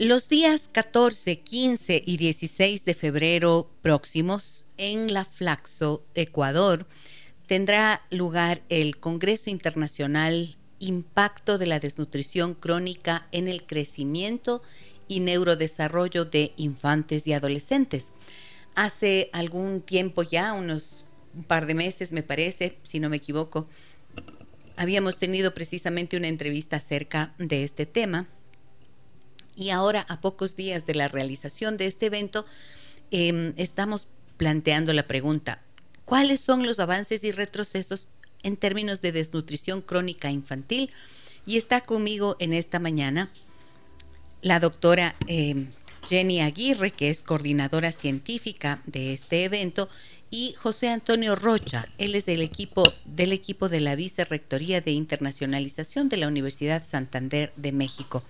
Los 0.00 0.28
días 0.28 0.68
14, 0.70 1.40
15 1.40 2.04
y 2.06 2.18
16 2.18 2.84
de 2.84 2.94
febrero 2.94 3.68
próximos 3.82 4.64
en 4.76 5.12
La 5.12 5.24
Flaxo, 5.24 6.06
Ecuador, 6.14 6.86
tendrá 7.46 8.02
lugar 8.08 8.62
el 8.68 8.98
Congreso 8.98 9.50
Internacional 9.50 10.56
Impacto 10.78 11.58
de 11.58 11.66
la 11.66 11.80
Desnutrición 11.80 12.54
Crónica 12.54 13.26
en 13.32 13.48
el 13.48 13.66
Crecimiento 13.66 14.62
y 15.08 15.18
Neurodesarrollo 15.18 16.24
de 16.26 16.52
Infantes 16.56 17.26
y 17.26 17.32
Adolescentes. 17.32 18.12
Hace 18.76 19.30
algún 19.32 19.80
tiempo 19.80 20.22
ya, 20.22 20.52
unos 20.52 21.06
un 21.34 21.42
par 21.42 21.66
de 21.66 21.74
meses 21.74 22.12
me 22.12 22.22
parece, 22.22 22.78
si 22.84 23.00
no 23.00 23.08
me 23.08 23.16
equivoco, 23.16 23.68
habíamos 24.76 25.18
tenido 25.18 25.54
precisamente 25.54 26.16
una 26.16 26.28
entrevista 26.28 26.76
acerca 26.76 27.34
de 27.38 27.64
este 27.64 27.84
tema 27.84 28.28
y 29.58 29.70
ahora, 29.70 30.06
a 30.08 30.20
pocos 30.20 30.54
días 30.54 30.86
de 30.86 30.94
la 30.94 31.08
realización 31.08 31.76
de 31.76 31.86
este 31.86 32.06
evento, 32.06 32.46
em, 33.10 33.54
estamos 33.56 34.06
planteando 34.36 34.92
la 34.92 35.08
pregunta, 35.08 35.60
¿cuáles 36.04 36.40
son 36.40 36.64
los 36.64 36.78
avances 36.78 37.24
y 37.24 37.32
retrocesos 37.32 38.08
en 38.44 38.56
términos 38.56 39.02
de 39.02 39.10
desnutrición 39.10 39.82
crónica 39.82 40.30
infantil? 40.30 40.90
Y 41.44 41.56
está 41.56 41.80
conmigo 41.80 42.36
en 42.38 42.52
esta 42.52 42.78
mañana 42.78 43.30
la 44.42 44.60
doctora 44.60 45.16
em, 45.26 45.66
Jenny 46.08 46.40
Aguirre, 46.40 46.92
que 46.92 47.10
es 47.10 47.22
coordinadora 47.22 47.90
científica 47.90 48.80
de 48.86 49.12
este 49.12 49.42
evento, 49.42 49.88
y 50.30 50.54
José 50.56 50.88
Antonio 50.88 51.34
Rocha, 51.34 51.88
él 51.98 52.14
es 52.14 52.26
del 52.26 52.42
equipo, 52.42 52.84
del 53.06 53.32
equipo 53.32 53.68
de 53.68 53.80
la 53.80 53.96
Vicerrectoría 53.96 54.80
de 54.80 54.92
Internacionalización 54.92 56.08
de 56.08 56.18
la 56.18 56.28
Universidad 56.28 56.86
Santander 56.86 57.52
de 57.56 57.72
México 57.72 58.22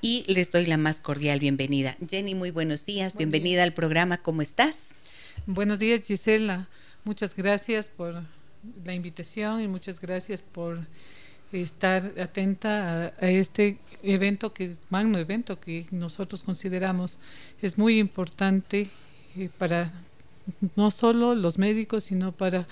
y 0.00 0.24
les 0.32 0.50
doy 0.50 0.66
la 0.66 0.76
más 0.76 1.00
cordial 1.00 1.40
bienvenida. 1.40 1.96
Jenny, 2.08 2.34
muy 2.34 2.50
buenos 2.50 2.86
días, 2.86 3.16
bienvenida 3.16 3.62
al 3.62 3.72
programa, 3.72 4.18
¿cómo 4.18 4.42
estás? 4.42 4.88
Buenos 5.46 5.78
días, 5.78 6.02
Gisela. 6.02 6.68
Muchas 7.04 7.34
gracias 7.34 7.90
por 7.90 8.22
la 8.84 8.94
invitación 8.94 9.60
y 9.60 9.68
muchas 9.68 10.00
gracias 10.00 10.42
por 10.42 10.86
estar 11.52 12.12
atenta 12.20 13.12
a, 13.20 13.30
este 13.30 13.78
evento, 14.02 14.52
que 14.52 14.76
magno 14.88 15.18
evento 15.18 15.60
que 15.60 15.86
nosotros 15.90 16.44
consideramos 16.44 17.18
es 17.60 17.76
muy 17.78 17.98
importante 17.98 18.88
eh, 19.36 19.50
para 19.58 19.92
no 20.76 20.90
solo 20.90 21.34
los 21.34 21.58
médicos, 21.58 22.04
sino 22.04 22.32
para 22.32 22.66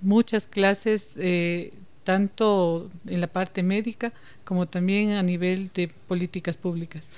muchas 0.00 0.46
clases 0.46 1.14
eh, 1.16 1.72
tanto 2.04 2.90
en 3.06 3.20
la 3.20 3.26
parte 3.26 3.62
médica 3.62 4.12
como 4.44 4.66
también 4.66 5.12
a 5.12 5.22
nivel 5.22 5.70
de 5.72 5.88
políticas 6.06 6.56
públicas. 6.56 7.08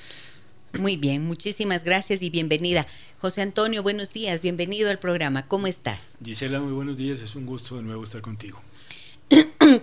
Muy 0.78 0.96
bien, 0.96 1.24
muchísimas 1.24 1.84
gracias 1.84 2.22
y 2.22 2.30
bienvenida. 2.30 2.86
José 3.20 3.42
Antonio, 3.42 3.82
buenos 3.82 4.12
días, 4.12 4.42
bienvenido 4.42 4.90
al 4.90 4.98
programa. 4.98 5.46
¿Cómo 5.46 5.66
estás? 5.66 6.16
Gisela, 6.22 6.60
muy 6.60 6.72
buenos 6.72 6.96
días, 6.96 7.20
es 7.22 7.34
un 7.34 7.46
gusto 7.46 7.76
de 7.76 7.82
nuevo 7.82 8.04
estar 8.04 8.20
contigo. 8.20 8.60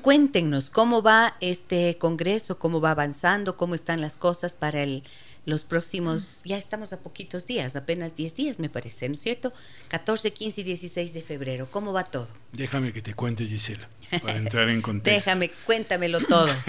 Cuéntenos 0.01 0.69
cómo 0.69 1.01
va 1.01 1.35
este 1.41 1.97
congreso, 1.97 2.59
cómo 2.59 2.81
va 2.81 2.91
avanzando, 2.91 3.57
cómo 3.57 3.75
están 3.75 4.01
las 4.01 4.17
cosas 4.17 4.55
para 4.55 4.83
el 4.83 5.03
los 5.45 5.63
próximos, 5.63 6.41
ya 6.45 6.57
estamos 6.57 6.93
a 6.93 6.99
poquitos 6.99 7.45
días, 7.45 7.75
apenas 7.75 8.15
10 8.15 8.35
días 8.35 8.59
me 8.59 8.69
parece, 8.69 9.09
¿no 9.09 9.15
es 9.15 9.21
cierto? 9.21 9.51
14, 9.89 10.31
15 10.31 10.61
y 10.61 10.63
16 10.63 11.13
de 11.13 11.21
febrero. 11.21 11.67
¿Cómo 11.69 11.91
va 11.91 12.05
todo? 12.05 12.29
Déjame 12.53 12.93
que 12.93 13.01
te 13.01 13.13
cuente, 13.13 13.45
Gisela, 13.45 13.89
para 14.21 14.37
entrar 14.37 14.69
en 14.69 14.81
contexto. 14.81 15.29
Déjame, 15.31 15.51
cuéntamelo 15.65 16.19
todo. 16.21 16.49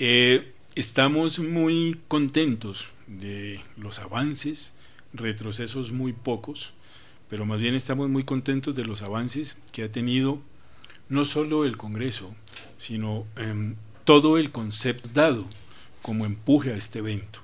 Eh, 0.00 0.54
estamos 0.74 1.38
muy 1.38 2.00
contentos 2.08 2.86
de 3.06 3.60
los 3.76 4.00
avances, 4.00 4.72
retrocesos 5.12 5.92
muy 5.92 6.12
pocos, 6.12 6.72
pero 7.28 7.44
más 7.46 7.60
bien 7.60 7.76
estamos 7.76 8.08
muy 8.08 8.24
contentos 8.24 8.74
de 8.74 8.84
los 8.84 9.02
avances 9.02 9.58
que 9.70 9.84
ha 9.84 9.92
tenido 9.92 10.40
no 11.08 11.24
solo 11.24 11.64
el 11.64 11.76
Congreso, 11.76 12.34
sino 12.76 13.26
em, 13.36 13.76
todo 14.04 14.38
el 14.38 14.50
concepto 14.50 15.10
dado 15.12 15.46
como 16.02 16.26
empuje 16.26 16.72
a 16.72 16.76
este 16.76 17.00
evento. 17.00 17.40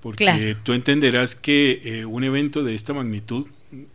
Porque 0.00 0.56
tú 0.64 0.72
entenderás 0.72 1.36
que 1.36 1.80
eh, 1.84 2.04
un 2.04 2.24
evento 2.24 2.64
de 2.64 2.74
esta 2.74 2.92
magnitud 2.92 3.46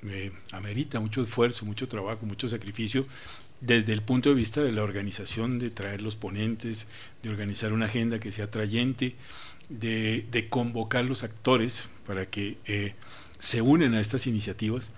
eh, 0.04 0.32
amerita 0.54 1.02
mucho 1.02 1.22
esfuerzo, 1.22 1.66
mucho 1.66 1.88
trabajo, 1.90 2.26
mucho 2.26 2.48
sacrificio 2.48 3.06
desde 3.62 3.94
el 3.94 4.02
punto 4.02 4.30
de 4.30 4.36
vista 4.36 4.64
de 4.64 4.72
la 4.72 4.84
organización, 4.84 5.60
de 5.60 5.70
traer 5.70 6.02
los 6.02 6.16
ponentes, 6.16 6.88
de 7.24 7.30
organizar 7.30 7.74
una 7.74 7.86
agenda 7.86 8.20
que 8.20 8.32
sea 8.32 8.46
atrayente, 8.46 9.16
de, 9.70 10.48
convocar 10.50 11.06
los 11.06 11.24
actores 11.24 11.90
para 12.06 12.26
que 12.26 12.58
eh, 12.66 12.94
se 13.40 13.62
unen 13.62 13.94
a 13.94 14.00
estas 14.00 14.28
iniciativas. 14.28 14.92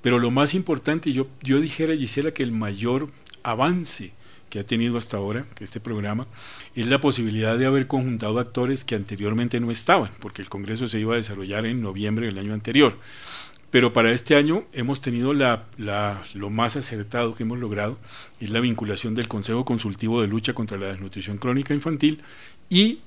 Pero 0.00 0.18
lo 0.18 0.30
más 0.30 0.54
importante, 0.54 1.12
yo, 1.12 1.28
yo 1.42 1.60
dijera, 1.60 1.94
Gisela, 1.94 2.32
que 2.32 2.42
el 2.42 2.52
mayor 2.52 3.10
avance 3.44 4.12
que 4.50 4.58
ha 4.58 4.66
tenido 4.66 4.98
hasta 4.98 5.16
ahora, 5.16 5.46
este 5.60 5.80
programa, 5.80 6.26
es 6.74 6.86
la 6.86 7.00
posibilidad 7.00 7.58
de 7.58 7.66
haber 7.66 7.86
conjuntado 7.86 8.38
actores 8.38 8.84
que 8.84 8.94
anteriormente 8.94 9.58
no 9.58 9.70
estaban, 9.70 10.10
porque 10.20 10.42
el 10.42 10.48
Congreso 10.48 10.86
se 10.86 11.00
iba 11.00 11.14
a 11.14 11.16
desarrollar 11.16 11.66
en 11.66 11.82
noviembre 11.82 12.26
del 12.26 12.38
año 12.38 12.54
anterior. 12.54 12.96
Pero 13.70 13.92
para 13.92 14.12
este 14.12 14.36
año 14.36 14.64
hemos 14.72 15.00
tenido 15.00 15.32
la, 15.32 15.64
lo 16.34 16.50
más 16.50 16.76
acertado 16.76 17.34
que 17.34 17.42
hemos 17.42 17.58
logrado, 17.58 17.98
es 18.38 18.50
la 18.50 18.60
vinculación 18.60 19.16
del 19.16 19.26
Consejo 19.26 19.64
Consultivo 19.64 20.20
de 20.20 20.28
Lucha 20.28 20.52
contra 20.52 20.78
la 20.78 20.86
Desnutrición 20.86 21.38
Crónica 21.38 21.74
Infantil 21.74 22.22
y 22.70 23.00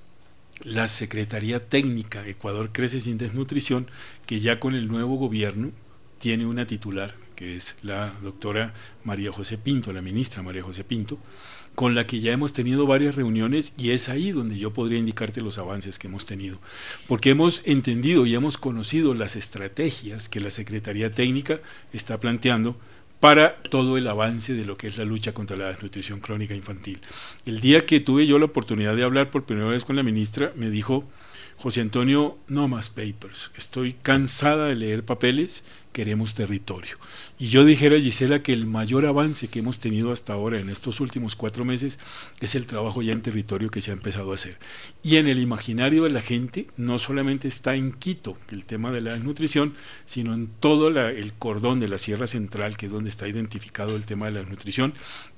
la 0.65 0.89
Secretaría 0.89 1.65
Técnica 1.69 2.27
Ecuador 2.27 2.71
Crece 2.73 2.99
sin 2.99 3.17
Desnutrición, 3.17 3.87
que 4.25 4.41
ya 4.41 4.59
con 4.59 4.75
el 4.75 4.89
nuevo 4.89 5.15
gobierno 5.15 5.71
tiene 6.19 6.45
una 6.45 6.67
titular 6.67 7.15
que 7.37 7.55
es 7.55 7.77
la 7.83 8.11
doctora 8.23 8.73
María 9.05 9.31
José 9.31 9.57
Pinto, 9.57 9.93
la 9.93 10.01
ministra 10.01 10.41
María 10.41 10.63
José 10.63 10.83
Pinto, 10.83 11.19
con 11.75 11.93
la 11.93 12.07
que 12.07 12.19
ya 12.19 12.33
hemos 12.33 12.51
tenido 12.51 12.87
varias 12.87 13.13
reuniones 13.13 13.73
y 13.77 13.91
es 13.91 14.09
ahí 14.09 14.31
donde 14.31 14.57
yo 14.57 14.73
podría 14.73 14.97
indicarte 14.97 15.41
los 15.41 15.59
avances 15.59 15.99
que 15.99 16.07
hemos 16.07 16.25
tenido, 16.25 16.59
porque 17.07 17.29
hemos 17.29 17.61
entendido 17.65 18.25
y 18.25 18.33
hemos 18.33 18.57
conocido 18.57 19.13
las 19.13 19.35
estrategias 19.35 20.27
que 20.27 20.39
la 20.39 20.49
Secretaría 20.49 21.11
Técnica 21.11 21.59
está 21.93 22.19
planteando 22.19 22.75
para 23.19 23.61
todo 23.61 23.97
el 23.97 24.07
avance 24.07 24.53
de 24.53 24.65
lo 24.65 24.75
que 24.75 24.87
es 24.87 24.97
la 24.97 25.05
lucha 25.05 25.33
contra 25.33 25.55
la 25.55 25.67
desnutrición 25.67 26.19
crónica 26.19 26.55
infantil. 26.55 26.99
El 27.45 27.59
día 27.59 27.85
que 27.85 27.99
tuve 27.99 28.25
yo 28.25 28.39
la 28.39 28.45
oportunidad 28.45 28.95
de 28.95 29.03
hablar 29.03 29.29
por 29.29 29.45
primera 29.45 29.67
vez 29.67 29.85
con 29.85 29.95
la 29.95 30.03
ministra, 30.03 30.53
me 30.55 30.71
dijo, 30.71 31.03
José 31.57 31.81
Antonio, 31.81 32.37
no 32.47 32.67
más 32.67 32.89
papers, 32.89 33.51
estoy 33.57 33.93
cansada 33.93 34.67
de 34.67 34.75
leer 34.75 35.03
papeles, 35.03 35.63
queremos 35.97 36.35
territorio. 36.35 36.95
Y 37.39 37.47
yo 37.47 37.65
dijera, 37.65 37.99
Gisela, 37.99 38.43
que 38.43 38.53
el 38.53 38.67
mayor 38.67 39.07
avance 39.07 39.47
que 39.47 39.57
hemos 39.57 39.79
tenido 39.79 40.11
hasta 40.11 40.31
ahora 40.31 40.59
en 40.59 40.69
estos 40.69 40.99
últimos 40.99 41.35
cuatro 41.35 41.65
meses 41.65 41.97
es 42.39 42.53
el 42.53 42.67
trabajo 42.67 43.01
ya 43.01 43.13
en 43.13 43.23
territorio 43.23 43.71
que 43.71 43.81
se 43.81 43.89
ha 43.89 43.95
empezado 43.95 44.31
a 44.31 44.35
hacer. 44.35 44.59
Y 45.01 45.15
en 45.15 45.27
el 45.27 45.39
imaginario 45.39 46.03
de 46.03 46.11
la 46.11 46.21
gente 46.21 46.67
no 46.77 46.99
solamente 46.99 47.47
está 47.47 47.73
en 47.73 47.93
Quito 47.93 48.37
el 48.51 48.63
tema 48.65 48.91
de 48.91 49.01
la 49.01 49.13
desnutrición, 49.13 49.73
sino 50.05 50.35
en 50.35 50.45
todo 50.59 50.89
el 50.89 51.33
cordón 51.33 51.79
de 51.79 51.89
la 51.89 51.97
Sierra 51.97 52.27
Central, 52.27 52.77
que 52.77 52.85
es 52.85 52.91
donde 52.91 53.09
está 53.09 53.27
identificado 53.27 53.95
el 53.95 54.05
tema 54.05 54.27
de 54.27 54.33
la 54.33 54.39
desnutrición, 54.41 54.93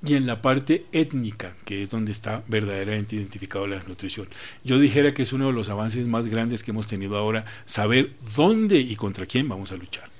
y 0.06 0.16
en 0.16 0.28
la 0.28 0.42
parte 0.42 0.88
étnica, 0.92 1.56
que 1.64 1.84
es 1.84 1.90
donde 1.90 2.12
está 2.12 2.44
verdaderamente 2.50 3.16
identificado 3.16 3.66
la 3.66 3.78
desnutrición. 3.78 4.28
Yo 4.66 4.78
dijera 4.78 5.14
que 5.14 5.22
es 5.22 5.32
uno 5.32 5.48
de 5.48 5.54
los 5.54 5.70
avances 5.70 6.06
más 6.06 6.28
grandes 6.28 6.64
que 6.64 6.72
hemos 6.72 6.88
tenido 6.88 7.16
ahora, 7.16 7.46
saber 7.66 8.12
dónde 8.36 8.82
y 8.82 8.98
contra 8.98 9.26
quién 9.26 9.48
vamos 9.48 9.72
a 9.72 9.78
luchar. 9.78 10.19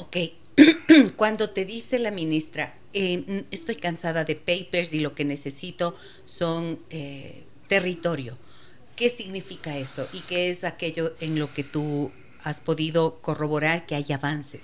Ok, 0.00 0.16
cuando 1.16 1.50
te 1.50 1.64
dice 1.64 1.98
la 1.98 2.12
ministra, 2.12 2.78
eh, 2.92 3.44
estoy 3.50 3.74
cansada 3.74 4.22
de 4.24 4.36
papers 4.36 4.92
y 4.92 5.00
lo 5.00 5.12
que 5.16 5.24
necesito 5.24 5.92
son 6.24 6.78
eh, 6.90 7.42
territorio, 7.66 8.38
¿qué 8.94 9.10
significa 9.10 9.76
eso? 9.76 10.06
¿Y 10.12 10.20
qué 10.20 10.50
es 10.50 10.62
aquello 10.62 11.14
en 11.18 11.36
lo 11.40 11.52
que 11.52 11.64
tú 11.64 12.12
has 12.44 12.60
podido 12.60 13.20
corroborar 13.20 13.86
que 13.86 13.96
hay 13.96 14.06
avances? 14.12 14.60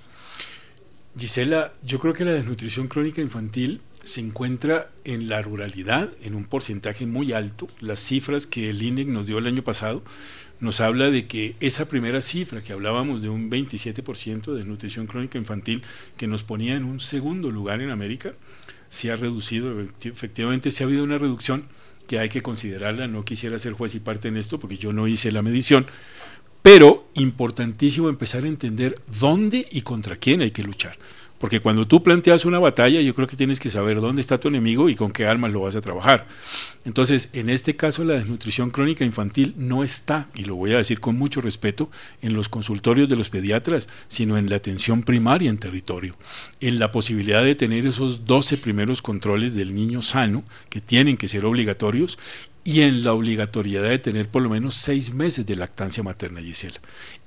Gisela, 1.19 1.73
yo 1.83 1.99
creo 1.99 2.15
que 2.15 2.25
la 2.25 2.33
desnutrición 2.33 2.87
crónica 2.87 3.21
infantil 3.21 3.81
se 4.05 4.21
encuentra 4.21 4.93
en 5.05 5.29
la 5.29 5.43
ruralidad 5.43 6.11
en 6.23 6.37
un 6.37 6.45
porcentaje 6.45 7.07
muy 7.07 7.33
alto. 7.33 7.67
Las 7.81 7.99
cifras 7.99 8.47
que 8.47 8.71
el 8.71 8.83
INEC 8.83 9.09
nos 9.09 9.27
dio 9.27 9.39
el 9.39 9.49
año 9.49 9.65
pasado 9.65 10.05
nos 10.61 10.81
habla 10.81 11.11
de 11.11 11.27
que 11.27 11.57
esa 11.61 11.89
primera 11.89 12.21
cifra 12.21 12.63
que 12.63 12.73
hablábamos 12.73 13.23
de 13.23 13.29
un 13.29 13.51
27% 13.51 14.55
de 14.55 14.65
nutrición 14.65 15.07
crónica 15.07 15.39
infantil 15.39 15.83
que 16.17 16.27
nos 16.27 16.43
ponía 16.43 16.77
en 16.77 16.85
un 16.85 17.01
segundo 17.01 17.51
lugar 17.51 17.81
en 17.81 17.91
América, 17.91 18.33
se 18.89 19.11
ha 19.11 19.17
reducido, 19.17 19.81
efectivamente 19.81 20.71
se 20.71 20.83
ha 20.83 20.87
habido 20.87 21.05
una 21.05 21.19
reducción 21.19 21.65
que 22.07 22.19
hay 22.19 22.29
que 22.29 22.43
considerarla, 22.43 23.09
no 23.09 23.25
quisiera 23.25 23.59
ser 23.59 23.73
juez 23.73 23.95
y 23.95 24.01
parte 24.01 24.29
en 24.29 24.37
esto 24.37 24.61
porque 24.61 24.77
yo 24.77 24.93
no 24.93 25.09
hice 25.09 25.33
la 25.33 25.43
medición, 25.43 25.87
pero 26.63 27.09
importantísimo 27.15 28.09
empezar 28.09 28.45
a 28.45 28.49
entender 28.49 28.95
dónde 29.21 29.67
y 29.71 29.83
contra 29.83 30.17
quién 30.17 30.41
hay 30.41 30.51
que 30.51 30.63
luchar. 30.63 30.97
Porque 31.45 31.61
cuando 31.61 31.87
tú 31.87 32.03
planteas 32.03 32.47
una 32.47 32.59
batalla, 32.59 33.03
yo 33.03 33.15
creo 33.15 33.29
que 33.29 33.37
tienes 33.37 33.61
que 33.61 33.69
saber 33.69 34.01
dónde 34.01 34.23
está 34.23 34.41
tu 34.41 34.49
enemigo 34.49 34.89
y 34.89 34.95
con 34.95 35.13
qué 35.13 35.27
armas 35.27 35.53
lo 35.53 35.61
vas 35.61 35.77
a 35.77 35.83
trabajar. 35.83 36.27
Entonces, 36.87 37.29
en 37.35 37.51
este 37.51 37.77
caso, 37.77 38.03
la 38.03 38.15
desnutrición 38.15 38.71
crónica 38.71 39.05
infantil 39.05 39.53
no 39.59 39.85
está, 39.85 40.31
y 40.35 40.45
lo 40.47 40.57
voy 40.57 40.73
a 40.73 40.79
decir 40.79 41.01
con 41.01 41.19
mucho 41.19 41.43
respeto, 41.43 41.91
en 42.23 42.33
los 42.33 42.49
consultorios 42.49 43.11
de 43.11 43.17
los 43.17 43.29
pediatras, 43.29 43.91
sino 44.09 44.39
en 44.39 44.49
la 44.49 44.57
atención 44.57 45.03
primaria 45.03 45.51
en 45.51 45.59
territorio, 45.59 46.17
en 46.63 46.79
la 46.79 46.91
posibilidad 46.91 47.45
de 47.45 47.55
tener 47.55 47.87
esos 47.87 48.25
12 48.25 48.57
primeros 48.57 49.03
controles 49.03 49.55
del 49.55 49.75
niño 49.75 50.01
sano, 50.01 50.45
que 50.71 50.81
tienen 50.81 51.19
que 51.19 51.29
ser 51.29 51.45
obligatorios, 51.45 52.19
y 52.65 52.81
en 52.81 53.05
la 53.05 53.13
obligatoriedad 53.13 53.91
de 53.91 53.99
tener 53.99 54.29
por 54.29 54.43
lo 54.43 54.49
menos 54.49 54.75
seis 54.75 55.13
meses 55.13 55.45
de 55.45 55.55
lactancia 55.55 56.03
materna, 56.03 56.41
Gisela. 56.41 56.81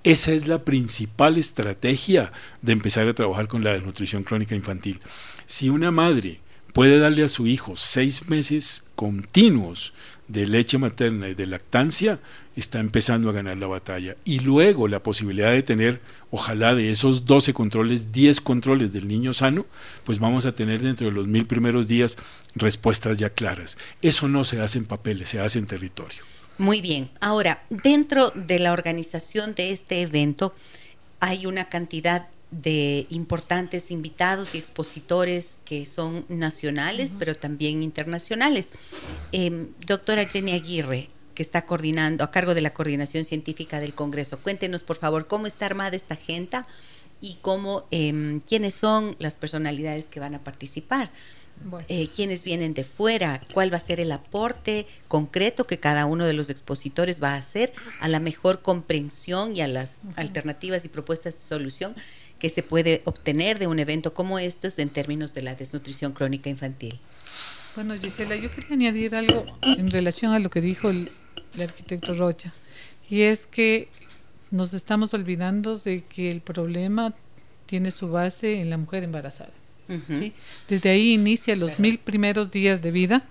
Esa 0.03 0.31
es 0.31 0.47
la 0.47 0.65
principal 0.65 1.37
estrategia 1.37 2.31
de 2.63 2.73
empezar 2.73 3.07
a 3.07 3.13
trabajar 3.13 3.47
con 3.47 3.63
la 3.63 3.73
desnutrición 3.73 4.23
crónica 4.23 4.55
infantil. 4.55 4.99
Si 5.45 5.69
una 5.69 5.91
madre 5.91 6.41
puede 6.73 6.97
darle 6.97 7.23
a 7.23 7.29
su 7.29 7.45
hijo 7.45 7.77
seis 7.77 8.27
meses 8.27 8.83
continuos 8.95 9.93
de 10.27 10.45
leche 10.45 10.77
materna 10.77 11.29
y 11.29 11.33
de 11.33 11.47
lactancia, 11.47 12.19
está 12.55 12.79
empezando 12.79 13.29
a 13.29 13.33
ganar 13.33 13.57
la 13.57 13.67
batalla. 13.67 14.17
Y 14.25 14.39
luego 14.39 14.87
la 14.87 15.01
posibilidad 15.01 15.51
de 15.51 15.63
tener, 15.63 16.01
ojalá 16.31 16.75
de 16.75 16.91
esos 16.91 17.25
12 17.25 17.53
controles, 17.53 18.11
10 18.11 18.41
controles 18.41 18.91
del 18.91 19.07
niño 19.07 19.33
sano, 19.33 19.65
pues 20.03 20.19
vamos 20.19 20.45
a 20.45 20.53
tener 20.53 20.81
dentro 20.81 21.07
de 21.07 21.13
los 21.13 21.27
mil 21.27 21.45
primeros 21.45 21.87
días 21.87 22.17
respuestas 22.55 23.17
ya 23.17 23.29
claras. 23.29 23.77
Eso 24.01 24.27
no 24.27 24.43
se 24.43 24.61
hace 24.61 24.79
en 24.79 24.85
papeles, 24.85 25.29
se 25.29 25.39
hace 25.39 25.59
en 25.59 25.67
territorio. 25.67 26.23
Muy 26.57 26.81
bien. 26.81 27.09
Ahora, 27.21 27.63
dentro 27.69 28.31
de 28.33 28.59
la 28.59 28.73
organización 28.73 29.53
de 29.53 29.71
este 29.71 30.01
evento 30.01 30.55
hay 31.19 31.45
una 31.45 31.69
cantidad 31.69 32.27
de 32.51 33.07
importantes 33.09 33.91
invitados 33.91 34.55
y 34.55 34.57
expositores 34.57 35.57
que 35.65 35.85
son 35.85 36.25
nacionales, 36.29 37.13
pero 37.17 37.35
también 37.35 37.83
internacionales. 37.83 38.71
Em, 39.31 39.67
doctora 39.85 40.25
Jenny 40.25 40.53
Aguirre, 40.53 41.09
que 41.35 41.43
está 41.43 41.65
coordinando, 41.65 42.23
a 42.23 42.31
cargo 42.31 42.53
de 42.53 42.61
la 42.61 42.73
coordinación 42.73 43.25
científica 43.25 43.79
del 43.79 43.93
Congreso, 43.93 44.39
cuéntenos, 44.39 44.83
por 44.83 44.95
favor, 44.95 45.27
cómo 45.27 45.45
está 45.45 45.65
armada 45.65 45.95
esta 45.95 46.15
agenda 46.15 46.65
y 47.19 47.37
cómo, 47.41 47.85
em, 47.91 48.39
quiénes 48.39 48.73
son 48.73 49.15
las 49.19 49.35
personalidades 49.35 50.05
que 50.05 50.19
van 50.19 50.35
a 50.35 50.43
participar. 50.43 51.11
Eh, 51.89 52.07
quiénes 52.15 52.43
vienen 52.43 52.73
de 52.73 52.83
fuera, 52.83 53.41
cuál 53.53 53.73
va 53.73 53.77
a 53.77 53.81
ser 53.81 53.99
el 53.99 54.11
aporte 54.11 54.85
concreto 55.07 55.65
que 55.65 55.79
cada 55.79 56.05
uno 56.05 56.25
de 56.25 56.33
los 56.33 56.49
expositores 56.49 57.21
va 57.21 57.33
a 57.33 57.37
hacer 57.37 57.73
a 57.99 58.07
la 58.07 58.19
mejor 58.19 58.61
comprensión 58.61 59.55
y 59.55 59.61
a 59.61 59.67
las 59.67 59.97
alternativas 60.15 60.85
y 60.85 60.89
propuestas 60.89 61.33
de 61.33 61.39
solución 61.39 61.95
que 62.39 62.49
se 62.49 62.63
puede 62.63 63.01
obtener 63.05 63.59
de 63.59 63.67
un 63.67 63.79
evento 63.79 64.13
como 64.13 64.39
estos 64.39 64.79
en 64.79 64.89
términos 64.89 65.33
de 65.33 65.41
la 65.41 65.55
desnutrición 65.55 66.13
crónica 66.13 66.49
infantil. 66.49 66.99
Bueno, 67.75 67.95
Gisela, 67.95 68.35
yo 68.35 68.49
quería 68.51 68.73
añadir 68.73 69.15
algo 69.15 69.45
en 69.61 69.91
relación 69.91 70.33
a 70.33 70.39
lo 70.39 70.49
que 70.49 70.61
dijo 70.61 70.89
el, 70.89 71.11
arquitecto 71.59 72.13
Rocha, 72.13 72.53
y 73.09 73.21
es 73.21 73.45
que 73.45 73.89
nos 74.51 74.73
estamos 74.73 75.13
olvidando 75.13 75.77
de 75.77 76.01
que 76.01 76.29
el 76.29 76.41
problema 76.41 77.13
tiene 77.65 77.91
su 77.91 78.09
base 78.09 78.61
en 78.61 78.69
la 78.69 78.77
mujer 78.77 79.03
embarazada. 79.03 79.51
Desde 80.67 80.89
ahí 80.89 81.13
inicia 81.13 81.55
los 81.55 81.79
mil 81.79 81.97
primeros 81.97 82.51
días 82.51 82.81
de 82.81 82.91
vida, 82.91 83.23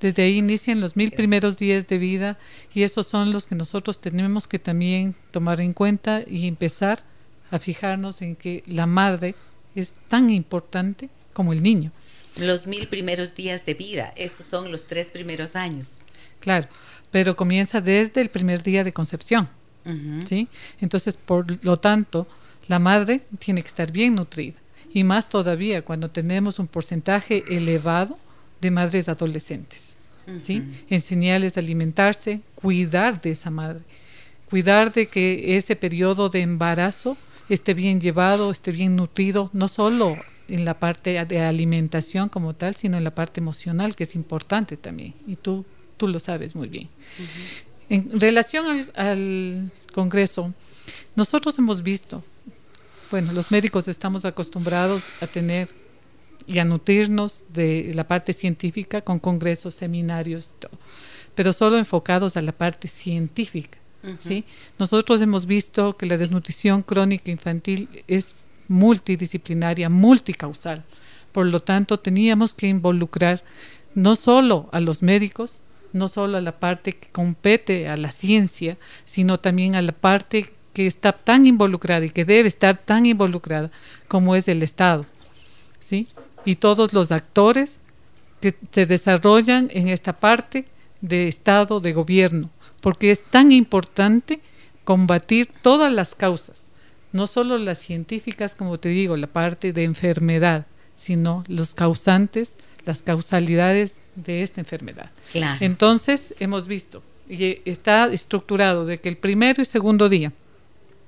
desde 0.00 0.24
ahí 0.24 0.38
inician 0.38 0.80
los 0.80 0.96
mil 0.96 1.12
primeros 1.12 1.56
días 1.56 1.86
de 1.86 1.96
vida 1.96 2.38
y 2.74 2.82
esos 2.82 3.06
son 3.06 3.32
los 3.32 3.46
que 3.46 3.54
nosotros 3.54 4.00
tenemos 4.00 4.48
que 4.48 4.58
también 4.58 5.14
tomar 5.30 5.60
en 5.60 5.72
cuenta 5.72 6.22
y 6.26 6.48
empezar 6.48 7.04
a 7.52 7.58
fijarnos 7.60 8.22
en 8.22 8.34
que 8.34 8.64
la 8.66 8.86
madre 8.86 9.36
es 9.76 9.90
tan 10.08 10.30
importante 10.30 11.08
como 11.32 11.52
el 11.52 11.62
niño. 11.62 11.92
Los 12.36 12.66
mil 12.66 12.88
primeros 12.88 13.34
días 13.34 13.64
de 13.66 13.74
vida, 13.74 14.12
estos 14.16 14.46
son 14.46 14.72
los 14.72 14.86
tres 14.86 15.06
primeros 15.06 15.54
años. 15.54 16.00
Claro, 16.40 16.66
pero 17.10 17.36
comienza 17.36 17.80
desde 17.80 18.22
el 18.22 18.30
primer 18.30 18.62
día 18.62 18.82
de 18.82 18.92
concepción. 18.92 19.48
¿sí? 20.26 20.48
Entonces, 20.80 21.16
por 21.16 21.62
lo 21.64 21.78
tanto, 21.78 22.26
la 22.68 22.78
madre 22.78 23.22
tiene 23.38 23.62
que 23.62 23.68
estar 23.68 23.92
bien 23.92 24.14
nutrida. 24.14 24.56
Y 24.94 25.04
más 25.04 25.28
todavía 25.28 25.82
cuando 25.82 26.10
tenemos 26.10 26.58
un 26.58 26.66
porcentaje 26.66 27.44
elevado 27.48 28.18
de 28.62 28.70
madres 28.70 29.08
adolescentes. 29.10 29.82
¿sí? 30.42 30.62
Enseñarles 30.88 31.56
a 31.56 31.60
alimentarse, 31.60 32.40
cuidar 32.54 33.20
de 33.20 33.32
esa 33.32 33.50
madre, 33.50 33.82
cuidar 34.48 34.92
de 34.92 35.08
que 35.08 35.56
ese 35.56 35.76
periodo 35.76 36.30
de 36.30 36.40
embarazo 36.40 37.16
esté 37.48 37.74
bien 37.74 38.00
llevado, 38.00 38.50
esté 38.50 38.72
bien 38.72 38.96
nutrido, 38.96 39.50
no 39.52 39.68
solo 39.68 40.16
en 40.48 40.64
la 40.64 40.78
parte 40.78 41.24
de 41.24 41.40
alimentación 41.40 42.28
como 42.28 42.54
tal, 42.54 42.76
sino 42.76 42.96
en 42.96 43.04
la 43.04 43.14
parte 43.14 43.40
emocional, 43.40 43.96
que 43.96 44.04
es 44.04 44.14
importante 44.14 44.76
también. 44.76 45.14
Y 45.26 45.36
tú, 45.36 45.64
tú 45.96 46.08
lo 46.08 46.20
sabes 46.20 46.54
muy 46.54 46.68
bien. 46.68 46.88
En 47.88 48.20
relación 48.20 48.66
al, 48.94 49.70
Congreso, 49.92 50.54
nosotros 51.14 51.58
hemos 51.58 51.82
visto, 51.82 52.24
bueno, 53.10 53.32
los 53.32 53.50
médicos 53.50 53.88
estamos 53.88 54.24
acostumbrados 54.24 55.02
a 55.20 55.26
tener 55.26 55.68
y 56.46 56.58
a 56.58 56.64
nutrirnos 56.64 57.44
de 57.50 57.92
la 57.94 58.08
parte 58.08 58.32
científica 58.32 59.02
con 59.02 59.18
congresos, 59.18 59.74
seminarios, 59.74 60.50
pero 61.34 61.52
solo 61.52 61.76
enfocados 61.76 62.36
a 62.36 62.40
la 62.40 62.52
parte 62.52 62.88
científica. 62.88 63.78
¿Sí? 64.18 64.44
Nosotros 64.78 65.22
hemos 65.22 65.46
visto 65.46 65.96
que 65.96 66.06
la 66.06 66.16
desnutrición 66.16 66.82
crónica 66.82 67.30
infantil 67.30 67.88
es 68.08 68.44
multidisciplinaria, 68.68 69.88
multicausal. 69.88 70.84
Por 71.32 71.46
lo 71.46 71.60
tanto, 71.60 71.98
teníamos 71.98 72.54
que 72.54 72.68
involucrar 72.68 73.42
no 73.94 74.16
solo 74.16 74.68
a 74.72 74.80
los 74.80 75.02
médicos, 75.02 75.60
no 75.92 76.08
solo 76.08 76.38
a 76.38 76.40
la 76.40 76.58
parte 76.58 76.94
que 76.94 77.08
compete 77.10 77.88
a 77.88 77.96
la 77.96 78.10
ciencia, 78.10 78.78
sino 79.04 79.38
también 79.40 79.74
a 79.74 79.82
la 79.82 79.92
parte 79.92 80.50
que 80.72 80.86
está 80.86 81.12
tan 81.12 81.46
involucrada 81.46 82.04
y 82.06 82.10
que 82.10 82.24
debe 82.24 82.48
estar 82.48 82.78
tan 82.78 83.06
involucrada 83.06 83.70
como 84.08 84.34
es 84.34 84.48
el 84.48 84.62
Estado. 84.62 85.06
¿sí? 85.80 86.08
Y 86.44 86.56
todos 86.56 86.92
los 86.92 87.12
actores 87.12 87.80
que 88.40 88.54
se 88.72 88.86
desarrollan 88.86 89.68
en 89.72 89.88
esta 89.88 90.14
parte 90.14 90.66
de 91.00 91.28
Estado, 91.28 91.80
de 91.80 91.92
gobierno, 91.92 92.50
porque 92.82 93.10
es 93.10 93.24
tan 93.24 93.50
importante 93.52 94.40
combatir 94.84 95.48
todas 95.62 95.90
las 95.90 96.14
causas, 96.14 96.62
no 97.12 97.26
solo 97.26 97.56
las 97.56 97.78
científicas, 97.78 98.54
como 98.54 98.76
te 98.78 98.90
digo, 98.90 99.16
la 99.16 99.28
parte 99.28 99.72
de 99.72 99.84
enfermedad, 99.84 100.66
sino 100.94 101.44
los 101.48 101.74
causantes, 101.74 102.52
las 102.84 102.98
causalidades 103.00 103.94
de 104.16 104.42
esta 104.42 104.60
enfermedad. 104.60 105.10
Entonces, 105.60 106.34
hemos 106.40 106.66
visto, 106.66 107.02
y 107.28 107.60
está 107.64 108.12
estructurado 108.12 108.84
de 108.84 109.00
que 109.00 109.08
el 109.08 109.16
primero 109.16 109.62
y 109.62 109.64
segundo 109.64 110.08
día, 110.08 110.32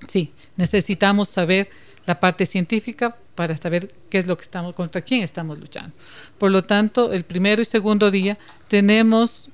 sí, 0.09 0.33
necesitamos 0.57 1.28
saber 1.28 1.69
la 2.07 2.21
parte 2.21 2.47
científica 2.47 3.16
para 3.35 3.57
saber 3.57 3.93
qué 4.11 4.19
es 4.19 4.26
lo 4.26 4.37
que 4.37 4.43
estamos, 4.43 4.75
contra 4.75 5.02
quién 5.02 5.23
estamos 5.23 5.59
luchando. 5.59 5.93
Por 6.38 6.52
lo 6.52 6.62
tanto, 6.62 7.12
el 7.12 7.25
primero 7.25 7.62
y 7.62 7.64
segundo 7.64 8.12
día 8.12 8.38
tenemos 8.69 9.49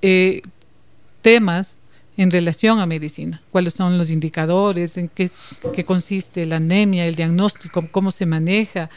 eh, 0.00 0.42
temas 1.26 1.74
en 2.16 2.30
relación 2.30 2.78
a 2.78 2.86
medicina, 2.86 3.42
cuáles 3.50 3.74
son 3.74 3.98
los 3.98 4.10
indicadores, 4.10 4.96
en 4.96 5.08
qué, 5.08 5.32
consiste 5.84 6.46
la 6.46 6.58
anemia, 6.58 7.04
el 7.04 7.16
diagnóstico, 7.16 7.84
cómo 7.90 8.12
se 8.12 8.26
maneja. 8.26 8.88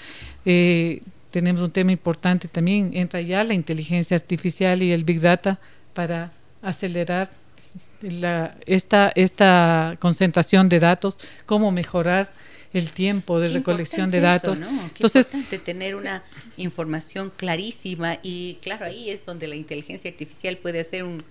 Eh, 0.45 1.01
tenemos 1.31 1.63
un 1.63 1.71
tema 1.71 1.91
importante 1.91 2.47
también, 2.47 2.91
entra 2.93 3.19
ya 3.19 3.43
la 3.43 3.55
inteligencia 3.55 4.15
artificial 4.15 4.83
y 4.83 4.91
el 4.91 5.05
big 5.05 5.21
data 5.21 5.59
para 5.95 6.31
acelerar 6.61 7.31
la, 8.01 8.55
esta, 8.67 9.11
esta 9.15 9.97
concentración 9.99 10.69
de 10.69 10.79
datos, 10.79 11.17
cómo 11.47 11.71
mejorar 11.71 12.31
el 12.73 12.91
tiempo 12.91 13.39
de 13.39 13.49
recolección 13.49 14.11
de 14.11 14.19
datos. 14.19 14.59
Entonces, 14.59 15.25
importante 15.25 15.57
tener 15.57 15.95
una 15.95 16.21
información 16.57 17.31
clarísima 17.35 18.19
y 18.21 18.59
claro, 18.61 18.85
ahí 18.85 19.09
es 19.09 19.25
donde 19.25 19.47
la 19.47 19.55
inteligencia 19.55 20.11
artificial 20.11 20.57
puede 20.57 20.81
hacer 20.81 21.03
un, 21.03 21.23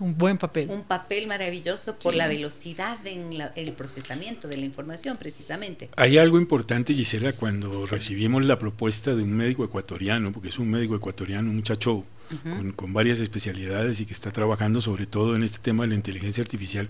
un 0.00 0.16
buen 0.16 0.38
papel. 0.38 0.68
Un 0.70 0.82
papel 0.82 1.26
maravilloso 1.26 1.98
por 1.98 2.14
la 2.14 2.26
velocidad 2.26 2.98
en 3.06 3.30
el 3.54 3.72
procesamiento 3.72 4.48
de 4.48 4.56
la 4.56 4.64
información, 4.64 5.16
precisamente. 5.18 5.90
Hay 5.96 6.18
algo 6.18 6.40
importante, 6.40 6.94
Gisela, 6.94 7.34
cuando 7.34 7.86
recibimos 7.86 8.44
la 8.44 8.58
propuesta 8.58 9.14
de 9.14 9.22
un 9.22 9.32
médico 9.32 9.62
ecuatoriano, 9.64 10.32
porque 10.32 10.48
es 10.48 10.58
un 10.58 10.70
médico 10.70 10.96
ecuatoriano, 10.96 11.50
un 11.50 11.56
muchacho 11.56 12.04
con, 12.42 12.72
con, 12.72 12.92
varias 12.92 13.20
especialidades 13.20 14.00
y 14.00 14.06
que 14.06 14.12
está 14.12 14.30
trabajando 14.30 14.80
sobre 14.80 15.06
todo 15.06 15.36
en 15.36 15.42
este 15.42 15.58
tema 15.58 15.82
de 15.82 15.90
la 15.90 15.96
inteligencia 15.96 16.42
artificial, 16.42 16.88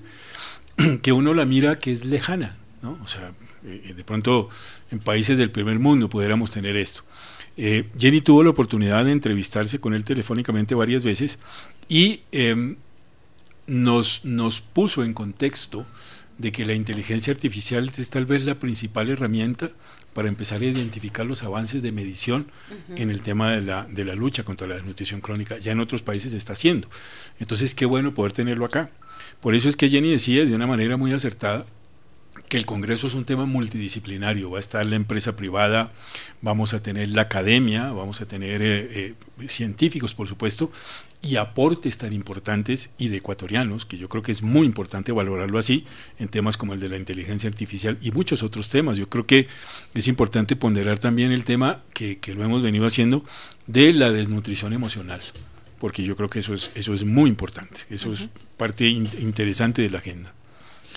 que 1.03 1.13
uno 1.13 1.35
la 1.35 1.45
mira 1.45 1.79
que 1.79 1.93
es 1.93 2.05
lejana, 2.05 2.57
¿no? 2.83 2.99
O 3.03 3.07
sea, 3.07 3.33
eh, 3.65 3.93
de 3.95 4.05
pronto 4.05 4.49
en 4.91 5.01
países 5.01 5.37
del 5.37 5.51
primer 5.51 5.79
mundo 5.79 6.09
pudiéramos 6.09 6.51
tener 6.51 6.77
esto. 6.77 7.03
Eh, 7.57 7.89
Jenny 7.99 8.21
tuvo 8.21 8.45
la 8.45 8.51
oportunidad 8.51 9.05
de 9.05 9.13
entrevistarse 9.13 9.81
con 9.81 9.95
él 9.95 10.05
telefónicamente 10.05 10.75
varias 10.75 11.03
veces 11.03 11.39
y 11.89 12.23
em, 12.33 12.77
nos, 13.71 14.25
nos 14.25 14.61
puso 14.61 15.05
en 15.05 15.15
contexto 15.15 15.87
de 16.39 16.53
que 16.53 16.67
la 16.67 16.75
inteligencia 16.75 17.33
artificial 17.33 17.91
es 17.97 18.11
tal 18.11 18.27
vez 18.27 18.45
la 18.45 18.57
principal 18.59 19.09
herramienta 19.09 19.71
para 20.15 20.29
empezar 20.29 20.61
a 20.61 20.65
identificar 20.65 21.25
los 21.25 21.43
avances 21.45 21.83
de 21.83 21.93
medición 21.93 22.51
en 22.97 23.11
el 23.11 23.23
tema 23.23 23.53
de 23.53 23.63
la, 23.63 23.85
de 23.85 24.05
la 24.05 24.15
lucha 24.15 24.43
contra 24.43 24.67
la 24.67 24.75
desnutrición 24.75 25.21
crónica. 25.21 25.59
Ya 25.59 25.73
en 25.73 25.81
otros 25.81 26.03
países 26.03 26.33
se 26.33 26.37
está 26.37 26.55
haciendo. 26.55 26.89
Entonces, 27.39 27.75
qué 27.75 27.87
bueno 27.87 28.13
poder 28.13 28.33
tenerlo 28.33 28.65
acá. 28.65 28.91
Por 29.41 29.55
eso 29.55 29.69
es 29.69 29.77
que 29.77 29.89
Jenny 29.89 30.11
decía 30.11 30.45
de 30.45 30.55
una 30.55 30.67
manera 30.67 30.97
muy 30.97 31.13
acertada 31.13 31.65
que 32.49 32.57
el 32.57 32.67
Congreso 32.67 33.07
es 33.07 33.15
un 33.15 33.25
tema 33.25 33.47
multidisciplinario, 33.47 34.51
va 34.51 34.57
a 34.57 34.61
estar 34.61 34.85
la 34.85 34.97
empresa 34.97 35.37
privada, 35.37 35.93
vamos 36.43 36.75
a 36.75 36.83
tener 36.83 37.09
la 37.11 37.23
academia, 37.23 37.93
vamos 37.93 38.21
a 38.21 38.27
tener 38.27 38.61
eh, 38.63 39.15
eh, 39.41 39.49
científicos, 39.49 40.15
por 40.15 40.27
supuesto, 40.27 40.73
y 41.23 41.37
aportes 41.37 41.99
tan 41.99 42.13
importantes 42.13 42.91
y 42.97 43.09
de 43.09 43.19
ecuatorianos, 43.19 43.85
que 43.85 43.99
yo 43.99 44.09
creo 44.09 44.23
que 44.23 44.33
es 44.33 44.43
muy 44.43 44.67
importante 44.67 45.13
valorarlo 45.13 45.59
así, 45.59 45.85
en 46.19 46.29
temas 46.29 46.57
como 46.57 46.73
el 46.73 46.81
de 46.81 46.89
la 46.89 46.97
inteligencia 46.97 47.49
artificial 47.49 47.99
y 48.01 48.11
muchos 48.11 48.43
otros 48.43 48.71
temas. 48.71 48.97
Yo 48.97 49.09
creo 49.09 49.27
que 49.27 49.47
es 49.95 50.09
importante 50.09 50.57
ponderar 50.57 50.99
también 50.99 51.31
el 51.33 51.45
tema 51.45 51.83
que, 51.93 52.19
que 52.19 52.35
lo 52.35 52.45
hemos 52.45 52.63
venido 52.63 52.87
haciendo 52.87 53.23
de 53.67 53.93
la 53.93 54.11
desnutrición 54.11 54.73
emocional, 54.73 55.21
porque 55.79 56.03
yo 56.03 56.17
creo 56.17 56.31
que 56.31 56.39
eso 56.39 56.55
es, 56.55 56.71
eso 56.75 56.95
es 56.95 57.05
muy 57.05 57.29
importante, 57.29 57.83
eso 57.91 58.13
es 58.13 58.29
parte 58.57 58.89
interesante 58.89 59.83
de 59.83 59.91
la 59.91 59.99
agenda. 59.99 60.33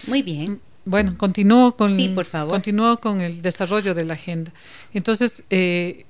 Muy 0.07 0.21
bien. 0.21 0.61
Bueno, 0.85 1.17
continúo 1.17 1.77
con, 1.77 1.95
continúo 2.49 2.99
con 2.99 3.21
el 3.21 3.41
desarrollo 3.41 3.93
de 3.93 4.03
la 4.03 4.15
agenda. 4.15 4.51
Entonces, 4.93 5.43
eh, 5.49 6.05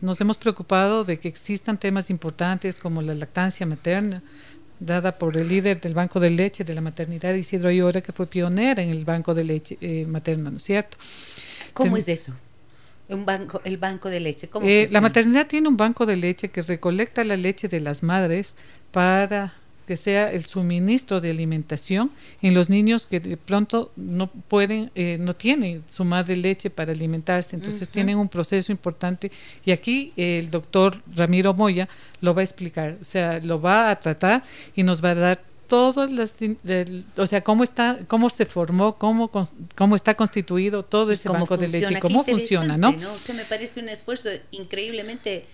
nos 0.00 0.20
hemos 0.20 0.36
preocupado 0.36 1.04
de 1.04 1.18
que 1.18 1.28
existan 1.28 1.78
temas 1.78 2.10
importantes 2.10 2.78
como 2.78 3.02
la 3.02 3.14
lactancia 3.14 3.66
materna, 3.66 4.22
dada 4.78 5.18
por 5.18 5.36
el 5.36 5.48
líder 5.48 5.80
del 5.80 5.94
Banco 5.94 6.20
de 6.20 6.30
Leche 6.30 6.64
de 6.64 6.74
la 6.74 6.80
Maternidad, 6.80 7.34
Isidro 7.34 7.68
Ayora, 7.68 8.02
que 8.02 8.12
fue 8.12 8.26
pionera 8.26 8.82
en 8.82 8.90
el 8.90 9.04
Banco 9.04 9.34
de 9.34 9.44
Leche 9.44 9.78
eh, 9.80 10.06
materna, 10.06 10.50
¿no 10.50 10.58
es 10.58 10.64
cierto? 10.64 10.98
¿Cómo 11.72 11.96
es 11.96 12.08
eso? 12.08 12.34
Un 13.08 13.24
banco, 13.24 13.60
el 13.64 13.78
banco 13.78 14.10
de 14.10 14.18
leche. 14.18 14.48
¿cómo 14.48 14.66
eh, 14.66 14.88
la 14.90 15.00
maternidad 15.00 15.46
tiene 15.46 15.68
un 15.68 15.76
banco 15.76 16.06
de 16.06 16.16
leche 16.16 16.50
que 16.50 16.62
recolecta 16.62 17.22
la 17.22 17.36
leche 17.36 17.68
de 17.68 17.78
las 17.78 18.02
madres 18.02 18.54
para 18.90 19.54
que 19.86 19.96
sea 19.96 20.32
el 20.32 20.44
suministro 20.44 21.20
de 21.20 21.30
alimentación 21.30 22.10
en 22.42 22.54
los 22.54 22.68
niños 22.68 23.06
que 23.06 23.20
de 23.20 23.36
pronto 23.36 23.92
no 23.96 24.26
pueden, 24.26 24.90
eh, 24.94 25.16
no 25.18 25.34
tienen 25.34 25.84
su 25.88 26.04
madre 26.04 26.36
leche 26.36 26.70
para 26.70 26.92
alimentarse, 26.92 27.56
entonces 27.56 27.88
tienen 27.88 28.18
un 28.18 28.28
proceso 28.28 28.72
importante 28.72 29.30
y 29.64 29.70
aquí 29.70 30.12
el 30.16 30.50
doctor 30.50 31.00
Ramiro 31.14 31.54
Moya 31.54 31.88
lo 32.20 32.34
va 32.34 32.40
a 32.40 32.44
explicar, 32.44 32.98
o 33.00 33.04
sea, 33.04 33.38
lo 33.40 33.60
va 33.60 33.90
a 33.90 34.00
tratar 34.00 34.42
y 34.74 34.82
nos 34.82 35.04
va 35.04 35.10
a 35.10 35.14
dar 35.14 35.40
todas 35.66 36.10
las, 36.10 36.34
o 37.16 37.26
sea, 37.26 37.42
cómo 37.42 37.64
está, 37.64 37.98
cómo 38.06 38.30
se 38.30 38.46
formó, 38.46 38.96
cómo, 38.98 39.30
cómo 39.74 39.96
está 39.96 40.14
constituido 40.14 40.84
todo 40.84 41.12
ese 41.12 41.28
banco 41.28 41.56
de 41.56 41.68
leche, 41.68 42.00
cómo 42.00 42.24
funciona, 42.24 42.76
¿no? 42.76 42.92
¿no? 42.92 43.12
O 43.12 43.18
sea, 43.18 43.34
me 43.34 43.44
parece 43.44 43.80
un 43.80 43.88
esfuerzo 43.88 44.28
increíblemente 44.50 45.44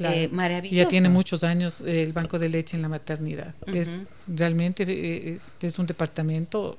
eh, 0.00 0.28
maravilloso. 0.32 0.76
Ya 0.76 0.88
tiene 0.88 1.08
muchos 1.08 1.44
años 1.44 1.80
eh, 1.80 2.02
el 2.02 2.12
Banco 2.12 2.38
de 2.38 2.48
Leche 2.48 2.76
en 2.76 2.82
la 2.82 2.88
maternidad. 2.88 3.54
Es 3.66 3.88
realmente 4.26 4.84
eh, 4.86 5.38
es 5.60 5.78
un 5.78 5.86
departamento 5.86 6.78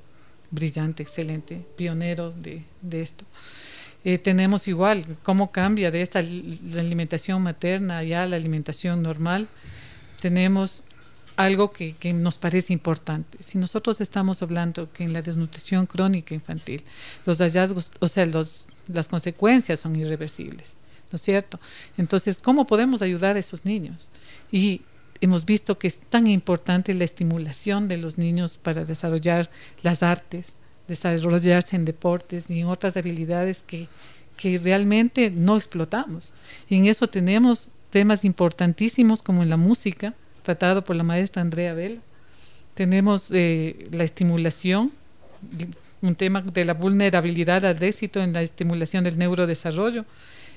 brillante, 0.50 1.02
excelente, 1.02 1.64
pionero 1.76 2.30
de, 2.30 2.62
de 2.82 3.02
esto. 3.02 3.24
tenemos 4.22 4.68
igual 4.68 5.04
cómo 5.22 5.50
cambia 5.50 5.90
de 5.90 6.02
esta 6.02 6.20
la 6.22 6.80
alimentación 6.80 7.42
materna 7.42 8.02
ya 8.02 8.24
a 8.24 8.26
la 8.26 8.36
alimentación 8.36 9.02
normal. 9.02 9.48
Tenemos 10.20 10.82
algo 11.36 11.72
que, 11.72 11.94
que, 11.94 12.12
nos 12.12 12.36
parece 12.36 12.72
importante. 12.72 13.38
Si 13.42 13.56
nosotros 13.58 14.00
estamos 14.00 14.42
hablando 14.42 14.92
que 14.92 15.04
en 15.04 15.12
la 15.12 15.22
desnutrición 15.22 15.86
crónica 15.86 16.34
infantil 16.34 16.84
los 17.24 17.38
hallazgos, 17.38 17.90
o 18.00 18.08
sea, 18.08 18.26
los, 18.26 18.66
las 18.88 19.08
consecuencias 19.08 19.80
son 19.80 19.96
irreversibles. 19.96 20.74
¿No 21.12 21.16
es 21.16 21.22
cierto? 21.22 21.60
Entonces, 21.96 22.38
¿cómo 22.38 22.66
podemos 22.66 23.02
ayudar 23.02 23.36
a 23.36 23.38
esos 23.38 23.64
niños? 23.64 24.08
Y 24.50 24.82
hemos 25.20 25.44
visto 25.44 25.78
que 25.78 25.86
es 25.86 25.98
tan 25.98 26.26
importante 26.26 26.94
la 26.94 27.04
estimulación 27.04 27.88
de 27.88 27.96
los 27.96 28.18
niños 28.18 28.56
para 28.56 28.84
desarrollar 28.84 29.50
las 29.82 30.02
artes, 30.02 30.54
desarrollarse 30.88 31.76
en 31.76 31.84
deportes 31.84 32.50
y 32.50 32.60
en 32.60 32.66
otras 32.66 32.96
habilidades 32.96 33.62
que, 33.64 33.88
que 34.36 34.58
realmente 34.58 35.30
no 35.30 35.56
explotamos. 35.56 36.32
Y 36.68 36.76
en 36.76 36.86
eso 36.86 37.06
tenemos 37.06 37.68
temas 37.90 38.24
importantísimos 38.24 39.22
como 39.22 39.42
en 39.42 39.50
la 39.50 39.56
música, 39.56 40.14
tratado 40.42 40.82
por 40.82 40.96
la 40.96 41.04
maestra 41.04 41.42
Andrea 41.42 41.74
Vela. 41.74 42.00
Tenemos 42.74 43.28
eh, 43.30 43.86
la 43.92 44.02
estimulación, 44.02 44.90
un 46.00 46.14
tema 46.16 46.40
de 46.40 46.64
la 46.64 46.74
vulnerabilidad 46.74 47.64
al 47.64 47.80
éxito 47.82 48.20
en 48.20 48.32
la 48.32 48.42
estimulación 48.42 49.04
del 49.04 49.18
neurodesarrollo 49.18 50.04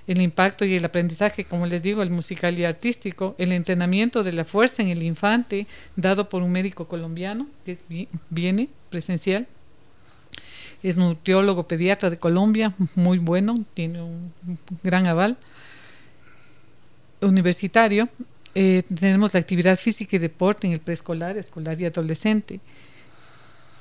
el 0.08 0.22
impacto 0.22 0.66
y 0.66 0.76
el 0.76 0.86
aprendizaje, 0.86 1.46
como 1.46 1.66
les 1.66 1.82
digo, 1.82 2.04
el 2.04 2.10
musical 2.10 2.58
y 2.60 2.66
artístico, 2.66 3.36
el 3.38 3.52
entrenamiento 3.52 4.24
de 4.24 4.34
la 4.34 4.46
fuerza 4.46 4.84
en 4.84 4.90
el 4.90 5.04
infante, 5.04 5.66
dado 5.96 6.30
por 6.30 6.44
un 6.44 6.52
médico 6.52 6.88
colombiano 6.88 7.48
que 7.66 7.78
viene 8.30 8.70
presencial. 8.90 9.48
Es 10.84 10.98
nutriólogo 10.98 11.68
pediatra 11.68 12.10
de 12.10 12.18
Colombia, 12.18 12.74
muy 12.96 13.18
bueno, 13.18 13.64
tiene 13.74 14.02
un 14.04 14.32
gran 14.84 15.08
aval 15.08 15.38
universitario. 17.22 18.08
Eh, 18.54 18.84
tenemos 18.94 19.34
la 19.34 19.40
actividad 19.40 19.78
física 19.78 20.16
y 20.16 20.20
deporte 20.20 20.68
en 20.68 20.74
el 20.74 20.80
preescolar, 20.80 21.38
escolar 21.38 21.82
y 21.82 21.86
adolescente. 21.86 22.60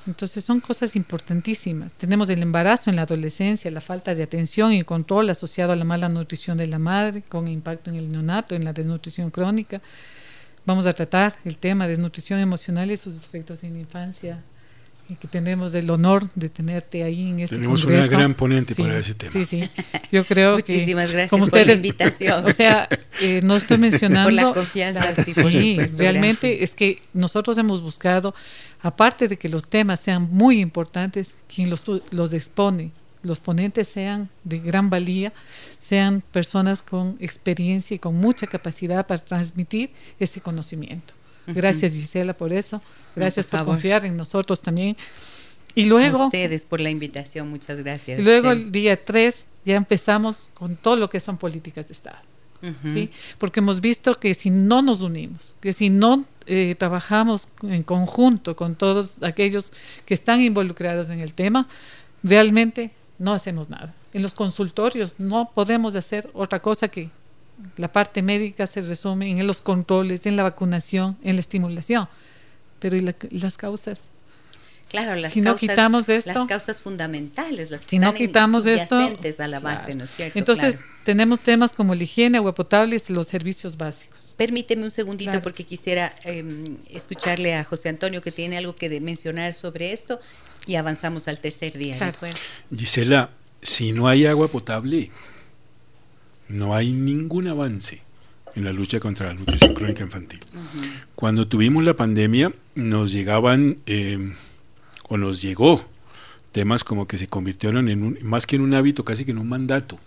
Entonces 0.07 0.45
son 0.45 0.61
cosas 0.61 0.97
importantísimas. 0.97 1.93
Tenemos 1.93 2.29
el 2.29 2.43
embarazo 2.43 2.91
en 2.91 2.97
la 2.97 3.03
adolescencia, 3.03 3.71
la 3.71 3.81
falta 3.81 4.15
de 4.15 4.23
atención 4.23 4.73
y 4.73 4.83
control 4.83 5.31
asociado 5.31 5.73
a 5.73 5.77
la 5.77 5.85
mala 5.85 6.09
nutrición 6.09 6.59
de 6.59 6.67
la 6.67 6.79
madre, 6.79 7.23
con 7.23 7.49
impacto 7.49 7.91
en 7.91 7.97
el 7.97 8.11
neonato, 8.11 8.55
en 8.55 8.65
la 8.65 8.75
desnutrición 8.75 9.31
crónica. 9.31 9.81
Vamos 10.67 10.87
a 10.87 10.93
tratar 10.93 11.35
el 11.45 11.57
tema 11.57 11.85
de 11.85 11.91
desnutrición 11.91 12.39
emocional 12.39 12.91
y 12.91 12.97
sus 12.97 13.17
efectos 13.17 13.65
en 13.65 13.75
la 13.75 13.81
infancia, 13.81 14.43
que 15.21 15.29
tenemos 15.29 15.75
el 15.75 15.91
honor 15.91 16.29
de 16.35 16.49
tenerte 16.49 17.05
ahí 17.05 17.29
en 17.29 17.41
este 17.41 17.57
Tenemos 17.57 17.85
una 17.85 18.07
gran 18.07 18.35
ponente 18.35 18.75
para 18.75 18.99
ese 18.99 19.15
tema. 19.15 19.33
Sí, 19.33 19.45
sí. 19.45 19.71
Yo 20.11 20.25
creo 20.25 20.55
Muchísimas 20.55 21.11
gracias 21.11 21.31
como 21.31 21.47
por 21.47 21.67
la 21.67 21.75
invitación. 21.75 22.47
O 22.47 22.53
sea, 22.53 22.89
eh, 23.21 23.41
no 23.43 23.57
estoy 23.57 23.79
mencionando... 23.79 24.25
Por 24.25 24.33
la 24.33 24.55
confianza, 24.55 25.15
sí, 25.15 25.77
realmente 25.97 26.65
es 26.65 26.75
que 26.75 27.03
nosotros 27.13 27.59
hemos 27.59 27.83
buscado, 27.83 28.35
aparte 28.83 29.29
de 29.29 29.37
que 29.37 29.49
los 29.49 29.67
temas 29.69 30.01
sean 30.01 30.29
muy 30.31 30.61
importantes, 30.61 31.37
quien 31.55 31.69
los, 31.69 31.85
los 32.11 32.33
expone, 32.33 32.91
los 33.23 33.41
ponentes 33.41 33.89
sean 33.89 34.31
de 34.45 34.59
gran 34.59 34.89
valía, 34.89 35.33
sean 35.81 36.23
personas 36.33 36.83
con 36.83 37.17
experiencia 37.21 37.95
y 37.95 37.99
con 37.99 38.15
mucha 38.17 38.47
capacidad 38.47 39.07
para 39.07 39.23
transmitir 39.23 39.91
ese 40.19 40.41
conocimiento. 40.41 41.13
Gracias 41.47 41.93
Gisela 41.93 42.35
por 42.35 42.53
eso. 42.53 42.81
Gracias 43.15 43.47
por, 43.47 43.65
confiar 43.65 44.05
en 44.05 44.17
nosotros 44.17 44.61
también. 44.63 44.97
Y 45.75 45.85
luego... 45.85 46.23
A 46.23 46.27
ustedes 46.27 46.65
por 46.65 46.81
la 46.81 46.91
invitación, 46.91 47.49
muchas 47.49 47.79
gracias. 47.81 48.23
Luego 48.23 48.51
el 48.51 48.71
día 48.71 49.03
3 49.03 49.45
ya 49.65 49.77
empezamos 49.77 50.51
con 50.55 50.77
todo 50.77 50.97
lo 50.97 51.11
que 51.11 51.21
son 51.21 51.37
políticas 51.37 51.89
de 51.89 51.93
Estado. 51.93 52.19
¿sí? 52.85 53.11
Porque 53.37 53.61
hemos 53.61 53.83
visto 53.83 54.19
que 54.19 54.33
si 54.33 54.49
no 54.49 54.81
nos 54.81 55.03
unimos, 55.03 55.55
que 55.61 55.75
si 55.75 55.91
no 55.91 56.25
eh, 56.47 56.75
trabajamos 56.79 57.49
en 57.63 57.83
conjunto 57.83 58.57
con 58.57 58.75
todos 58.75 59.23
aquellos 59.23 59.71
que 60.07 60.15
están 60.15 60.41
involucrados 60.41 61.11
en 61.11 61.21
el 61.21 61.35
tema, 61.35 61.69
realmente 62.23 62.91
no 63.19 63.35
hacemos 63.35 63.69
nada. 63.69 63.95
En 64.13 64.23
los 64.23 64.35
consultorios 64.35 65.15
no 65.19 65.51
podemos 65.55 65.95
hacer 65.95 66.31
otra 66.33 66.61
cosa 66.61 66.89
que 66.89 67.11
la 67.77 67.93
parte 67.93 68.23
médica 68.23 68.67
se 68.67 68.81
resume 68.81 69.31
en 69.31 69.47
los 69.47 69.61
controles, 69.61 70.27
en 70.27 70.37
la 70.37 70.43
vacunación, 70.43 71.17
en 71.23 71.37
la 71.37 71.41
estimulación. 71.41 72.09
Pero 72.79 72.97
¿y, 72.97 73.15
las 73.39 73.57
causas? 73.57 74.03
Claro, 74.89 75.17
las 75.17 75.33
si 75.33 75.41
no 75.41 75.57
quitamos 75.57 76.09
esto, 76.09 76.33
las 76.33 76.47
causas 76.47 76.79
fundamentales, 76.79 77.71
las 77.71 77.81
que 77.81 77.91
si 77.91 77.99
no 77.99 78.15
quitamos 78.15 78.67
esto, 78.67 78.97
a 79.39 79.47
la 79.49 79.59
base, 79.59 79.95
¿no 79.95 80.05
es 80.05 80.15
cierto? 80.15 80.39
Entonces 80.39 80.79
tenemos 81.05 81.41
temas 81.41 81.73
como 81.73 81.95
la 81.95 82.03
higiene, 82.05 82.39
agua 82.39 82.55
potable 82.55 83.01
y 83.09 83.13
los 83.13 83.27
servicios 83.27 83.77
básicos. 83.77 84.35
Permíteme 84.37 84.85
un 84.85 84.91
segundito 84.91 85.41
porque 85.43 85.65
quisiera 85.65 86.15
em, 86.25 86.77
escucharle 86.91 87.55
a 87.55 87.65
José 87.65 87.89
Antonio 87.89 88.21
que 88.21 88.31
tiene 88.31 88.59
algo 88.59 88.77
que 88.77 89.01
mencionar 89.01 89.55
sobre 89.55 89.93
esto 89.93 90.21
y 90.67 90.77
avanzamos 90.77 91.29
al 91.29 91.41
tercer 91.41 91.77
día. 91.77 92.13
Gisela, 92.75 93.31
si 93.63 93.93
no 93.93 94.09
hay 94.09 94.27
agua 94.27 94.49
potable, 94.49 95.11
no 96.49 96.75
hay 96.75 96.93
ningún 96.93 97.49
avance 97.49 98.03
en 98.55 98.65
la 98.65 98.73
lucha 98.73 99.01
contra 99.01 99.29
la 99.29 99.35
nutrición 99.35 99.75
crónica 99.75 100.03
infantil. 100.05 100.41
Cuando 101.15 101.49
tuvimos 101.49 101.85
la 101.85 101.95
pandemia, 101.95 102.53
nos 102.75 103.13
llegaban, 103.13 103.79
eh, 103.87 104.33
o 105.09 105.17
nos 105.17 105.43
llegó, 105.43 105.85
temas 106.53 106.85
como 106.85 107.07
que 107.07 107.19
se 107.19 107.27
convirtieron 107.27 107.89
en 107.89 108.03
un, 108.03 108.19
más 108.23 108.47
que 108.47 108.57
en 108.57 108.63
un 108.63 108.75
hábito, 108.75 109.05
casi 109.05 109.25
que 109.25 109.33
en 109.33 109.39
un 109.39 109.49
mandato 109.49 109.99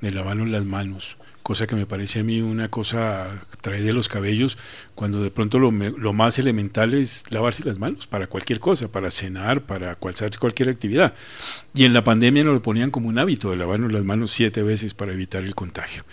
de 0.00 0.10
lavarnos 0.10 0.48
las 0.48 0.64
manos, 0.64 1.16
cosa 1.44 1.66
que 1.66 1.76
me 1.76 1.84
parece 1.84 2.20
a 2.20 2.24
mí 2.24 2.40
una 2.40 2.70
cosa 2.70 3.28
trae 3.60 3.82
de 3.82 3.92
los 3.92 4.08
cabellos, 4.08 4.56
cuando 4.94 5.22
de 5.22 5.30
pronto 5.30 5.58
lo, 5.58 5.70
más 5.70 6.38
elemental 6.38 6.94
es 6.94 7.22
lavarse 7.28 7.62
las 7.64 7.78
manos 7.78 8.06
para 8.06 8.28
cualquier 8.28 8.60
cosa, 8.60 8.88
para 8.88 9.10
cenar, 9.10 9.60
para 9.60 9.94
cualquier, 9.94 10.38
cualquier 10.38 10.70
actividad. 10.70 11.14
Y 11.74 11.84
en 11.84 11.92
la 11.92 12.02
pandemia 12.02 12.44
nos 12.44 12.54
lo 12.54 12.62
ponían 12.62 12.90
como 12.90 13.08
un 13.08 13.18
hábito 13.18 13.50
de 13.50 13.56
lavarnos 13.56 13.92
las 13.92 14.04
manos 14.04 14.32
siete 14.32 14.62
veces 14.62 14.94
para 14.94 15.12
evitar 15.12 15.44
el 15.44 15.54
contagio. 15.54 16.04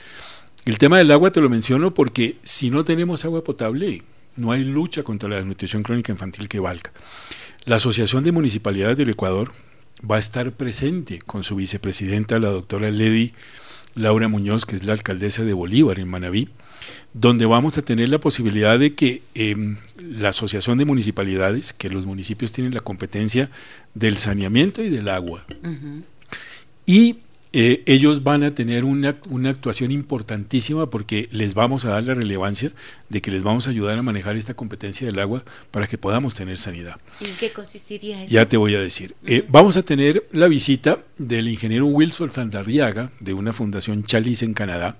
El 0.65 0.77
tema 0.77 0.97
del 0.97 1.09
agua 1.11 1.31
te 1.31 1.39
lo 1.39 1.49
menciono 1.49 1.93
porque 1.93 2.35
si 2.43 2.69
no 2.69 2.83
tenemos 2.83 3.23
agua 3.23 3.41
potable, 3.41 4.03
no 4.35 4.51
hay 4.51 4.65
lucha 4.65 5.01
contra 5.03 5.29
la 5.29 5.37
desnutrición 5.37 5.81
crónica 5.81 6.11
infantil 6.11 6.49
que 6.49 6.59
valga. 6.59 6.91
La 7.63 7.77
Asociación 7.77 8.25
de 8.25 8.33
Municipalidades 8.33 8.97
del 8.97 9.11
Ecuador 9.11 9.53
va 10.09 10.17
a 10.17 10.19
estar 10.19 10.51
presente 10.51 11.19
con 11.19 11.45
su 11.45 11.55
vicepresidenta, 11.55 12.37
la 12.37 12.49
doctora 12.49 12.91
Lady 12.91 13.31
Laura 13.95 14.27
Muñoz, 14.27 14.65
que 14.65 14.75
es 14.75 14.83
la 14.83 14.93
alcaldesa 14.93 15.43
de 15.43 15.53
Bolívar 15.53 15.99
en 15.99 16.07
Manabí, 16.07 16.49
donde 17.13 17.45
vamos 17.45 17.77
a 17.77 17.81
tener 17.81 18.09
la 18.09 18.19
posibilidad 18.19 18.79
de 18.79 18.95
que 18.95 19.21
em, 19.35 19.77
la 19.97 20.29
Asociación 20.29 20.77
de 20.77 20.85
Municipalidades, 20.85 21.73
que 21.73 21.89
los 21.89 22.05
municipios 22.05 22.51
tienen 22.51 22.73
la 22.73 22.79
competencia 22.79 23.49
del 23.93 24.17
saneamiento 24.17 24.83
y 24.83 24.89
del 24.89 25.09
agua, 25.09 25.45
y 26.85 27.17
eh, 27.53 27.83
ellos 27.85 28.23
van 28.23 28.43
a 28.43 28.55
tener 28.55 28.85
una, 28.85 29.17
una, 29.29 29.49
actuación 29.49 29.91
importantísima 29.91 30.89
porque 30.89 31.27
les 31.31 31.53
vamos 31.53 31.83
a 31.83 31.89
dar 31.89 32.03
la 32.03 32.13
relevancia 32.13 32.71
de 33.09 33.21
que 33.21 33.29
les 33.29 33.43
vamos 33.43 33.67
a 33.67 33.71
ayudar 33.71 33.97
a 33.97 34.01
manejar 34.01 34.37
esta 34.37 34.53
competencia 34.53 35.05
del 35.05 35.19
agua 35.19 35.43
para 35.69 35.87
que 35.87 35.97
podamos 35.97 36.33
tener 36.33 36.59
sanidad. 36.59 36.97
¿Y 37.19 37.25
en 37.25 37.35
qué 37.35 37.51
consistiría 37.51 38.23
eso? 38.23 38.31
Ya 38.31 38.47
te 38.47 38.55
voy 38.55 38.75
a 38.75 38.79
decir. 38.79 39.15
Eh, 39.25 39.43
vamos 39.49 39.75
a 39.75 39.83
tener 39.83 40.25
la 40.31 40.47
visita 40.47 40.99
del 41.17 41.49
ingeniero 41.49 41.87
Wilson 41.87 42.31
Sandarriaga 42.31 43.11
de 43.19 43.33
una 43.33 43.51
fundación 43.51 44.03
Chalice 44.03 44.45
en 44.45 44.53
Canadá, 44.53 44.97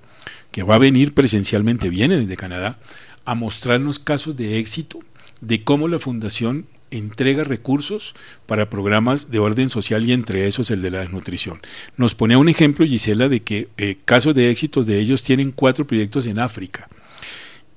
que 0.51 0.63
va 0.63 0.75
a 0.75 0.79
venir 0.79 1.13
presencialmente, 1.13 1.89
viene 1.89 2.17
desde 2.17 2.35
Canadá, 2.35 2.79
a 3.23 3.33
mostrarnos 3.33 3.97
casos 3.97 4.35
de 4.35 4.59
éxito 4.59 4.99
de 5.39 5.63
cómo 5.63 5.87
la 5.87 5.99
fundación 5.99 6.65
entrega 6.91 7.43
recursos 7.43 8.13
para 8.45 8.69
programas 8.69 9.31
de 9.31 9.39
orden 9.39 9.69
social 9.69 10.07
y 10.07 10.13
entre 10.13 10.47
esos 10.47 10.69
el 10.71 10.81
de 10.81 10.91
la 10.91 10.99
desnutrición. 10.99 11.61
Nos 11.97 12.13
pone 12.15 12.35
un 12.35 12.49
ejemplo, 12.49 12.85
Gisela, 12.85 13.29
de 13.29 13.41
que 13.41 13.69
eh, 13.77 13.97
casos 14.05 14.35
de 14.35 14.51
éxitos 14.51 14.85
de 14.85 14.99
ellos 14.99 15.23
tienen 15.23 15.51
cuatro 15.51 15.85
proyectos 15.87 16.27
en 16.27 16.39
África. 16.39 16.89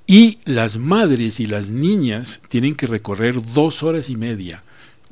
Y 0.07 0.39
las 0.45 0.77
madres 0.77 1.41
y 1.41 1.47
las 1.47 1.71
niñas 1.71 2.43
tienen 2.49 2.75
que 2.75 2.87
recorrer 2.87 3.41
dos 3.55 3.83
horas 3.83 4.11
y 4.11 4.17
media 4.17 4.63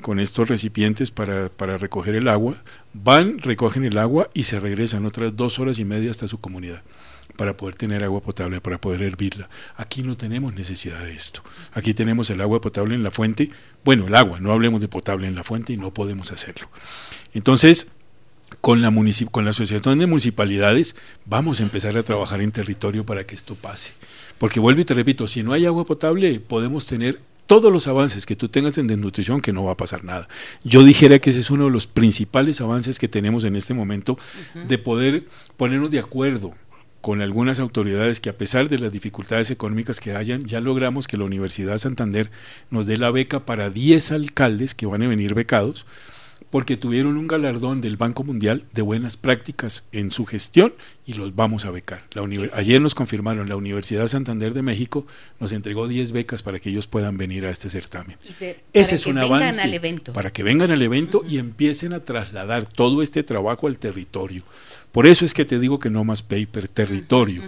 con 0.01 0.19
estos 0.19 0.49
recipientes 0.49 1.09
para, 1.09 1.49
para, 1.49 1.77
recoger 1.77 2.13
el 2.13 2.27
agua, 2.27 2.55
van, 2.93 3.39
recogen 3.39 3.85
el 3.85 3.97
agua 3.97 4.29
y 4.33 4.43
se 4.43 4.59
regresan 4.59 5.05
otras 5.05 5.35
dos 5.35 5.59
horas 5.59 5.79
y 5.79 5.85
media 5.85 6.11
hasta 6.11 6.27
su 6.27 6.39
comunidad 6.39 6.83
para 7.35 7.57
poder 7.57 7.75
tener 7.75 8.03
agua 8.03 8.21
potable, 8.21 8.61
para 8.61 8.79
poder 8.79 9.01
hervirla. 9.01 9.49
Aquí 9.75 10.03
no 10.03 10.15
tenemos 10.17 10.53
necesidad 10.53 11.03
de 11.03 11.13
esto. 11.13 11.43
Aquí 11.73 11.93
tenemos 11.93 12.29
el 12.29 12.41
agua 12.41 12.61
potable 12.61 12.95
en 12.95 13.03
la 13.03 13.11
fuente. 13.11 13.49
Bueno, 13.83 14.07
el 14.07 14.15
agua, 14.15 14.39
no 14.39 14.51
hablemos 14.51 14.81
de 14.81 14.87
potable 14.87 15.27
en 15.27 15.35
la 15.35 15.43
fuente 15.43 15.73
y 15.73 15.77
no 15.77 15.93
podemos 15.93 16.31
hacerlo. 16.31 16.69
Entonces, 17.33 17.87
con 18.61 18.81
la, 18.81 18.93
con 19.31 19.45
la 19.45 19.51
Asociación 19.51 19.99
de 19.99 20.07
Municipalidades 20.07 20.95
vamos 21.25 21.59
a 21.59 21.63
empezar 21.63 21.97
a 21.97 22.03
trabajar 22.03 22.41
en 22.41 22.51
territorio 22.51 23.05
para 23.05 23.25
que 23.25 23.35
esto 23.35 23.55
pase. 23.55 23.93
Porque 24.37 24.59
vuelvo 24.59 24.81
y 24.81 24.85
te 24.85 24.93
repito, 24.93 25.27
si 25.27 25.43
no 25.43 25.53
hay 25.53 25.65
agua 25.65 25.85
potable, 25.85 26.39
podemos 26.39 26.85
tener 26.85 27.19
todos 27.47 27.71
los 27.71 27.87
avances 27.87 28.25
que 28.25 28.35
tú 28.35 28.49
tengas 28.49 28.77
en 28.77 28.87
desnutrición 28.87 29.41
que 29.41 29.53
no 29.53 29.63
va 29.63 29.73
a 29.73 29.77
pasar 29.77 30.03
nada. 30.03 30.27
Yo 30.63 30.83
dijera 30.83 31.19
que 31.19 31.31
ese 31.31 31.39
es 31.41 31.49
uno 31.49 31.65
de 31.65 31.71
los 31.71 31.87
principales 31.87 32.61
avances 32.61 32.99
que 32.99 33.07
tenemos 33.07 33.43
en 33.43 33.55
este 33.55 33.73
momento 33.73 34.17
de 34.67 34.77
poder 34.77 35.25
ponernos 35.57 35.91
de 35.91 35.99
acuerdo 35.99 36.53
con 37.03 37.21
algunas 37.21 37.59
autoridades 37.59 38.21
que 38.21 38.29
a 38.29 38.37
pesar 38.37 38.69
de 38.69 38.79
las 38.79 38.93
dificultades 38.93 39.51
económicas 39.51 39.99
que 39.99 40.15
hayan, 40.15 40.45
ya 40.45 40.61
logramos 40.61 41.05
que 41.05 41.17
la 41.17 41.25
Universidad 41.25 41.73
de 41.73 41.79
Santander 41.79 42.31
nos 42.69 42.85
dé 42.85 42.97
la 42.97 43.11
beca 43.11 43.41
para 43.41 43.69
10 43.69 44.13
alcaldes 44.13 44.73
que 44.73 44.85
van 44.85 45.03
a 45.03 45.09
venir 45.09 45.33
becados, 45.33 45.85
porque 46.49 46.77
tuvieron 46.77 47.17
un 47.17 47.27
galardón 47.27 47.81
del 47.81 47.97
Banco 47.97 48.23
Mundial 48.23 48.63
de 48.71 48.83
buenas 48.83 49.17
prácticas 49.17 49.85
en 49.91 50.11
su 50.11 50.25
gestión 50.25 50.73
y 51.05 51.15
los 51.15 51.35
vamos 51.35 51.65
a 51.65 51.71
becar. 51.71 52.05
La 52.13 52.23
ayer 52.53 52.79
nos 52.79 52.95
confirmaron, 52.95 53.49
la 53.49 53.57
Universidad 53.57 54.03
de 54.03 54.07
Santander 54.07 54.53
de 54.53 54.61
México 54.61 55.05
nos 55.41 55.51
entregó 55.51 55.89
10 55.89 56.13
becas 56.13 56.41
para 56.41 56.59
que 56.59 56.69
ellos 56.69 56.87
puedan 56.87 57.17
venir 57.17 57.45
a 57.45 57.49
este 57.49 57.69
certamen. 57.69 58.17
Ese 58.71 58.95
es 58.95 59.05
un 59.07 59.17
avance 59.17 59.81
para 60.13 60.31
que 60.31 60.43
vengan 60.43 60.71
al 60.71 60.81
evento 60.81 61.21
y 61.27 61.37
empiecen 61.37 61.91
a 61.91 61.99
trasladar 61.99 62.65
todo 62.65 63.01
este 63.01 63.23
trabajo 63.23 63.67
al 63.67 63.77
territorio 63.77 64.43
Por 64.93 65.07
eso 65.07 65.25
es 65.25 65.33
que 65.33 65.43
te 65.43 65.59
digo 65.59 65.79
que 65.79 65.89
no 65.89 66.03
más 66.03 66.21
paper, 66.21 66.67
territorio. 66.67 67.41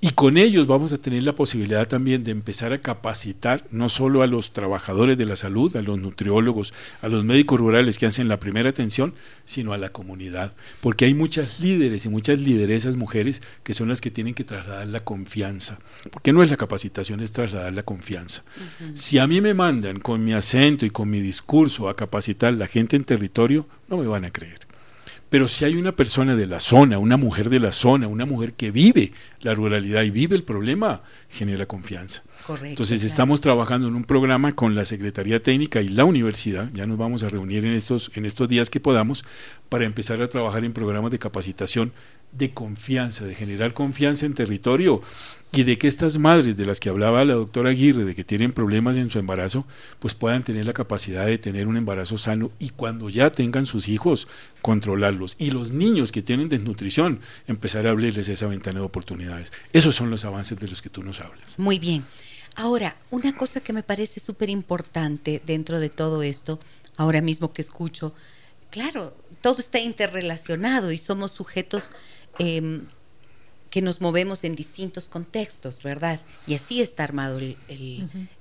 Y 0.00 0.12
con 0.12 0.38
ellos 0.38 0.66
vamos 0.66 0.94
a 0.94 0.98
tener 0.98 1.24
la 1.24 1.34
posibilidad 1.34 1.86
también 1.86 2.24
de 2.24 2.30
empezar 2.30 2.72
a 2.72 2.80
capacitar 2.80 3.66
no 3.70 3.90
solo 3.90 4.22
a 4.22 4.26
los 4.26 4.54
trabajadores 4.54 5.18
de 5.18 5.26
la 5.26 5.36
salud, 5.36 5.76
a 5.76 5.82
los 5.82 5.98
nutriólogos, 5.98 6.72
a 7.02 7.08
los 7.08 7.22
médicos 7.22 7.60
rurales 7.60 7.98
que 7.98 8.06
hacen 8.06 8.28
la 8.28 8.40
primera 8.40 8.70
atención, 8.70 9.12
sino 9.44 9.74
a 9.74 9.78
la 9.78 9.90
comunidad. 9.90 10.54
Porque 10.80 11.04
hay 11.04 11.12
muchas 11.12 11.60
líderes 11.60 12.06
y 12.06 12.08
muchas 12.08 12.40
lideresas 12.40 12.96
mujeres 12.96 13.42
que 13.62 13.74
son 13.74 13.90
las 13.90 14.00
que 14.00 14.10
tienen 14.10 14.32
que 14.32 14.44
trasladar 14.44 14.88
la 14.88 15.04
confianza. 15.04 15.78
Porque 16.10 16.32
no 16.32 16.42
es 16.42 16.48
la 16.48 16.56
capacitación, 16.56 17.20
es 17.20 17.32
trasladar 17.32 17.74
la 17.74 17.82
confianza. 17.82 18.42
Si 18.94 19.18
a 19.18 19.26
mí 19.26 19.42
me 19.42 19.52
mandan 19.52 20.00
con 20.00 20.24
mi 20.24 20.32
acento 20.32 20.86
y 20.86 20.90
con 20.90 21.10
mi 21.10 21.20
discurso 21.20 21.90
a 21.90 21.96
capacitar 21.96 22.54
la 22.54 22.66
gente 22.68 22.96
en 22.96 23.04
territorio, 23.04 23.66
no 23.90 23.98
me 23.98 24.06
van 24.06 24.24
a 24.24 24.30
creer. 24.30 24.65
Pero 25.28 25.48
si 25.48 25.64
hay 25.64 25.74
una 25.74 25.92
persona 25.92 26.36
de 26.36 26.46
la 26.46 26.60
zona, 26.60 26.98
una 26.98 27.16
mujer 27.16 27.50
de 27.50 27.58
la 27.58 27.72
zona, 27.72 28.06
una 28.06 28.26
mujer 28.26 28.54
que 28.54 28.70
vive 28.70 29.12
la 29.40 29.54
ruralidad 29.54 30.02
y 30.02 30.10
vive 30.10 30.36
el 30.36 30.44
problema, 30.44 31.02
genera 31.28 31.66
confianza. 31.66 32.22
Entonces 32.62 33.02
estamos 33.02 33.40
trabajando 33.40 33.88
en 33.88 33.96
un 33.96 34.04
programa 34.04 34.54
con 34.54 34.76
la 34.76 34.84
Secretaría 34.84 35.42
Técnica 35.42 35.80
y 35.80 35.88
la 35.88 36.04
universidad, 36.04 36.70
ya 36.72 36.86
nos 36.86 36.96
vamos 36.96 37.24
a 37.24 37.28
reunir 37.28 37.64
en 37.64 37.72
estos, 37.72 38.12
en 38.14 38.24
estos 38.24 38.48
días 38.48 38.70
que 38.70 38.78
podamos, 38.78 39.24
para 39.68 39.84
empezar 39.84 40.22
a 40.22 40.28
trabajar 40.28 40.64
en 40.64 40.72
programas 40.72 41.10
de 41.10 41.18
capacitación 41.18 41.92
de 42.38 42.52
confianza, 42.52 43.24
de 43.24 43.34
generar 43.34 43.72
confianza 43.74 44.26
en 44.26 44.34
territorio 44.34 45.02
y 45.52 45.62
de 45.62 45.78
que 45.78 45.88
estas 45.88 46.18
madres 46.18 46.56
de 46.56 46.66
las 46.66 46.80
que 46.80 46.88
hablaba 46.88 47.24
la 47.24 47.34
doctora 47.34 47.70
Aguirre, 47.70 48.04
de 48.04 48.14
que 48.14 48.24
tienen 48.24 48.52
problemas 48.52 48.96
en 48.96 49.10
su 49.10 49.18
embarazo, 49.18 49.66
pues 50.00 50.14
puedan 50.14 50.44
tener 50.44 50.66
la 50.66 50.72
capacidad 50.72 51.24
de 51.24 51.38
tener 51.38 51.66
un 51.66 51.76
embarazo 51.76 52.18
sano 52.18 52.50
y 52.58 52.70
cuando 52.70 53.08
ya 53.08 53.32
tengan 53.32 53.64
sus 53.64 53.88
hijos, 53.88 54.28
controlarlos. 54.60 55.34
Y 55.38 55.50
los 55.50 55.70
niños 55.70 56.12
que 56.12 56.22
tienen 56.22 56.48
desnutrición, 56.48 57.20
empezar 57.46 57.86
a 57.86 57.90
abrirles 57.90 58.28
esa 58.28 58.46
ventana 58.48 58.80
de 58.80 58.84
oportunidades. 58.84 59.52
Esos 59.72 59.94
son 59.94 60.10
los 60.10 60.24
avances 60.24 60.58
de 60.58 60.68
los 60.68 60.82
que 60.82 60.90
tú 60.90 61.02
nos 61.02 61.20
hablas. 61.20 61.58
Muy 61.58 61.78
bien. 61.78 62.04
Ahora, 62.54 62.96
una 63.10 63.36
cosa 63.36 63.60
que 63.60 63.72
me 63.72 63.82
parece 63.82 64.20
súper 64.20 64.50
importante 64.50 65.42
dentro 65.46 65.78
de 65.80 65.90
todo 65.90 66.22
esto, 66.22 66.58
ahora 66.96 67.20
mismo 67.20 67.52
que 67.52 67.62
escucho, 67.62 68.14
claro, 68.70 69.16
todo 69.40 69.58
está 69.58 69.78
interrelacionado 69.78 70.90
y 70.90 70.98
somos 70.98 71.32
sujetos 71.32 71.90
eh, 72.38 72.80
que 73.70 73.82
nos 73.82 74.00
movemos 74.00 74.44
en 74.44 74.56
distintos 74.56 75.06
contextos, 75.06 75.82
¿verdad? 75.82 76.20
Y 76.46 76.54
así 76.54 76.80
está 76.80 77.04
armado 77.04 77.38
el, 77.38 77.56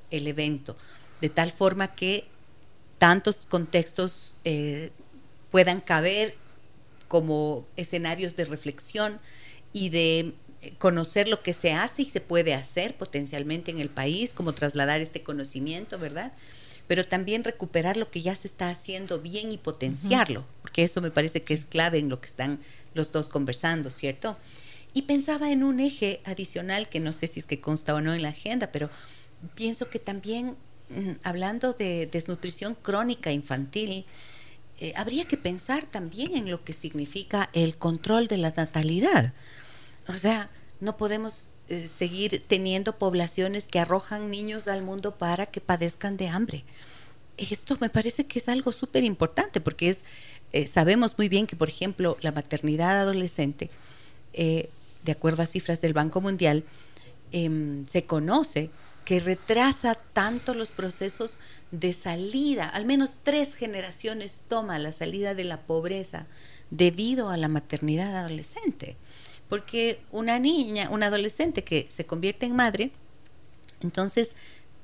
evento, 0.09 0.77
de 1.19 1.29
tal 1.29 1.51
forma 1.51 1.93
que 1.93 2.25
tantos 2.99 3.37
contextos 3.49 4.37
eh, 4.45 4.91
puedan 5.51 5.81
caber 5.81 6.35
como 7.09 7.65
escenarios 7.75 8.35
de 8.37 8.45
reflexión 8.45 9.19
y 9.73 9.89
de 9.89 10.33
eh, 10.61 10.73
conocer 10.77 11.27
lo 11.27 11.43
que 11.43 11.51
se 11.51 11.73
hace 11.73 12.03
y 12.03 12.05
se 12.05 12.21
puede 12.21 12.53
hacer 12.53 12.95
potencialmente 12.95 13.71
en 13.71 13.79
el 13.79 13.89
país, 13.89 14.31
como 14.31 14.53
trasladar 14.53 15.01
este 15.01 15.21
conocimiento, 15.21 15.99
¿verdad? 15.99 16.31
Pero 16.87 17.05
también 17.05 17.43
recuperar 17.43 17.97
lo 17.97 18.11
que 18.11 18.21
ya 18.21 18.35
se 18.35 18.47
está 18.47 18.69
haciendo 18.69 19.19
bien 19.19 19.51
y 19.51 19.57
potenciarlo, 19.57 20.45
porque 20.61 20.83
eso 20.83 21.01
me 21.01 21.11
parece 21.11 21.43
que 21.43 21.53
es 21.53 21.65
clave 21.65 21.97
en 21.97 22.09
lo 22.09 22.21
que 22.21 22.27
están 22.27 22.59
los 22.93 23.11
dos 23.11 23.27
conversando, 23.29 23.89
¿cierto? 23.89 24.37
Y 24.93 25.03
pensaba 25.03 25.51
en 25.51 25.63
un 25.63 25.79
eje 25.79 26.21
adicional 26.25 26.87
que 26.87 26.99
no 26.99 27.11
sé 27.11 27.27
si 27.27 27.39
es 27.39 27.45
que 27.45 27.59
consta 27.59 27.95
o 27.95 28.01
no 28.01 28.13
en 28.13 28.21
la 28.21 28.29
agenda, 28.29 28.71
pero 28.71 28.89
pienso 29.55 29.89
que 29.89 29.99
también, 29.99 30.55
mm, 30.89 31.11
hablando 31.23 31.73
de 31.73 32.07
desnutrición 32.07 32.75
crónica 32.75 33.31
infantil, 33.31 34.05
eh, 34.77 34.93
habría 34.95 35.25
que 35.25 35.37
pensar 35.37 35.85
también 35.85 36.35
en 36.35 36.51
lo 36.51 36.63
que 36.63 36.73
significa 36.73 37.49
el 37.53 37.77
control 37.77 38.27
de 38.27 38.37
la 38.37 38.51
natalidad. 38.51 39.33
O 40.07 40.13
sea, 40.13 40.49
no 40.79 40.97
podemos 40.97 41.49
eh, 41.69 41.87
seguir 41.87 42.43
teniendo 42.47 42.97
poblaciones 42.97 43.67
que 43.67 43.79
arrojan 43.79 44.29
niños 44.29 44.67
al 44.67 44.83
mundo 44.83 45.15
para 45.15 45.45
que 45.45 45.61
padezcan 45.61 46.17
de 46.17 46.27
hambre. 46.27 46.63
Esto 47.37 47.77
me 47.81 47.89
parece 47.89 48.25
que 48.25 48.39
es 48.39 48.47
algo 48.49 48.71
súper 48.71 49.03
importante 49.03 49.59
porque 49.59 49.89
es, 49.89 49.99
eh, 50.53 50.67
sabemos 50.67 51.17
muy 51.17 51.27
bien 51.27 51.47
que, 51.47 51.55
por 51.55 51.69
ejemplo, 51.69 52.17
la 52.21 52.31
maternidad 52.31 52.99
adolescente 52.99 53.69
de 55.05 55.11
acuerdo 55.11 55.43
a 55.43 55.45
cifras 55.45 55.79
del 55.81 55.93
Banco 55.93 56.19
Mundial, 56.19 56.63
em, 57.31 57.85
se 57.85 58.03
conoce 58.03 58.69
que 59.05 59.19
retrasa 59.19 59.95
tanto 60.13 60.55
los 60.55 60.69
procesos 60.69 61.37
de 61.71 61.93
salida, 61.93 62.67
al 62.67 62.85
menos 62.85 63.17
tres 63.23 63.53
generaciones 63.53 64.41
toma 64.47 64.79
la 64.79 64.91
salida 64.91 65.35
de 65.35 65.43
la 65.43 65.61
pobreza 65.61 66.25
debido 66.71 67.29
a 67.29 67.37
la 67.37 67.47
maternidad 67.47 68.15
adolescente. 68.15 68.97
Porque 69.49 69.99
una 70.11 70.39
niña, 70.39 70.89
una 70.89 71.07
adolescente 71.07 71.63
que 71.63 71.87
se 71.89 72.05
convierte 72.05 72.45
en 72.45 72.55
madre, 72.55 72.91
entonces 73.81 74.35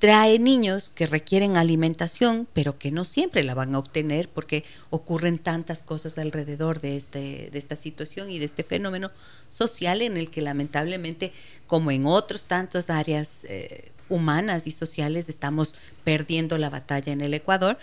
trae 0.01 0.39
niños 0.39 0.89
que 0.89 1.05
requieren 1.05 1.57
alimentación, 1.57 2.47
pero 2.53 2.79
que 2.79 2.89
no 2.89 3.05
siempre 3.05 3.43
la 3.43 3.53
van 3.53 3.75
a 3.75 3.77
obtener 3.77 4.29
porque 4.29 4.63
ocurren 4.89 5.37
tantas 5.37 5.83
cosas 5.83 6.17
alrededor 6.17 6.81
de, 6.81 6.97
este, 6.97 7.49
de 7.51 7.59
esta 7.59 7.75
situación 7.75 8.31
y 8.31 8.39
de 8.39 8.45
este 8.45 8.63
fenómeno 8.63 9.11
social 9.47 10.01
en 10.01 10.17
el 10.17 10.31
que 10.31 10.41
lamentablemente, 10.41 11.33
como 11.67 11.91
en 11.91 12.07
otras 12.07 12.45
tantas 12.45 12.89
áreas 12.89 13.45
eh, 13.47 13.91
humanas 14.09 14.65
y 14.65 14.71
sociales, 14.71 15.29
estamos 15.29 15.75
perdiendo 16.03 16.57
la 16.57 16.71
batalla 16.71 17.13
en 17.13 17.21
el 17.21 17.35
Ecuador. 17.35 17.77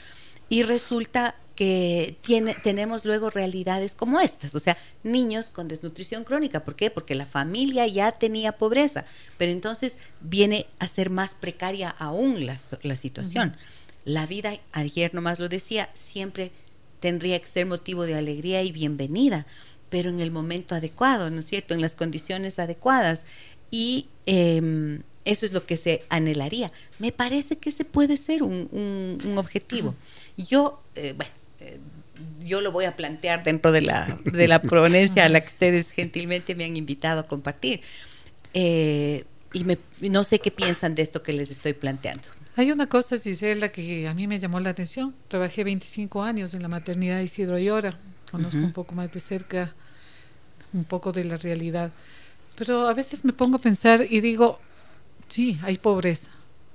Y 0.49 0.65
resulta 0.65 1.37
que 1.59 2.17
tiene, 2.21 2.55
tenemos 2.55 3.05
luego 3.05 3.31
realidades 3.31 3.97
como 3.97 4.21
estas, 4.21 4.55
o 4.55 4.61
sea, 4.61 4.79
niños 5.03 5.51
con 5.51 5.67
desnutrición 5.67 6.23
crónica. 6.23 6.63
¿Por 6.65 6.77
qué? 6.77 6.89
Porque 6.89 7.17
la 7.17 7.27
familia 7.27 7.85
ya 7.89 8.13
tenía 8.13 8.53
pobreza, 8.53 9.05
pero 9.39 9.51
entonces 9.51 9.97
viene 10.21 10.69
a 10.79 10.87
ser 10.87 11.11
más 11.11 11.33
precaria 11.33 11.91
aún 11.91 12.47
la, 12.47 12.61
la 12.83 12.95
situación. 12.95 13.57
La 14.05 14.25
vida, 14.25 14.57
ayer 14.71 15.13
nomás 15.15 15.41
lo 15.41 15.49
decía, 15.49 15.91
siempre 15.95 16.53
tendría 17.01 17.41
que 17.41 17.49
ser 17.49 17.67
motivo 17.67 18.05
de 18.05 18.15
alegría 18.15 18.63
y 18.63 18.71
bienvenida, 18.71 19.45
pero 19.91 20.11
en 20.11 20.21
el 20.21 20.31
momento 20.31 20.77
adecuado, 20.77 21.29
¿no 21.29 21.41
es 21.41 21.47
cierto? 21.47 21.75
En 21.75 21.81
las 21.81 21.97
condiciones 21.97 22.61
adecuadas. 22.61 23.25
Y 23.73 24.07
em, 24.27 25.03
eso 25.25 25.45
es 25.45 25.53
lo 25.53 25.67
que 25.67 25.77
se 25.77 26.05
anhelaría. 26.09 26.71
Me 27.01 27.11
parece 27.11 27.59
que 27.59 27.71
ese 27.71 27.85
puede 27.85 28.17
ser 28.17 28.45
un, 28.45 28.69
un, 28.71 29.39
objetivo. 29.39 29.97
Yo, 30.37 30.81
eh, 30.95 31.15
bueno, 31.17 31.33
eh, 31.61 31.79
yo 32.45 32.61
lo 32.61 32.73
voy 32.73 32.85
a 32.85 32.97
plantear 32.97 33.45
dentro 33.45 33.73
de 33.73 33.83
la, 33.83 34.19
de 34.25 34.49
la 34.49 34.61
ponencia 34.61 35.25
a 35.25 35.29
la 35.29 35.41
que 35.41 35.49
ustedes 35.49 35.91
gentilmente 35.91 36.55
me 36.55 36.65
han 36.65 36.77
invitado 36.77 37.21
a 37.21 37.27
compartir. 37.27 37.81
Eh, 38.55 39.25
y 39.53 39.65
me, 39.65 39.79
no 40.01 40.25
sé 40.25 40.39
qué 40.41 40.51
piensan 40.51 40.95
de 40.95 41.03
esto 41.03 41.23
que 41.23 41.33
les 41.33 41.51
estoy 41.51 41.73
planteando. 41.73 42.25
Hay 42.57 42.73
una 42.73 42.87
cosa, 42.87 43.17
Gisela, 43.19 43.69
que 43.69 44.09
a 44.09 44.15
mí 44.15 44.27
me 44.27 44.39
llamó 44.39 44.61
la 44.61 44.71
atención. 44.71 45.15
Trabajé 45.29 45.65
25 45.65 46.23
años 46.23 46.55
en 46.55 46.63
la 46.63 46.69
maternidad 46.69 47.19
de 47.19 47.25
Isidro 47.25 47.55
Ayora. 47.55 47.99
Conozco 48.31 48.59
un 48.59 48.73
poco 48.73 48.95
más 48.95 49.13
de 49.13 49.21
cerca 49.21 49.75
un 50.73 50.85
poco 50.85 51.13
de 51.13 51.25
la 51.25 51.37
realidad. 51.37 51.93
Pero 52.57 52.89
a 52.89 52.95
veces 52.95 53.25
me 53.25 53.33
pongo 53.33 53.57
a 53.57 53.61
pensar 53.61 54.05
y 54.09 54.21
digo, 54.21 54.59
sí, 55.29 55.59
hay 55.63 55.79
pobreza, 55.79 56.31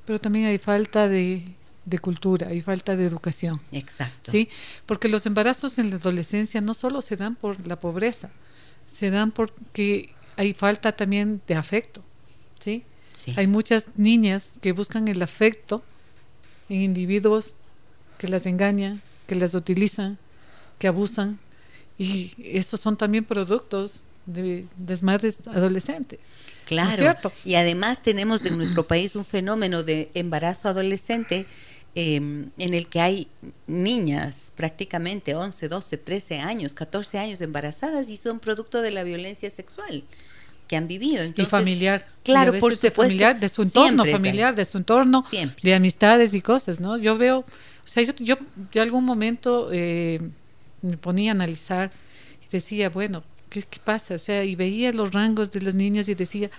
pero 0.05 0.19
también 0.19 0.45
hay 0.45 0.57
falta 0.57 1.07
de 1.07 1.43
de 1.85 1.99
cultura 1.99 2.53
y 2.53 2.61
falta 2.61 2.95
de 2.95 3.05
educación. 3.05 3.61
Exacto. 3.71 4.31
¿Sí? 4.31 4.49
Porque 4.85 5.09
los 5.09 5.25
embarazos 5.25 5.77
en 5.77 5.89
la 5.89 5.97
adolescencia 5.97 6.61
no 6.61 6.73
solo 6.73 7.01
se 7.01 7.15
dan 7.15 7.35
por 7.35 7.65
la 7.67 7.79
pobreza, 7.79 8.29
se 8.89 9.09
dan 9.09 9.31
porque 9.31 10.13
hay 10.37 10.53
falta 10.53 10.93
también 10.93 11.41
de 11.47 11.55
afecto. 11.55 12.03
¿Sí? 12.59 12.83
Hay 13.35 13.47
muchas 13.47 13.87
niñas 13.95 14.51
que 14.61 14.71
buscan 14.71 15.07
el 15.07 15.21
afecto 15.21 15.83
en 16.69 16.81
individuos 16.81 17.55
que 18.17 18.27
las 18.27 18.45
engañan, 18.45 19.01
que 19.27 19.35
las 19.35 19.53
utilizan, 19.53 20.17
que 20.79 20.87
abusan 20.87 21.39
y 21.97 22.33
esos 22.43 22.79
son 22.79 22.97
también 22.97 23.23
productos 23.23 24.03
de 24.25 24.65
desmadres 24.77 25.37
adolescentes. 25.45 26.19
Claro. 26.65 27.31
y 27.43 27.55
además 27.55 28.01
tenemos 28.01 28.45
en 28.45 28.57
nuestro 28.57 28.87
país 28.87 29.15
un 29.17 29.25
fenómeno 29.25 29.83
de 29.83 30.09
embarazo 30.13 30.69
adolescente 30.69 31.45
Em, 31.95 32.49
en 32.57 32.73
el 32.73 32.87
que 32.87 33.01
hay 33.01 33.27
niñas 33.67 34.51
prácticamente 34.55 35.35
11, 35.35 35.67
12, 35.67 35.97
13 35.97 36.39
años, 36.39 36.73
14 36.73 37.19
años 37.19 37.39
embarazadas 37.41 38.09
y 38.09 38.17
son 38.17 38.39
producto 38.39 38.81
de 38.81 38.89
la 38.89 39.03
violencia 39.03 39.47
sexual 39.51 40.03
que 40.67 40.75
han 40.75 40.87
vivido. 40.87 41.23
y 41.23 41.45
familiar. 41.45 42.03
Claro, 42.23 42.57
por 42.57 42.73
supuesto. 42.73 42.87
De 42.87 42.91
familiar, 42.95 43.39
de 43.39 43.47
su 43.47 43.61
entorno 43.61 44.05
familiar, 44.05 44.55
de 44.55 44.65
su 44.65 44.79
entorno, 44.79 45.23
de 45.61 45.75
amistades 45.75 46.33
y 46.33 46.41
cosas, 46.41 46.79
¿no? 46.79 46.97
Yo 46.97 47.15
veo, 47.15 47.39
o 47.39 47.87
sea, 47.87 48.01
yo, 48.01 48.13
yo 48.17 48.37
de 48.71 48.79
algún 48.79 49.05
momento 49.05 49.69
eh, 49.71 50.19
me 50.81 50.97
ponía 50.97 51.29
a 51.31 51.35
analizar 51.35 51.91
y 52.43 52.49
decía, 52.51 52.89
bueno, 52.89 53.23
¿qué, 53.51 53.61
¿qué 53.61 53.79
pasa? 53.79 54.15
O 54.15 54.17
sea, 54.17 54.43
y 54.43 54.55
veía 54.55 54.91
los 54.93 55.13
rangos 55.13 55.51
de 55.51 55.61
las 55.61 55.75
niñas 55.75 56.09
y 56.09 56.15
decía, 56.15 56.49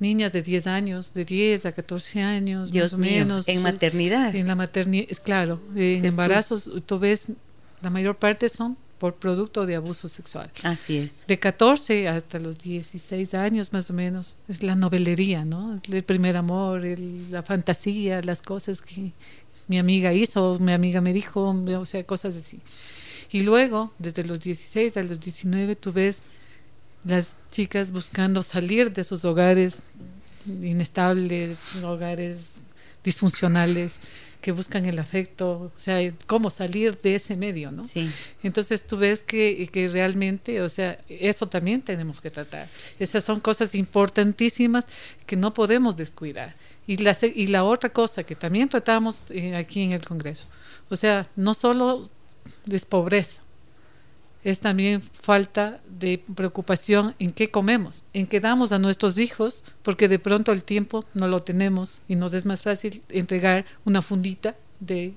niñas 0.00 0.32
de 0.32 0.42
10 0.42 0.66
años, 0.66 1.14
de 1.14 1.24
10 1.24 1.66
a 1.66 1.72
14 1.72 2.22
años, 2.22 2.70
Dios 2.70 2.92
más 2.92 2.94
o 2.94 2.98
menos. 2.98 3.48
En 3.48 3.62
maternidad. 3.62 4.34
En 4.34 4.48
la 4.48 4.54
maternidad, 4.54 5.08
claro. 5.22 5.60
En 5.76 6.04
embarazos, 6.04 6.70
tú 6.86 6.98
ves, 6.98 7.26
la 7.82 7.90
mayor 7.90 8.16
parte 8.16 8.48
son 8.48 8.76
por 8.98 9.14
producto 9.14 9.64
de 9.64 9.76
abuso 9.76 10.08
sexual. 10.08 10.50
Así 10.62 10.98
es. 10.98 11.24
De 11.26 11.38
14 11.38 12.08
hasta 12.08 12.38
los 12.38 12.58
16 12.58 13.32
años 13.32 13.72
más 13.72 13.88
o 13.88 13.94
menos, 13.94 14.36
es 14.46 14.62
la 14.62 14.74
novelería, 14.74 15.44
¿no? 15.44 15.80
El 15.90 16.02
primer 16.02 16.36
amor, 16.36 16.82
la 17.30 17.42
fantasía, 17.42 18.20
las 18.22 18.42
cosas 18.42 18.82
que 18.82 19.12
mi 19.68 19.78
amiga 19.78 20.12
hizo, 20.12 20.58
mi 20.60 20.72
amiga 20.72 21.00
me 21.00 21.14
dijo, 21.14 21.48
o 21.50 21.84
sea, 21.86 22.04
cosas 22.04 22.36
así. 22.36 22.60
Y 23.30 23.40
luego, 23.40 23.92
desde 23.98 24.24
los 24.24 24.40
16 24.40 24.96
a 24.96 25.02
los 25.02 25.20
19, 25.20 25.76
tú 25.76 25.92
ves 25.92 26.18
las 27.04 27.36
chicas 27.50 27.92
buscando 27.92 28.42
salir 28.42 28.92
de 28.92 29.04
sus 29.04 29.24
hogares 29.24 29.78
inestables, 30.46 31.56
hogares 31.82 32.38
disfuncionales, 33.02 33.92
que 34.40 34.52
buscan 34.52 34.86
el 34.86 34.98
afecto, 34.98 35.70
o 35.74 35.78
sea, 35.78 35.98
cómo 36.26 36.50
salir 36.50 36.98
de 36.98 37.14
ese 37.14 37.36
medio, 37.36 37.70
¿no? 37.70 37.86
Sí. 37.86 38.10
Entonces 38.42 38.86
tú 38.86 38.96
ves 38.96 39.20
que, 39.20 39.68
que 39.70 39.88
realmente, 39.88 40.62
o 40.62 40.68
sea, 40.68 40.98
eso 41.08 41.46
también 41.46 41.82
tenemos 41.82 42.20
que 42.20 42.30
tratar. 42.30 42.66
Esas 42.98 43.24
son 43.24 43.40
cosas 43.40 43.74
importantísimas 43.74 44.86
que 45.26 45.36
no 45.36 45.52
podemos 45.52 45.96
descuidar. 45.96 46.54
Y 46.86 46.96
la, 46.98 47.16
y 47.22 47.48
la 47.48 47.64
otra 47.64 47.90
cosa 47.90 48.24
que 48.24 48.34
también 48.34 48.68
tratamos 48.68 49.22
eh, 49.28 49.54
aquí 49.54 49.82
en 49.82 49.92
el 49.92 50.04
Congreso, 50.04 50.48
o 50.88 50.96
sea, 50.96 51.28
no 51.36 51.54
solo 51.54 52.08
es 52.70 52.84
pobreza, 52.84 53.42
es 54.42 54.60
también 54.60 55.02
falta 55.02 55.80
de 55.88 56.22
preocupación 56.34 57.14
en 57.18 57.32
qué 57.32 57.50
comemos, 57.50 58.04
en 58.12 58.26
qué 58.26 58.40
damos 58.40 58.72
a 58.72 58.78
nuestros 58.78 59.18
hijos, 59.18 59.64
porque 59.82 60.08
de 60.08 60.18
pronto 60.18 60.52
el 60.52 60.64
tiempo 60.64 61.04
no 61.14 61.28
lo 61.28 61.42
tenemos 61.42 62.00
y 62.08 62.16
nos 62.16 62.32
es 62.32 62.46
más 62.46 62.62
fácil 62.62 63.02
entregar 63.10 63.66
una 63.84 64.00
fundita 64.00 64.54
de, 64.80 65.12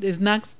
snacks 0.00 0.56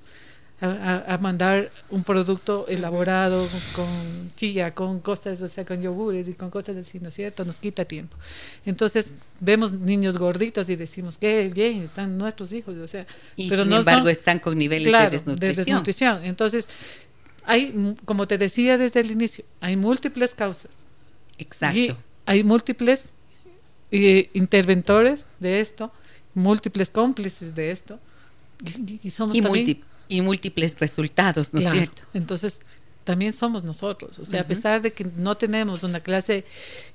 a, 0.61 1.19
mandar 1.21 1.73
un 1.91 2.05
producto 2.05 2.67
elaborado 2.69 3.49
con 3.75 4.31
chilla, 4.37 4.73
con 4.73 5.01
cosas, 5.01 5.43
o 5.43 5.49
sea, 5.49 5.65
con 5.65 5.83
yogures 5.83 6.29
y 6.29 6.35
con 6.35 6.51
cosas 6.51 6.77
así, 6.77 7.01
¿no 7.01 7.09
es 7.09 7.15
cierto? 7.15 7.45
Nos 7.45 7.57
quita 7.57 7.85
tiempo. 7.85 8.17
Entonces, 8.65 9.11
vemos 9.41 9.73
niños 9.73 10.19
gorditos 10.19 10.69
y 10.69 10.77
decimos, 10.77 11.19
qué 11.19 11.51
bien, 11.53 11.83
están 11.83 12.17
nuestros 12.17 12.53
hijos, 12.53 12.77
o 12.77 12.87
sea, 12.87 13.09
y 13.35 13.51
pero 13.51 13.65
sin 13.65 13.73
embargo 13.73 14.09
están 14.09 14.39
con 14.39 14.57
niveles 14.57 14.93
de 14.93 15.11
desnutrición. 15.11 15.39
De 15.41 15.53
desnutrición. 15.65 16.25
Entonces, 16.25 16.69
hay, 17.45 17.97
como 18.05 18.27
te 18.27 18.39
decía 18.39 18.79
desde 18.79 19.01
el 19.01 19.11
inicio, 19.11 19.45
hay 19.61 19.77
múltiples 19.77 20.35
causas. 20.35 20.71
Exacto. 21.39 21.97
hay 22.27 22.45
múltiples 22.45 23.11
eh, 23.91 24.31
interventores 24.33 25.25
de 25.41 25.61
esto, 25.61 25.93
múltiples 26.35 26.89
cómplices 26.91 27.55
de 27.55 27.71
esto. 27.71 27.99
Y, 29.03 29.11
somos 29.11 29.37
y 30.09 30.21
múltiples 30.21 30.79
resultados, 30.79 31.53
¿no 31.53 31.61
es 31.61 31.71
cierto? 31.71 32.03
Entonces, 32.15 32.61
también 33.05 33.33
somos 33.33 33.65
nosotros. 33.65 34.19
O 34.19 34.25
sea, 34.25 34.43
a 34.43 34.47
pesar 34.47 34.81
de 34.81 34.93
que 34.93 35.05
no 35.05 35.37
tenemos 35.37 35.83
una 35.83 36.01
clase 36.01 36.45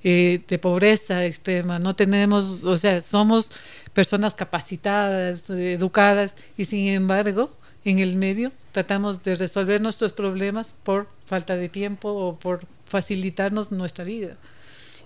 eh, 0.03 0.41
de 0.47 0.60
pobreza 0.60 1.25
extrema, 1.25 1.79
no 1.79 1.95
tenemos, 1.95 2.63
o 2.63 2.77
sea, 2.77 3.01
somos 3.01 3.51
personas 3.93 4.33
capacitadas, 4.33 5.49
educadas, 5.49 6.36
y 6.57 6.65
sin 6.65 6.88
embargo, 6.88 7.51
en 7.88 8.00
el 8.00 8.17
medio, 8.17 8.52
tratamos 8.73 9.23
de 9.23 9.36
resolver 9.36 9.80
nuestros 9.80 10.12
problemas 10.12 10.73
por 10.84 11.08
falta 11.26 11.56
de 11.56 11.69
tiempo 11.69 12.10
o 12.10 12.38
por 12.38 12.65
facilitarnos 12.86 13.71
nuestra 13.71 14.04
vida. 14.04 14.36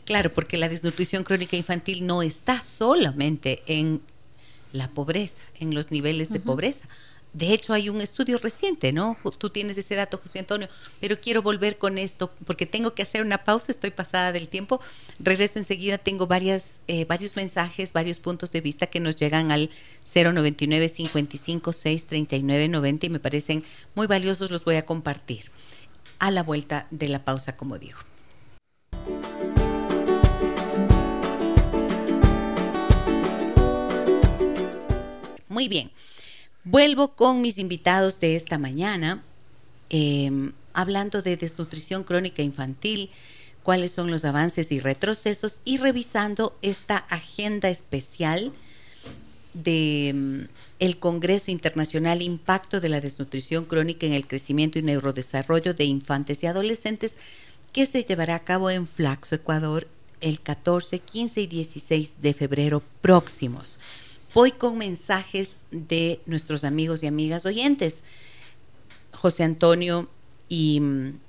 Claro, 0.04 0.34
porque 0.34 0.58
la 0.58 0.68
desnutrición 0.68 1.24
crónica 1.24 1.56
infantil 1.56 2.08
no 2.08 2.24
está 2.24 2.60
solamente 2.62 3.62
en 3.68 4.02
la 4.74 4.88
pobreza, 4.88 5.44
en 5.60 5.76
los 5.76 5.92
niveles 5.92 6.30
de 6.30 6.40
pobreza. 6.40 6.88
De 7.34 7.54
hecho, 7.54 7.74
hay 7.74 7.88
un 7.88 8.02
estudio 8.02 8.38
reciente, 8.38 8.92
¿no? 8.92 9.18
Tú 9.38 9.50
tienes 9.50 9.78
ese 9.78 9.96
dato, 9.96 10.18
José 10.18 10.40
Antonio, 10.40 10.68
pero 11.00 11.20
quiero 11.20 11.42
volver 11.42 11.78
con 11.78 11.98
esto 11.98 12.30
porque 12.46 12.66
tengo 12.66 12.94
que 12.94 13.04
hacer 13.04 13.22
una 13.22 13.46
pausa, 13.46 13.72
estoy 13.72 13.92
pasada 13.92 14.34
del 14.34 14.50
tiempo. 14.50 14.82
Regreso 15.18 15.58
enseguida, 15.58 15.98
tengo 15.98 16.28
varias, 16.28 16.80
eh, 16.88 17.06
varios 17.06 17.38
mensajes, 17.38 17.94
varios 17.94 18.20
puntos 18.20 18.52
de 18.52 18.60
vista 18.60 18.88
que 18.88 19.00
nos 19.00 19.16
llegan 19.16 19.52
al 19.52 19.70
099 20.14 20.90
55 20.90 21.72
6 21.72 22.06
39 22.08 22.68
90 22.68 23.06
y 23.06 23.10
me 23.10 23.20
parecen 23.20 23.64
muy 23.96 24.08
valiosos, 24.08 24.52
los 24.52 24.66
voy 24.66 24.76
a 24.76 24.86
compartir 24.86 25.50
a 26.20 26.32
la 26.32 26.44
vuelta 26.44 26.88
de 26.92 27.08
la 27.08 27.24
pausa, 27.24 27.56
como 27.56 27.80
digo. 27.80 28.00
Muy 35.48 35.68
bien. 35.68 35.92
Vuelvo 36.64 37.08
con 37.10 37.42
mis 37.42 37.58
invitados 37.58 38.20
de 38.20 38.36
esta 38.36 38.60
mañana, 38.60 39.24
em, 39.90 40.52
hablando 40.74 41.24
de 41.24 41.36
desnutrición 41.36 42.04
crónica 42.04 42.44
infantil, 42.44 43.10
cuáles 43.64 43.92
son 43.92 44.12
los 44.12 44.26
avances 44.26 44.72
y 44.72 44.80
retrocesos 44.80 45.62
y 45.66 45.78
revisando 45.78 46.56
esta 46.62 46.98
agenda 46.98 47.70
especial 47.70 48.52
de 49.56 50.10
em, 50.10 50.48
el 50.80 50.98
Congreso 51.00 51.50
Internacional 51.50 52.22
Impacto 52.22 52.80
de 52.80 52.90
la 52.90 53.02
Desnutrición 53.02 53.66
Crónica 53.66 54.06
en 54.06 54.14
el 54.14 54.28
Crecimiento 54.28 54.78
y 54.78 54.84
Neurodesarrollo 54.84 55.74
de 55.74 55.86
Infantes 55.86 56.44
y 56.44 56.48
Adolescentes 56.48 57.16
que 57.74 57.88
se 57.88 58.04
llevará 58.04 58.36
a 58.36 58.44
cabo 58.44 58.70
en 58.70 58.86
Flaxo, 58.86 59.34
Ecuador, 59.34 59.88
el 60.22 60.42
14, 60.42 61.00
15 61.00 61.42
y 61.42 61.48
16 61.48 62.22
de 62.22 62.34
febrero 62.34 62.84
próximos. 63.02 63.80
Voy 64.34 64.54
con 64.54 64.78
mensajes 64.78 65.58
de 65.72 66.22
nuestros 66.26 66.64
amigos 66.64 67.04
y 67.04 67.08
amigas 67.08 67.46
oyentes, 67.46 68.02
José 69.12 69.44
Antonio 69.44 70.10
y 70.48 70.80
mm, 70.80 71.20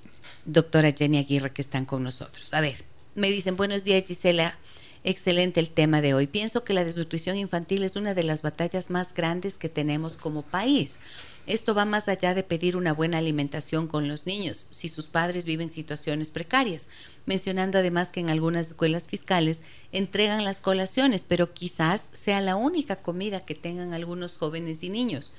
doctora 0.45 0.93
Jenny 0.93 1.19
Aguirre 1.19 1.53
que 1.53 1.62
están 1.62 1.85
con 1.85 2.05
nosotros. 2.05 2.55
A 2.55 2.61
ver, 2.61 2.85
me 3.17 3.29
dicen, 3.29 3.57
buenos 3.57 3.83
días 3.83 4.05
Gisela, 4.07 4.57
excelente 5.03 5.59
el 5.59 5.71
tema 5.71 6.01
de 6.01 6.15
hoy. 6.15 6.29
Pienso 6.29 6.62
que 6.62 6.75
la 6.75 6.85
desnutrición 6.85 7.37
infantil 7.37 7.83
es 7.83 7.97
una 7.97 8.15
de 8.15 8.23
las 8.23 8.43
batallas 8.43 8.88
más 8.88 9.12
grandes 9.15 9.59
que 9.59 9.69
tenemos 9.69 10.17
como 10.17 10.43
país. 10.43 10.99
Esto 11.47 11.75
va 11.75 11.85
más 11.85 12.07
allá 12.07 12.35
de 12.35 12.45
pedir 12.45 12.77
una 12.77 12.93
buena 12.93 13.19
alimentación 13.19 13.89
con 13.89 14.07
los 14.07 14.27
niños, 14.27 14.69
si 14.71 14.89
sus 14.89 15.09
padres 15.09 15.45
viven 15.45 15.69
situaciones 15.69 16.31
precarias, 16.31 16.89
mencionando 17.27 17.79
además 17.79 18.11
que 18.11 18.21
en 18.21 18.31
algunas 18.31 18.69
escuelas 18.69 19.09
fiscales 19.09 19.61
entregan 19.91 20.45
las 20.45 20.61
colaciones, 20.61 21.25
pero 21.25 21.53
quizás 21.53 22.09
sea 22.13 22.41
la 22.41 22.55
única 22.55 22.97
comida 22.97 23.45
que 23.45 23.57
tengan 23.57 23.93
algunos 23.93 24.37
jóvenes 24.37 24.85
y 24.85 24.91
niños. 24.91 25.33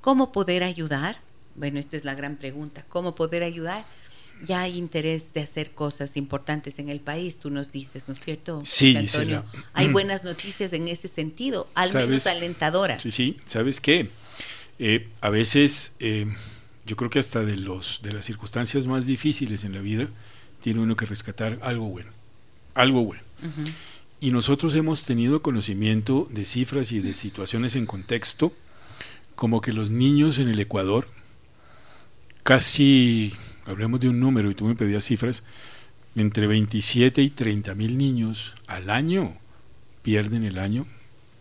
¿Cómo 0.00 0.32
poder 0.32 0.64
ayudar? 0.64 1.18
Bueno, 1.56 1.78
esta 1.78 1.96
es 1.96 2.06
la 2.06 2.14
gran 2.14 2.36
pregunta. 2.36 2.86
¿Cómo 2.88 3.14
poder 3.14 3.42
ayudar? 3.42 3.84
Ya 4.46 4.62
hay 4.62 4.78
interés 4.78 5.34
de 5.34 5.42
hacer 5.42 5.72
cosas 5.72 6.16
importantes 6.16 6.78
en 6.78 6.88
el 6.88 7.00
país, 7.00 7.38
tú 7.38 7.50
nos 7.50 7.70
dices, 7.72 8.08
¿no 8.08 8.14
es 8.14 8.20
cierto? 8.20 8.62
Sí, 8.64 8.96
Antonio? 8.96 9.44
Hay 9.74 9.88
buenas 9.92 10.24
noticias 10.24 10.72
en 10.72 10.88
ese 10.88 11.08
sentido, 11.08 11.68
al 11.74 11.92
menos 11.92 12.26
alentadoras. 12.26 13.02
Sí, 13.02 13.10
sí, 13.10 13.36
¿sabes 13.44 13.78
qué? 13.80 14.08
Eh, 14.82 15.06
a 15.20 15.28
veces 15.28 15.94
eh, 16.00 16.26
yo 16.86 16.96
creo 16.96 17.10
que 17.10 17.18
hasta 17.18 17.44
de, 17.44 17.58
los, 17.58 18.00
de 18.02 18.14
las 18.14 18.24
circunstancias 18.24 18.86
más 18.86 19.04
difíciles 19.04 19.64
en 19.64 19.74
la 19.74 19.82
vida 19.82 20.08
tiene 20.62 20.80
uno 20.80 20.96
que 20.96 21.04
rescatar 21.04 21.58
algo 21.60 21.86
bueno, 21.86 22.10
algo 22.74 23.04
bueno. 23.04 23.22
Y 24.20 24.30
nosotros 24.30 24.74
hemos 24.74 25.04
tenido 25.04 25.42
conocimiento 25.42 26.28
de 26.30 26.46
cifras 26.46 26.92
y 26.92 27.00
de 27.00 27.12
situaciones 27.12 27.76
en 27.76 27.84
contexto, 27.84 28.54
como 29.34 29.60
que 29.60 29.74
los 29.74 29.90
niños 29.90 30.38
en 30.38 30.48
el 30.48 30.58
Ecuador, 30.58 31.06
casi, 32.42 33.34
hablemos 33.66 34.00
de 34.00 34.08
un 34.08 34.18
número 34.18 34.50
y 34.50 34.54
tú 34.54 34.64
me 34.64 34.76
pedías 34.76 35.04
cifras, 35.04 35.44
entre 36.16 36.46
27 36.46 37.20
y 37.20 37.28
30 37.28 37.74
mil 37.74 37.98
niños 37.98 38.54
al 38.66 38.88
año 38.88 39.36
pierden 40.02 40.44
el 40.44 40.58
año 40.58 40.86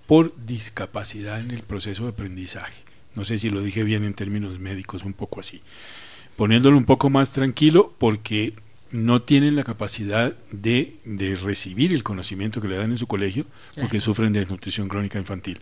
por 0.08 0.34
discapacidad 0.46 1.40
en 1.40 1.52
el 1.52 1.64
proceso 1.64 2.04
de 2.04 2.10
aprendizaje. 2.10 2.89
No 3.20 3.26
sé 3.26 3.38
si 3.38 3.50
lo 3.50 3.62
dije 3.62 3.84
bien 3.84 4.06
en 4.06 4.14
términos 4.14 4.60
médicos, 4.60 5.04
un 5.04 5.12
poco 5.12 5.42
así. 5.42 5.62
Poniéndolo 6.38 6.78
un 6.78 6.86
poco 6.86 7.10
más 7.10 7.34
tranquilo 7.34 7.94
porque 7.98 8.54
no 8.92 9.22
tienen 9.24 9.58
la 9.58 9.66
capacidad 9.66 10.34
de, 10.52 10.96
recibir 11.44 11.92
el 11.92 12.02
conocimiento 12.02 12.62
que 12.62 12.70
le 12.70 12.78
dan 12.78 12.92
en 12.92 12.98
su 12.98 13.08
colegio 13.08 13.46
porque 13.76 14.00
sufren 14.00 14.32
de 14.32 14.40
desnutrición 14.40 14.88
crónica 14.88 15.20
infantil. 15.20 15.60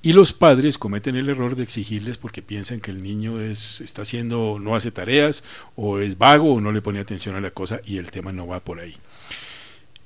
Y 0.00 0.14
los 0.14 0.32
padres 0.32 0.78
cometen 0.78 1.14
el 1.16 1.28
error 1.28 1.56
de 1.56 1.64
exigirles 1.64 2.16
porque 2.16 2.40
piensan 2.40 2.80
que 2.80 2.90
el 2.90 3.02
niño 3.02 3.38
es, 3.38 3.82
está 3.82 4.00
haciendo, 4.00 4.56
no 4.58 4.74
hace 4.74 4.90
tareas, 4.90 5.44
o 5.76 5.98
es 5.98 6.16
vago, 6.16 6.54
o 6.54 6.60
no 6.62 6.72
le 6.72 6.80
pone 6.80 7.00
atención 7.00 7.36
a 7.36 7.42
la 7.42 7.50
cosa, 7.50 7.82
y 7.84 7.98
el 7.98 8.10
tema 8.10 8.32
no 8.32 8.46
va 8.46 8.60
por 8.60 8.80
ahí. 8.80 8.96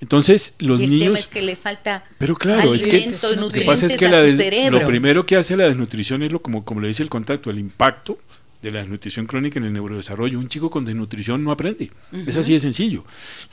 Entonces, 0.01 0.55
los 0.59 0.81
y 0.81 0.85
el 0.85 1.01
Tema 1.01 1.19
es 1.19 1.27
que 1.27 1.43
le 1.43 1.57
falta 1.57 2.05
pero 2.19 2.37
claro, 2.37 2.73
es 2.73 2.87
que, 2.87 3.17
lo 3.37 3.51
que 3.51 3.63
pasa 3.63 3.87
es 3.87 3.97
que 3.97 4.71
lo 4.71 4.85
primero 4.85 5.27
que 5.27 5.37
hace 5.37 5.57
la 5.57 5.65
desnutrición 5.65 6.23
es 6.23 6.31
lo 6.31 6.41
como, 6.41 6.65
como 6.65 6.81
le 6.81 6.89
dice 6.89 7.03
el 7.03 7.09
contacto, 7.09 7.51
el 7.51 7.59
impacto 7.59 8.19
de 8.63 8.71
la 8.71 8.81
desnutrición 8.81 9.27
crónica 9.27 9.59
en 9.59 9.65
el 9.65 9.73
neurodesarrollo. 9.73 10.39
Un 10.39 10.49
chico 10.49 10.71
con 10.71 10.85
desnutrición 10.85 11.43
no 11.45 11.53
aprende. 11.53 11.91
Es 12.27 12.37
así 12.37 12.53
de 12.53 12.61
sencillo. 12.61 13.05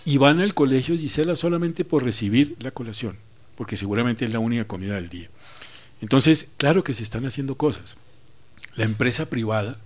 Y 0.04 0.18
van 0.18 0.40
al 0.40 0.54
colegio 0.54 0.98
Gisela 0.98 1.36
solamente 1.36 1.86
por 1.86 2.04
recibir 2.04 2.56
la 2.60 2.72
colación, 2.72 3.18
porque 3.56 3.78
seguramente 3.78 4.26
es 4.26 4.34
la 4.34 4.40
única 4.40 4.66
comida 4.66 4.96
del 4.96 5.10
día. 5.10 5.30
Entonces, 6.02 6.52
claro 6.58 6.84
que 6.84 6.94
se 6.94 7.04
están 7.04 7.26
haciendo 7.26 7.56
cosas. 7.56 7.98
La 8.76 8.86
empresa 8.86 9.30
privada 9.30 9.78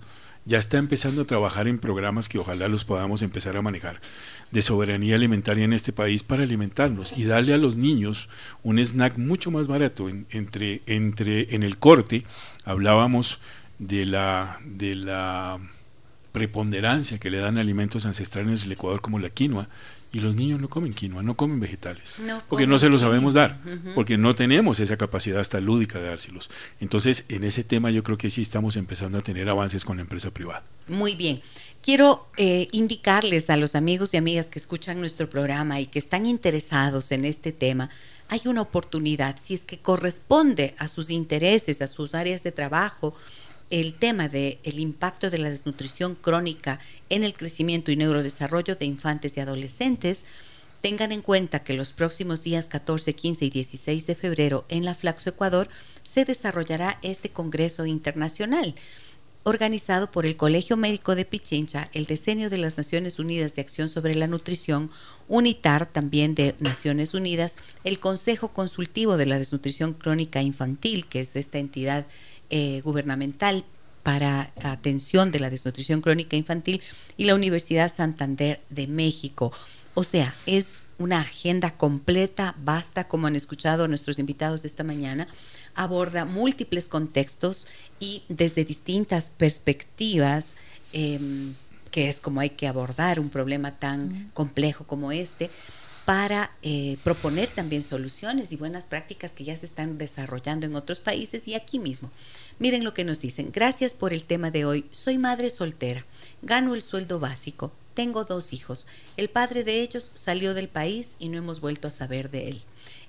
ya 0.44 0.58
está 0.58 0.78
empezando 0.78 1.22
a 1.22 1.26
trabajar 1.26 1.68
en 1.68 1.78
programas 1.78 2.28
que 2.28 2.38
ojalá 2.38 2.68
los 2.68 2.84
podamos 2.84 3.22
empezar 3.22 3.56
a 3.56 3.62
manejar 3.62 4.00
de 4.50 4.62
soberanía 4.62 5.14
alimentaria 5.14 5.64
en 5.64 5.72
este 5.72 5.92
país 5.92 6.22
para 6.22 6.42
alimentarnos 6.42 7.16
y 7.16 7.24
darle 7.24 7.54
a 7.54 7.58
los 7.58 7.76
niños 7.76 8.28
un 8.62 8.78
snack 8.78 9.16
mucho 9.18 9.50
más 9.50 9.66
barato. 9.66 10.08
entre, 10.08 10.82
entre, 10.86 11.54
en 11.54 11.62
el 11.62 11.78
corte 11.78 12.24
hablábamos 12.64 13.38
de 13.78 14.06
la, 14.06 14.58
de 14.64 14.94
la 14.94 15.58
preponderancia 16.32 17.18
que 17.18 17.30
le 17.30 17.38
dan 17.38 17.58
alimentos 17.58 18.06
ancestrales 18.06 18.62
del 18.62 18.72
Ecuador 18.72 19.00
como 19.00 19.18
la 19.18 19.30
quinoa 19.30 19.68
y 20.12 20.20
los 20.20 20.34
niños 20.34 20.60
no 20.60 20.68
comen 20.68 20.92
quinoa, 20.92 21.22
no 21.22 21.36
comen 21.36 21.60
vegetales, 21.60 22.16
porque 22.48 22.66
no 22.66 22.78
se 22.78 22.88
los 22.88 23.00
sabemos 23.00 23.34
dar, 23.34 23.60
porque 23.94 24.18
no 24.18 24.34
tenemos 24.34 24.80
esa 24.80 24.96
capacidad 24.96 25.40
hasta 25.40 25.60
lúdica 25.60 25.98
de 26.00 26.08
dárselos. 26.08 26.50
Entonces, 26.80 27.26
en 27.28 27.44
ese 27.44 27.64
tema 27.64 27.90
yo 27.90 28.02
creo 28.02 28.18
que 28.18 28.30
sí 28.30 28.42
estamos 28.42 28.76
empezando 28.76 29.18
a 29.18 29.22
tener 29.22 29.48
avances 29.48 29.84
con 29.84 29.96
la 29.96 30.02
empresa 30.02 30.30
privada. 30.30 30.64
Muy 30.88 31.14
bien. 31.14 31.40
Quiero 31.82 32.26
eh, 32.36 32.68
indicarles 32.72 33.48
a 33.48 33.56
los 33.56 33.74
amigos 33.74 34.12
y 34.12 34.18
amigas 34.18 34.46
que 34.46 34.58
escuchan 34.58 35.00
nuestro 35.00 35.30
programa 35.30 35.80
y 35.80 35.86
que 35.86 35.98
están 35.98 36.26
interesados 36.26 37.10
en 37.10 37.24
este 37.24 37.52
tema, 37.52 37.88
hay 38.28 38.42
una 38.44 38.60
oportunidad, 38.60 39.36
si 39.42 39.54
es 39.54 39.62
que 39.62 39.78
corresponde 39.78 40.74
a 40.78 40.88
sus 40.88 41.08
intereses, 41.08 41.80
a 41.80 41.86
sus 41.86 42.14
áreas 42.14 42.42
de 42.42 42.52
trabajo, 42.52 43.14
el 43.70 43.94
tema 43.94 44.28
del 44.28 44.58
el 44.64 44.78
impacto 44.78 45.30
de 45.30 45.38
la 45.38 45.50
desnutrición 45.50 46.14
crónica 46.14 46.80
en 47.08 47.24
el 47.24 47.34
crecimiento 47.34 47.90
y 47.90 47.96
neurodesarrollo 47.96 48.76
de 48.76 48.84
infantes 48.84 49.36
y 49.36 49.40
adolescentes, 49.40 50.24
tengan 50.80 51.12
en 51.12 51.22
cuenta 51.22 51.62
que 51.62 51.74
los 51.74 51.92
próximos 51.92 52.42
días 52.42 52.66
14, 52.66 53.14
15 53.14 53.44
y 53.44 53.50
16 53.50 54.06
de 54.06 54.14
febrero 54.14 54.64
en 54.68 54.84
la 54.84 54.94
Flaxo 54.94 55.30
Ecuador 55.30 55.68
se 56.02 56.24
desarrollará 56.24 56.98
este 57.02 57.30
Congreso 57.30 57.86
Internacional 57.86 58.74
organizado 59.42 60.10
por 60.10 60.26
el 60.26 60.36
Colegio 60.36 60.76
Médico 60.76 61.14
de 61.14 61.24
Pichincha, 61.24 61.88
el 61.94 62.06
Decenio 62.06 62.50
de 62.50 62.58
las 62.58 62.76
Naciones 62.76 63.18
Unidas 63.18 63.54
de 63.54 63.62
Acción 63.62 63.88
sobre 63.88 64.14
la 64.14 64.26
Nutrición, 64.26 64.90
UNITAR 65.28 65.86
también 65.86 66.34
de 66.34 66.54
Naciones 66.58 67.14
Unidas, 67.14 67.56
el 67.84 67.98
Consejo 67.98 68.48
Consultivo 68.48 69.16
de 69.16 69.26
la 69.26 69.38
Desnutrición 69.38 69.94
Crónica 69.94 70.42
Infantil, 70.42 71.06
que 71.06 71.20
es 71.20 71.36
esta 71.36 71.58
entidad 71.58 72.06
eh, 72.50 72.80
gubernamental 72.82 73.64
para 74.02 74.52
atención 74.62 75.30
de 75.30 75.40
la 75.40 75.50
desnutrición 75.50 76.00
crónica 76.00 76.36
infantil, 76.36 76.82
y 77.16 77.24
la 77.24 77.34
Universidad 77.34 77.92
Santander 77.94 78.60
de 78.70 78.86
México. 78.86 79.52
O 79.94 80.04
sea, 80.04 80.34
es 80.46 80.82
una 80.98 81.20
agenda 81.20 81.72
completa, 81.76 82.54
basta, 82.62 83.08
como 83.08 83.26
han 83.26 83.36
escuchado 83.36 83.88
nuestros 83.88 84.18
invitados 84.18 84.62
de 84.62 84.68
esta 84.68 84.84
mañana, 84.84 85.28
aborda 85.74 86.24
múltiples 86.24 86.88
contextos 86.88 87.66
y 87.98 88.22
desde 88.28 88.64
distintas 88.64 89.30
perspectivas, 89.36 90.54
em, 90.92 91.54
que 91.90 92.08
es 92.08 92.20
como 92.20 92.40
hay 92.40 92.50
que 92.50 92.68
abordar 92.68 93.18
un 93.18 93.30
problema 93.30 93.72
tan 93.72 94.30
complejo 94.34 94.84
como 94.86 95.10
este, 95.12 95.50
para 96.04 96.50
eh, 96.62 96.96
proponer 97.04 97.48
también 97.48 97.82
soluciones 97.82 98.52
y 98.52 98.56
buenas 98.56 98.84
prácticas 98.84 99.32
que 99.32 99.44
ya 99.44 99.56
se 99.56 99.66
están 99.66 99.98
desarrollando 99.98 100.66
en 100.66 100.74
otros 100.74 101.00
países 101.00 101.46
y 101.46 101.54
aquí 101.54 101.78
mismo. 101.78 102.10
Miren 102.58 102.84
lo 102.84 102.94
que 102.94 103.04
nos 103.04 103.20
dicen. 103.20 103.50
Gracias 103.52 103.94
por 103.94 104.12
el 104.12 104.24
tema 104.24 104.50
de 104.50 104.64
hoy. 104.64 104.84
Soy 104.90 105.18
madre 105.18 105.50
soltera. 105.50 106.04
Gano 106.42 106.74
el 106.74 106.82
sueldo 106.82 107.20
básico. 107.20 107.72
Tengo 107.94 108.24
dos 108.24 108.52
hijos. 108.52 108.86
El 109.16 109.28
padre 109.28 109.64
de 109.64 109.80
ellos 109.80 110.12
salió 110.14 110.54
del 110.54 110.68
país 110.68 111.14
y 111.18 111.28
no 111.28 111.38
hemos 111.38 111.60
vuelto 111.60 111.88
a 111.88 111.90
saber 111.90 112.30
de 112.30 112.48
él. 112.48 112.62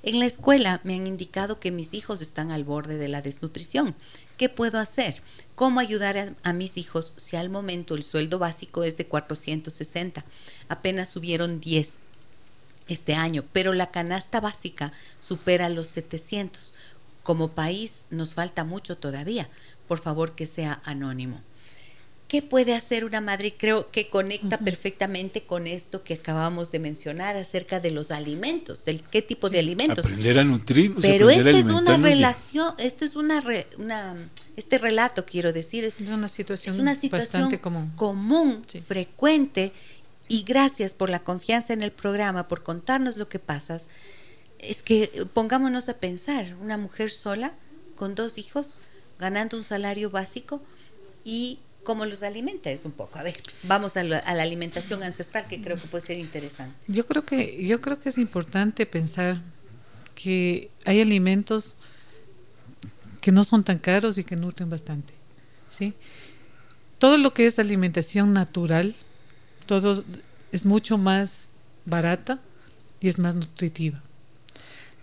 En 0.04 0.20
la 0.20 0.26
escuela 0.26 0.82
me 0.84 0.96
han 0.96 1.06
indicado 1.06 1.60
que 1.60 1.72
mis 1.72 1.94
hijos 1.94 2.22
están 2.22 2.52
al 2.52 2.64
borde 2.64 2.98
de 2.98 3.08
la 3.08 3.22
desnutrición. 3.22 3.96
¿Qué 4.38 4.50
puedo 4.50 4.80
hacer? 4.80 5.22
¿Cómo 5.56 5.80
ayudar 5.80 6.36
a, 6.42 6.54
mis 6.54 6.78
hijos 6.78 7.14
si 7.18 7.36
al 7.36 7.50
momento 7.50 7.94
el 7.94 8.04
sueldo 8.04 8.40
básico 8.40 8.84
es 8.84 8.98
de 8.98 9.06
460? 9.06 10.26
Apenas 10.70 11.10
subieron 11.10 11.60
10 11.60 11.94
este 12.92 13.14
año, 13.14 13.44
pero 13.54 13.74
la 13.74 13.92
canasta 13.92 14.40
básica 14.40 14.92
supera 15.20 15.70
los 15.70 15.88
700. 15.88 16.74
Como 17.24 17.50
país 17.50 18.02
nos 18.10 18.34
falta 18.34 18.64
mucho 18.64 18.98
todavía. 18.98 19.50
Por 19.88 20.00
favor 20.00 20.34
que 20.34 20.48
sea 20.48 20.82
anónimo. 20.86 21.42
¿Qué 22.32 22.42
puede 22.42 22.74
hacer 22.74 23.04
una 23.04 23.20
madre? 23.20 23.56
Creo 23.58 23.92
que 23.92 24.08
conecta 24.08 24.58
perfectamente 24.58 25.42
con 25.42 25.68
esto 25.68 26.02
que 26.02 26.14
acabamos 26.14 26.72
de 26.72 26.80
mencionar 26.80 27.36
acerca 27.36 27.82
de 27.82 27.92
los 27.92 28.10
alimentos, 28.10 28.86
del 28.86 29.02
qué 29.02 29.22
tipo 29.22 29.50
de 29.50 29.60
alimentos. 29.60 30.06
Aprender 30.06 30.40
a 30.40 30.46
nutrirnos. 30.46 31.02
Pero 31.02 31.30
esta 31.30 31.50
es 31.50 31.66
una 31.66 31.98
relación, 31.98 32.74
esto 32.78 33.04
es 33.04 33.18
una, 33.18 33.44
este 34.56 34.78
relato, 34.78 35.26
quiero 35.26 35.52
decir, 35.52 35.84
es 35.84 36.08
una 36.08 36.30
situación, 36.30 36.80
una 36.80 36.96
situación 36.96 37.54
común, 37.58 37.92
común 37.98 38.64
frecuente, 38.88 39.74
y 40.32 40.44
gracias 40.44 40.94
por 40.94 41.10
la 41.10 41.26
confianza 41.26 41.74
en 41.74 41.84
el 41.84 41.92
programa, 41.92 42.48
por 42.48 42.64
contarnos 42.64 43.18
lo 43.18 43.28
que 43.28 43.38
pasas. 43.38 43.88
Es 44.60 44.82
que 44.82 45.28
pongámonos 45.34 45.90
a 45.90 45.96
pensar, 45.96 46.56
una 46.62 46.78
mujer 46.78 47.12
sola, 47.12 47.52
con 47.98 48.16
dos 48.16 48.38
hijos, 48.38 48.80
ganando 49.20 49.58
un 49.58 49.66
salario 49.66 50.10
básico 50.10 50.62
y 51.26 51.60
cómo 51.84 52.06
los 52.06 52.24
alimenta 52.24 52.72
es 52.72 52.86
un 52.86 52.94
poco. 52.94 53.20
A 53.20 53.24
ver, 53.24 53.44
vamos 53.64 53.98
a 53.98 54.06
la, 54.06 54.20
alimentación 54.20 55.04
ancestral 55.04 55.46
que 55.50 55.62
creo 55.62 55.76
que 55.76 55.88
puede 55.90 56.06
ser 56.06 56.18
interesante. 56.18 56.78
Yo 56.88 57.06
creo 57.06 57.26
que 57.26 57.68
yo 57.68 57.82
creo 57.82 58.00
que 58.00 58.08
es 58.08 58.18
importante 58.18 58.86
pensar 58.86 59.42
que 60.16 60.72
hay 60.86 61.02
alimentos 61.02 61.76
que 63.20 63.34
no 63.34 63.44
son 63.44 63.66
tan 63.66 63.80
caros 63.80 64.18
y 64.18 64.24
que 64.24 64.38
nutren 64.38 64.70
bastante, 64.70 65.14
¿sí? 65.78 65.94
Todo 67.00 67.18
lo 67.18 67.34
que 67.34 67.48
es 67.48 67.60
alimentación 67.60 68.32
natural, 68.32 68.96
todo 69.72 70.04
es 70.52 70.66
mucho 70.66 70.98
más 70.98 71.52
barata 71.86 72.40
y 73.00 73.08
es 73.08 73.18
más 73.18 73.36
nutritiva. 73.36 74.02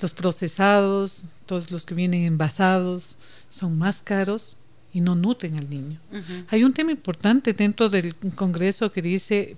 Los 0.02 0.12
procesados, 0.12 1.22
todos 1.46 1.70
los 1.70 1.86
que 1.86 1.94
vienen 1.94 2.26
envasados, 2.26 3.16
son 3.48 3.78
más 3.78 4.02
caros 4.02 4.58
y 4.92 5.00
no 5.00 5.14
nutren 5.14 5.56
al 5.56 5.70
niño. 5.70 5.98
Hay 6.50 6.64
un 6.64 6.74
tema 6.74 6.90
importante 6.90 7.54
dentro 7.54 7.88
del 7.88 8.14
Congreso 8.34 8.92
que 8.92 9.00
dice 9.00 9.56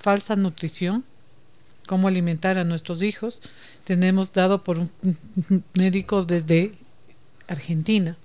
falsa 0.00 0.34
nutrición, 0.34 1.04
cómo 1.86 2.08
alimentar 2.08 2.58
a 2.58 2.64
nuestros 2.64 3.02
hijos. 3.02 3.42
Tenemos 3.84 4.32
dado 4.32 4.64
por 4.64 4.80
un 4.80 4.90
médico 5.74 6.24
desde 6.24 6.74
Argentina, 7.46 8.16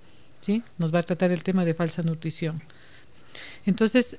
¿sí? 0.42 0.64
Nos 0.80 0.92
va 0.92 1.00
a 1.02 1.04
tratar 1.04 1.32
el 1.32 1.44
tema 1.44 1.66
de 1.66 1.76
falsa 1.76 2.02
nutrición. 2.02 2.64
Entonces, 3.68 4.18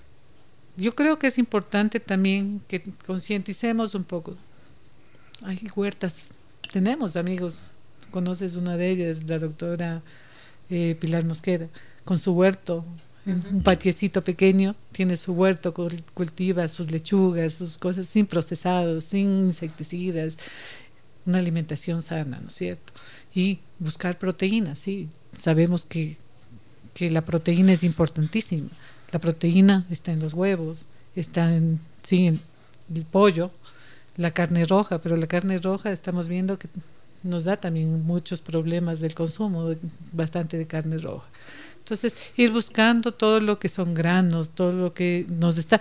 yo 0.76 0.94
creo 0.94 1.18
que 1.18 1.28
es 1.28 1.38
importante 1.38 2.00
también 2.00 2.60
que 2.68 2.82
concienticemos 3.06 3.94
un 3.94 4.04
poco. 4.04 4.36
Hay 5.42 5.58
huertas, 5.74 6.22
tenemos 6.72 7.16
amigos, 7.16 7.72
conoces 8.10 8.56
una 8.56 8.76
de 8.76 8.90
ellas, 8.90 9.24
la 9.24 9.38
doctora 9.38 10.02
eh, 10.70 10.96
Pilar 11.00 11.24
Mosquera 11.24 11.68
con 12.04 12.18
su 12.18 12.32
huerto, 12.32 12.84
un 13.26 13.62
patiecito 13.64 14.22
pequeño, 14.22 14.76
tiene 14.92 15.16
su 15.16 15.32
huerto, 15.32 15.74
cultiva 16.14 16.68
sus 16.68 16.92
lechugas, 16.92 17.54
sus 17.54 17.76
cosas 17.76 18.06
sin 18.06 18.24
procesados, 18.24 19.02
sin 19.02 19.46
insecticidas, 19.46 20.36
una 21.26 21.38
alimentación 21.38 22.02
sana, 22.02 22.38
¿no 22.40 22.46
es 22.46 22.54
cierto? 22.54 22.92
Y 23.34 23.58
buscar 23.80 24.16
proteínas, 24.16 24.78
sí, 24.78 25.08
sabemos 25.36 25.84
que, 25.84 26.16
que 26.94 27.10
la 27.10 27.22
proteína 27.22 27.72
es 27.72 27.82
importantísima. 27.82 28.68
La 29.16 29.20
proteína 29.20 29.86
está 29.88 30.12
en 30.12 30.20
los 30.20 30.34
huevos, 30.34 30.84
está 31.14 31.56
en, 31.56 31.80
sí, 32.02 32.26
el 32.26 33.04
pollo, 33.10 33.50
la 34.18 34.32
carne 34.32 34.66
roja, 34.66 34.98
pero 34.98 35.16
la 35.16 35.26
carne 35.26 35.56
roja 35.56 35.90
estamos 35.90 36.28
viendo 36.28 36.58
que 36.58 36.68
nos 37.22 37.44
da 37.44 37.56
también 37.56 38.04
muchos 38.04 38.42
problemas 38.42 39.00
del 39.00 39.14
consumo, 39.14 39.74
bastante 40.12 40.58
de 40.58 40.66
carne 40.66 40.98
roja. 40.98 41.26
Entonces, 41.78 42.14
ir 42.36 42.50
buscando 42.50 43.10
todo 43.12 43.40
lo 43.40 43.58
que 43.58 43.70
son 43.70 43.94
granos, 43.94 44.50
todo 44.50 44.72
lo 44.72 44.92
que 44.92 45.24
nos 45.30 45.56
está... 45.56 45.80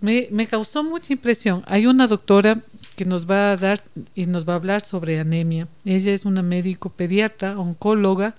Me, 0.00 0.28
me 0.30 0.46
causó 0.46 0.84
mucha 0.84 1.12
impresión. 1.12 1.64
Hay 1.66 1.86
una 1.88 2.06
doctora 2.06 2.60
que 2.94 3.04
nos 3.04 3.28
va 3.28 3.50
a 3.50 3.56
dar 3.56 3.82
y 4.14 4.26
nos 4.26 4.48
va 4.48 4.52
a 4.52 4.56
hablar 4.56 4.84
sobre 4.84 5.18
anemia. 5.18 5.66
Ella 5.84 6.14
es 6.14 6.24
una 6.24 6.42
médico 6.42 6.88
pediatra, 6.88 7.58
oncóloga 7.58 8.36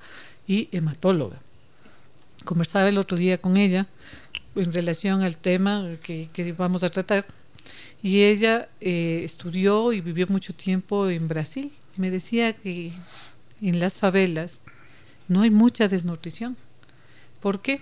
y 0.47 0.69
hematóloga. 0.71 1.35
Conversaba 2.49 2.89
el 2.89 2.97
otro 2.97 3.15
día 3.15 3.37
con 3.37 3.55
ella 3.57 3.85
en 4.55 4.73
relación 4.73 5.21
al 5.21 5.37
tema 5.37 5.87
que, 6.01 6.29
que 6.33 6.51
vamos 6.53 6.81
a 6.81 6.89
tratar 6.89 7.27
y 8.01 8.23
ella 8.23 8.67
eh, 8.81 9.21
estudió 9.23 9.93
y 9.93 10.01
vivió 10.01 10.25
mucho 10.25 10.55
tiempo 10.55 11.07
en 11.09 11.27
Brasil. 11.27 11.71
Me 11.95 12.09
decía 12.09 12.53
que 12.53 12.91
en 13.61 13.79
las 13.79 13.99
favelas 13.99 14.61
no 15.27 15.41
hay 15.41 15.51
mucha 15.51 15.87
desnutrición. 15.87 16.57
¿Por 17.39 17.61
qué? 17.61 17.81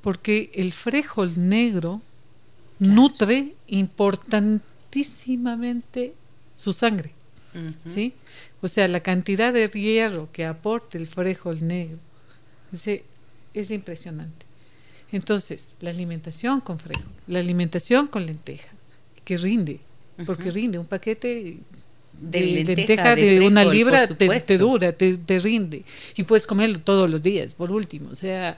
Porque 0.00 0.50
el 0.54 0.72
frijol 0.72 1.48
negro 1.48 2.02
nutre 2.80 3.54
importantísimamente 3.68 6.14
su 6.56 6.72
sangre. 6.72 7.12
¿Sí? 7.86 8.14
O 8.60 8.66
sea, 8.66 8.88
la 8.88 8.98
cantidad 8.98 9.52
de 9.52 9.68
hierro 9.68 10.28
que 10.32 10.46
aporta 10.46 10.98
el 10.98 11.06
frijol 11.06 11.64
negro 11.64 11.98
es 13.54 13.70
impresionante. 13.70 14.46
Entonces, 15.12 15.68
la 15.80 15.90
alimentación 15.90 16.60
con 16.60 16.78
frijol, 16.78 17.04
la 17.26 17.40
alimentación 17.40 18.06
con 18.06 18.26
lenteja, 18.26 18.68
que 19.24 19.36
rinde, 19.36 19.80
porque 20.24 20.50
rinde 20.50 20.78
un 20.78 20.86
paquete 20.86 21.58
de, 22.20 22.64
lenteja, 22.64 23.14
de, 23.16 23.46
una 23.46 23.64
libra 23.64 24.06
te, 24.06 24.58
dura, 24.58 24.92
te, 24.92 25.38
rinde. 25.38 25.84
Y 26.16 26.24
puedes 26.24 26.46
comerlo 26.46 26.80
todos 26.80 27.08
los 27.08 27.22
días, 27.22 27.54
por 27.54 27.72
último. 27.72 28.10
O 28.10 28.14
sea, 28.14 28.56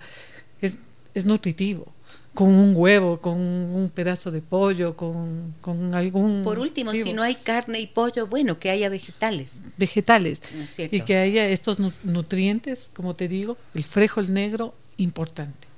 es, 0.61 0.76
es 1.14 1.24
nutritivo. 1.24 1.86
Con 2.34 2.49
un 2.49 2.72
huevo, 2.74 3.20
con 3.20 3.38
un 3.38 3.90
pedazo 3.95 4.30
de 4.30 4.40
pollo, 4.40 4.97
con, 4.97 5.55
con 5.61 5.95
algún... 5.95 6.43
Por 6.43 6.59
último, 6.59 6.93
si 6.93 7.12
no 7.12 7.22
hay 7.22 7.34
carne 7.34 7.78
y 7.78 7.86
pollo, 7.86 8.26
bueno, 8.26 8.59
que 8.59 8.70
haya 8.70 8.88
vegetales. 8.88 9.61
Vegetales. 9.76 10.40
y 10.78 11.03
que 11.03 11.16
haya 11.16 11.47
estos 11.49 11.78
nutrientes, 12.05 12.88
como 12.95 13.14
te 13.14 13.28
digo, 13.28 13.59
el 13.74 13.84
frijol 13.84 14.32
negro, 14.32 14.72
importante. 15.03 15.68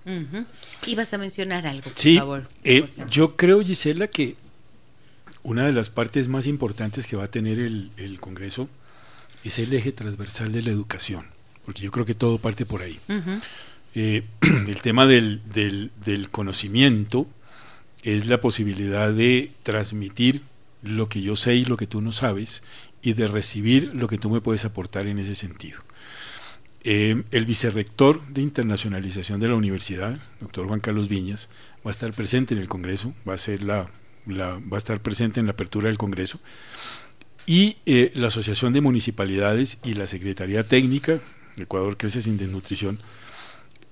Y 0.86 0.94
vas 0.94 1.12
a 1.14 1.18
mencionar 1.18 1.66
algo, 1.66 1.82
por 1.82 1.98
sí, 1.98 2.18
favor. 2.18 2.46
Eh, 2.62 2.86
yo 3.10 3.36
creo, 3.36 3.62
Gisela, 3.62 4.06
que 4.06 4.36
una 5.42 5.66
de 5.66 5.72
las 5.72 5.90
partes 5.90 6.28
más 6.28 6.46
importantes 6.46 7.06
que 7.06 7.16
va 7.16 7.24
a 7.24 7.30
tener 7.30 7.58
el, 7.58 8.18
Congreso 8.20 8.68
es 9.44 9.58
el 9.58 9.72
eje 9.72 9.92
transversal 9.92 10.52
de 10.52 10.62
la 10.62 10.70
educación, 10.70 11.26
porque 11.64 11.82
yo 11.82 11.90
creo 11.90 12.06
que 12.06 12.14
todo 12.14 12.38
parte 12.38 12.66
por 12.66 12.82
ahí. 12.82 12.98
Eh, 13.94 14.24
el 14.66 14.80
tema 14.80 15.06
del, 15.06 15.40
del, 15.52 16.30
conocimiento 16.30 17.26
es 18.02 18.26
la 18.26 18.40
posibilidad 18.40 19.12
de 19.12 19.52
transmitir 19.62 20.42
lo 20.82 21.08
que 21.08 21.22
yo 21.22 21.36
sé 21.36 21.54
y 21.54 21.64
lo 21.64 21.76
que 21.76 21.86
tú 21.86 22.00
no 22.02 22.12
sabes 22.12 22.62
y 23.02 23.14
de 23.14 23.28
recibir 23.28 23.94
lo 23.94 24.08
que 24.08 24.18
tú 24.18 24.28
me 24.28 24.40
puedes 24.40 24.64
aportar 24.64 25.06
en 25.06 25.18
ese 25.18 25.34
sentido. 25.34 25.80
Eh, 26.84 27.22
el 27.30 27.46
vicerrector 27.46 28.20
de 28.28 28.42
internacionalización 28.42 29.40
de 29.40 29.48
la 29.48 29.54
universidad, 29.54 30.18
doctor 30.40 30.66
Juan 30.66 30.80
Carlos 30.80 31.08
Viñas, 31.08 31.48
va 31.84 31.90
a 31.90 31.92
estar 31.92 32.12
presente 32.12 32.52
en 32.52 32.60
el 32.60 32.68
Congreso, 32.68 33.14
va 33.26 33.34
a 33.34 33.38
ser 33.38 33.62
la 33.62 33.88
va 34.26 34.58
a 34.72 34.78
estar 34.78 35.00
presente 35.00 35.40
en 35.40 35.46
la 35.46 35.52
apertura 35.52 35.88
del 35.88 35.98
Congreso. 35.98 36.40
Y 37.46 37.76
eh, 37.86 38.10
la 38.14 38.28
Asociación 38.28 38.72
de 38.72 38.80
Municipalidades 38.80 39.80
y 39.84 39.94
la 39.94 40.06
Secretaría 40.06 40.66
Técnica, 40.66 41.20
Ecuador 41.56 41.96
Crece 41.96 42.22
Sin 42.22 42.38
Desnutrición, 42.38 42.98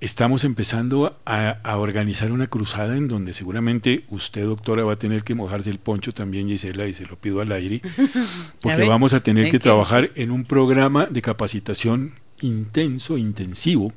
estamos 0.00 0.44
empezando 0.44 1.20
a, 1.26 1.60
organizar 1.76 2.32
una 2.32 2.46
cruzada 2.46 2.96
en 2.96 3.08
donde 3.08 3.34
seguramente 3.34 4.04
usted, 4.08 4.44
doctora, 4.46 4.84
va 4.84 4.94
a 4.94 4.98
tener 4.98 5.22
que 5.22 5.34
mojarse 5.34 5.70
el 5.70 5.78
poncho 5.78 6.12
también, 6.12 6.48
Gisela, 6.48 6.86
y 6.86 6.94
se 6.94 7.06
lo 7.06 7.16
pido 7.16 7.40
al 7.40 7.52
aire, 7.52 7.82
porque 8.62 8.84
vamos 8.84 9.12
a 9.12 9.22
tener 9.22 9.50
que 9.50 9.58
trabajar 9.58 10.10
en 10.16 10.30
un 10.30 10.44
programa 10.44 11.06
de 11.06 11.22
capacitación 11.22 12.14
intenso, 12.42 13.18
intensivo, 13.18 13.92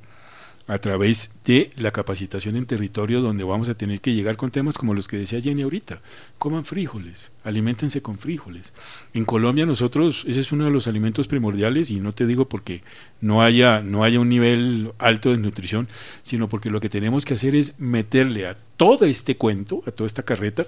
a 0.67 0.79
través 0.79 1.31
de 1.45 1.69
la 1.77 1.91
capacitación 1.91 2.55
en 2.55 2.65
territorio 2.65 3.21
donde 3.21 3.43
vamos 3.43 3.69
a 3.69 3.75
tener 3.75 4.01
que 4.01 4.13
llegar 4.13 4.35
con 4.35 4.49
temas 4.49 4.75
como 4.75 4.95
los 4.95 5.07
que 5.07 5.17
decía 5.17 5.39
Jenny 5.39 5.61
ahorita. 5.61 6.01
Coman 6.39 6.65
frijoles, 6.65 7.31
alimentense 7.43 8.01
con 8.01 8.17
frijoles. 8.17 8.73
En 9.13 9.25
Colombia 9.25 9.65
nosotros 9.65 10.25
ese 10.27 10.39
es 10.39 10.51
uno 10.51 10.65
de 10.65 10.71
los 10.71 10.87
alimentos 10.87 11.27
primordiales 11.27 11.91
y 11.91 11.99
no 11.99 12.13
te 12.13 12.25
digo 12.25 12.49
porque 12.49 12.81
no 13.21 13.43
haya 13.43 13.81
no 13.81 14.03
haya 14.03 14.19
un 14.19 14.29
nivel 14.29 14.91
alto 14.97 15.29
de 15.29 15.37
nutrición, 15.37 15.87
sino 16.23 16.49
porque 16.49 16.71
lo 16.71 16.81
que 16.81 16.89
tenemos 16.89 17.25
que 17.25 17.35
hacer 17.35 17.55
es 17.55 17.79
meterle 17.79 18.47
a 18.47 18.57
todo 18.75 19.05
este 19.05 19.37
cuento, 19.37 19.83
a 19.85 19.91
toda 19.91 20.07
esta 20.07 20.23
carreta, 20.23 20.65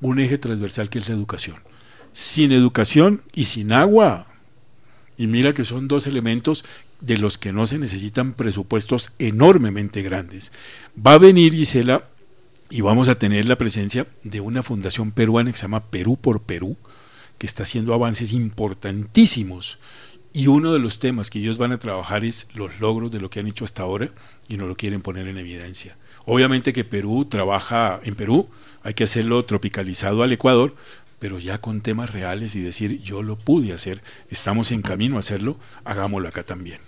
un 0.00 0.18
eje 0.18 0.38
transversal 0.38 0.90
que 0.90 0.98
es 0.98 1.08
la 1.08 1.14
educación. 1.14 1.56
Sin 2.12 2.50
educación 2.50 3.22
y 3.32 3.44
sin 3.44 3.72
agua, 3.72 4.26
y 5.16 5.26
mira 5.26 5.54
que 5.54 5.64
son 5.64 5.88
dos 5.88 6.06
elementos 6.06 6.64
de 7.00 7.18
los 7.18 7.38
que 7.38 7.52
no 7.52 7.66
se 7.66 7.78
necesitan 7.78 8.32
presupuestos 8.32 9.12
enormemente 9.18 10.02
grandes. 10.02 10.52
Va 10.96 11.14
a 11.14 11.18
venir 11.18 11.54
Gisela 11.54 12.04
y 12.70 12.80
vamos 12.80 13.08
a 13.08 13.18
tener 13.18 13.46
la 13.46 13.58
presencia 13.58 14.06
de 14.22 14.40
una 14.40 14.62
fundación 14.62 15.12
peruana 15.12 15.52
que 15.52 15.58
se 15.58 15.62
llama 15.62 15.84
Perú 15.84 16.16
por 16.16 16.42
Perú, 16.42 16.76
que 17.38 17.46
está 17.46 17.62
haciendo 17.62 17.94
avances 17.94 18.32
importantísimos. 18.32 19.78
Y 20.32 20.48
uno 20.48 20.72
de 20.72 20.78
los 20.78 20.98
temas 20.98 21.30
que 21.30 21.38
ellos 21.38 21.58
van 21.58 21.72
a 21.72 21.78
trabajar 21.78 22.24
es 22.24 22.48
los 22.54 22.80
logros 22.80 23.10
de 23.10 23.20
lo 23.20 23.30
que 23.30 23.40
han 23.40 23.46
hecho 23.46 23.64
hasta 23.64 23.82
ahora 23.82 24.10
y 24.48 24.56
no 24.56 24.66
lo 24.66 24.76
quieren 24.76 25.00
poner 25.00 25.28
en 25.28 25.38
evidencia. 25.38 25.96
Obviamente 26.26 26.72
que 26.72 26.84
Perú 26.84 27.24
trabaja 27.24 28.00
en 28.04 28.16
Perú, 28.16 28.48
hay 28.82 28.94
que 28.94 29.04
hacerlo 29.04 29.44
tropicalizado 29.44 30.22
al 30.22 30.32
Ecuador, 30.32 30.74
pero 31.18 31.38
ya 31.38 31.58
con 31.58 31.80
temas 31.80 32.10
reales 32.10 32.54
y 32.54 32.60
decir 32.60 33.00
yo 33.02 33.22
lo 33.22 33.36
pude 33.36 33.72
hacer, 33.72 34.02
estamos 34.30 34.72
en 34.72 34.82
camino 34.82 35.16
a 35.16 35.20
hacerlo, 35.20 35.58
hagámoslo 35.84 36.28
acá 36.28 36.42
también. 36.42 36.78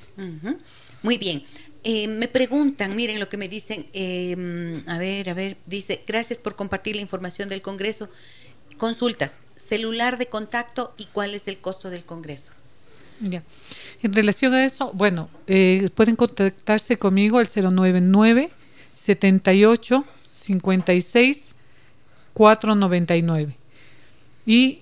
Muy 1.02 1.18
bien. 1.18 1.44
Eh, 1.84 2.08
me 2.08 2.28
preguntan, 2.28 2.96
miren 2.96 3.20
lo 3.20 3.28
que 3.28 3.36
me 3.36 3.48
dicen, 3.48 3.86
em, 3.92 4.82
a 4.88 4.98
ver, 4.98 5.30
a 5.30 5.34
ver, 5.34 5.56
dice, 5.66 6.02
gracias 6.06 6.40
por 6.40 6.56
compartir 6.56 6.96
la 6.96 7.02
información 7.02 7.48
del 7.48 7.62
Congreso. 7.62 8.08
Consultas, 8.76 9.38
celular 9.56 10.18
de 10.18 10.26
contacto 10.26 10.94
y 10.98 11.06
cuál 11.06 11.34
es 11.34 11.46
el 11.46 11.58
costo 11.58 11.88
del 11.88 12.04
Congreso. 12.04 12.52
Ya. 13.20 13.42
En 14.02 14.12
relación 14.12 14.54
a 14.54 14.64
eso, 14.64 14.92
bueno, 14.92 15.28
eh, 15.46 15.88
pueden 15.94 16.16
contactarse 16.16 16.98
conmigo 16.98 17.38
al 17.38 17.48
099 17.48 18.50
78 18.94 20.04
56 20.32 21.54
499 22.34 23.57
y 24.49 24.80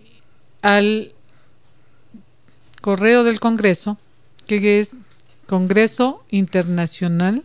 al 0.62 1.12
correo 2.80 3.24
del 3.24 3.40
Congreso, 3.40 3.98
que 4.46 4.78
es 4.78 4.92
Congreso 5.46 6.24
Internacional 6.30 7.42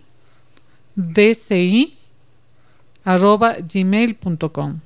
DCI 0.96 1.98
arroba 3.04 3.58
gmail.com. 3.60 4.82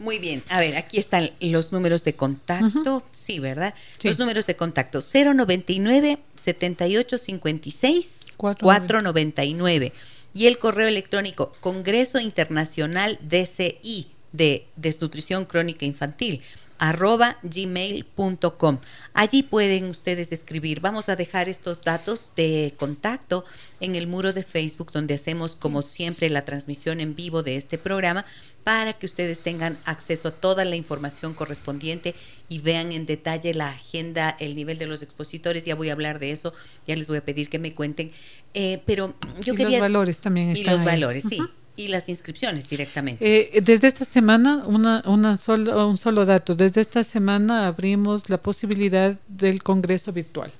Muy 0.00 0.18
bien, 0.18 0.42
a 0.48 0.58
ver, 0.58 0.76
aquí 0.76 0.98
están 0.98 1.30
los 1.38 1.70
números 1.70 2.02
de 2.02 2.16
contacto, 2.16 3.04
sí, 3.12 3.38
¿verdad? 3.38 3.72
Los 4.02 4.18
números 4.18 4.46
de 4.46 4.56
contacto 4.56 4.98
099 5.00 6.18
7856 6.34 8.34
499 8.36 9.92
y 10.34 10.46
el 10.46 10.58
correo 10.58 10.88
electrónico 10.88 11.52
Congreso 11.60 12.18
Internacional 12.18 13.20
DCI 13.22 14.08
de 14.32 14.66
Desnutrición 14.74 15.44
Crónica 15.44 15.86
Infantil 15.86 16.42
arroba 16.88 17.38
gmail.com. 17.42 18.78
Allí 19.14 19.42
pueden 19.42 19.84
ustedes 19.86 20.32
escribir. 20.32 20.80
Vamos 20.80 21.08
a 21.08 21.16
dejar 21.16 21.48
estos 21.48 21.82
datos 21.82 22.32
de 22.36 22.74
contacto 22.76 23.46
en 23.80 23.94
el 23.94 24.06
muro 24.06 24.34
de 24.34 24.42
Facebook 24.42 24.92
donde 24.92 25.14
hacemos 25.14 25.56
como 25.56 25.80
siempre 25.80 26.28
la 26.28 26.44
transmisión 26.44 27.00
en 27.00 27.14
vivo 27.14 27.42
de 27.42 27.56
este 27.56 27.78
programa 27.78 28.26
para 28.64 28.92
que 28.92 29.06
ustedes 29.06 29.40
tengan 29.40 29.78
acceso 29.86 30.28
a 30.28 30.32
toda 30.32 30.66
la 30.66 30.76
información 30.76 31.32
correspondiente 31.32 32.14
y 32.50 32.58
vean 32.58 32.92
en 32.92 33.06
detalle 33.06 33.54
la 33.54 33.70
agenda, 33.70 34.36
el 34.38 34.54
nivel 34.54 34.76
de 34.76 34.86
los 34.86 35.02
expositores. 35.02 35.64
Ya 35.64 35.74
voy 35.74 35.88
a 35.88 35.92
hablar 35.92 36.18
de 36.18 36.32
eso, 36.32 36.52
ya 36.86 36.96
les 36.96 37.08
voy 37.08 37.16
a 37.16 37.24
pedir 37.24 37.48
que 37.48 37.58
me 37.58 37.74
cuenten. 37.74 38.12
Eh, 38.52 38.82
pero 38.84 39.14
yo 39.40 39.54
y 39.54 39.56
quería... 39.56 39.78
Los 39.78 39.88
valores 39.88 40.18
también 40.18 40.50
están 40.50 40.74
Y 40.74 40.76
los 40.76 40.84
valores, 40.84 41.24
sí 41.26 41.40
y 41.76 41.88
las 41.88 42.08
inscripciones 42.08 42.68
directamente. 42.68 43.24
Eh, 43.56 43.60
desde 43.60 43.88
esta 43.88 44.04
semana, 44.04 44.64
una, 44.66 45.02
una 45.06 45.36
solo, 45.36 45.88
un 45.88 45.98
solo 45.98 46.24
dato, 46.24 46.54
desde 46.54 46.80
esta 46.80 47.02
semana 47.02 47.66
abrimos 47.66 48.30
la 48.30 48.38
posibilidad 48.38 49.18
del 49.26 49.62
Congreso 49.62 50.12
virtual, 50.12 50.52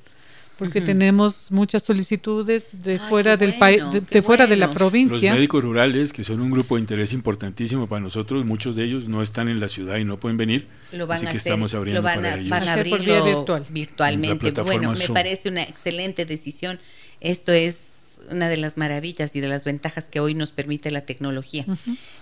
porque 0.58 0.80
tenemos 0.80 1.50
muchas 1.50 1.82
solicitudes 1.82 2.66
de 2.72 2.98
fuera 2.98 3.36
del 3.36 3.54
país, 3.54 3.82
de, 4.10 4.22
fuera 4.22 4.46
de 4.46 4.56
la 4.56 4.70
provincia. 4.70 5.30
Los 5.30 5.36
médicos 5.36 5.62
rurales, 5.62 6.12
que 6.12 6.24
son 6.24 6.40
un 6.40 6.50
grupo 6.50 6.76
de 6.76 6.80
interés 6.80 7.12
importantísimo 7.12 7.86
para 7.86 8.00
nosotros, 8.00 8.44
muchos 8.44 8.74
de 8.74 8.84
ellos 8.84 9.08
no 9.08 9.22
están 9.22 9.48
en 9.48 9.60
la 9.60 9.68
ciudad 9.68 9.98
y 9.98 10.04
no 10.04 10.18
pueden 10.18 10.36
venir, 10.36 10.66
lo 10.92 11.06
van 11.06 11.18
así 11.18 11.26
a 11.26 11.30
que 11.30 11.36
estamos 11.36 11.74
abriendo 11.74 12.00
lo 12.00 12.04
van 12.04 12.26
a, 12.26 12.36
Van 12.48 12.68
a 12.68 12.74
abrirlo 12.74 13.24
virtual. 13.24 13.64
virtualmente. 13.70 14.50
Bueno, 14.62 14.92
me 14.92 15.08
parece 15.08 15.48
una 15.48 15.62
excelente 15.62 16.24
decisión. 16.24 16.80
Esto 17.20 17.52
es 17.52 17.93
una 18.30 18.48
de 18.48 18.56
las 18.56 18.76
maravillas 18.76 19.34
y 19.36 19.40
de 19.40 19.48
las 19.48 19.64
ventajas 19.64 20.08
que 20.08 20.20
hoy 20.20 20.34
nos 20.34 20.52
permite 20.52 20.90
la 20.90 21.02
tecnología. 21.02 21.64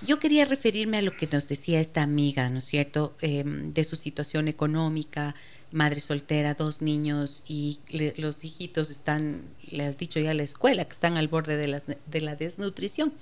Yo 0.03 0.19
quería 0.19 0.45
referirme 0.45 0.99
a 0.99 1.03
lo 1.03 1.17
que 1.17 1.29
nos 1.31 1.49
decía 1.49 1.81
esta 1.81 2.03
amiga, 2.03 2.49
¿no 2.49 2.59
es 2.59 2.65
cierto?, 2.65 3.15
em, 3.21 3.73
de 3.73 3.85
su 3.85 3.97
situación 3.97 4.49
económica, 4.49 5.35
madre 5.73 6.01
soltera, 6.01 6.55
dos 6.55 6.83
niños 6.83 7.43
y 7.49 7.79
los 8.17 8.45
hijitos 8.45 8.91
están, 8.91 9.43
le 9.71 9.87
has 9.87 9.99
dicho 9.99 10.21
ya 10.21 10.33
a 10.33 10.35
la 10.35 10.43
escuela, 10.43 10.85
que 10.85 10.93
están 10.93 11.17
al 11.17 11.29
borde 11.29 11.57
de, 11.57 11.69
las, 11.69 11.85
de 11.87 12.21
la 12.21 12.37
desnutrición. 12.37 13.13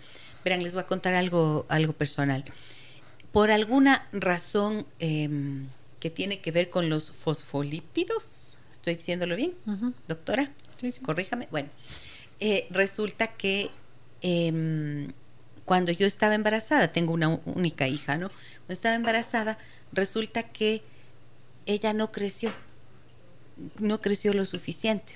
Verán, 0.44 0.62
les 0.62 0.74
voy 0.74 0.82
a 0.82 0.86
contar 0.86 1.14
algo, 1.14 1.66
algo 1.68 1.92
personal. 1.92 2.44
Por 3.32 3.50
alguna 3.50 4.08
razón 4.12 4.86
em, 4.98 5.66
que 6.00 6.10
tiene 6.10 6.40
que 6.40 6.50
ver 6.50 6.70
con 6.70 6.88
los 6.88 7.10
fosfolípidos, 7.10 8.58
¿estoy 8.72 8.96
diciéndolo 8.96 9.36
bien, 9.36 9.54
doctora? 10.08 10.50
Sí, 10.78 10.90
sí. 10.90 11.00
Corríjame. 11.00 11.46
Bueno, 11.50 11.68
eh, 12.40 12.66
resulta 12.70 13.28
que 13.28 13.70
em, 14.22 15.08
cuando 15.64 15.92
yo 15.92 16.06
estaba 16.06 16.34
embarazada, 16.34 16.92
tengo 16.92 17.12
una 17.12 17.40
única 17.44 17.86
hija, 17.86 18.16
¿no? 18.16 18.28
Cuando 18.28 18.72
estaba 18.72 18.94
embarazada, 18.94 19.58
resulta 19.92 20.42
que 20.42 20.82
ella 21.66 21.92
no 21.92 22.10
creció, 22.10 22.52
no 23.78 24.00
creció 24.00 24.32
lo 24.32 24.44
suficiente. 24.46 25.14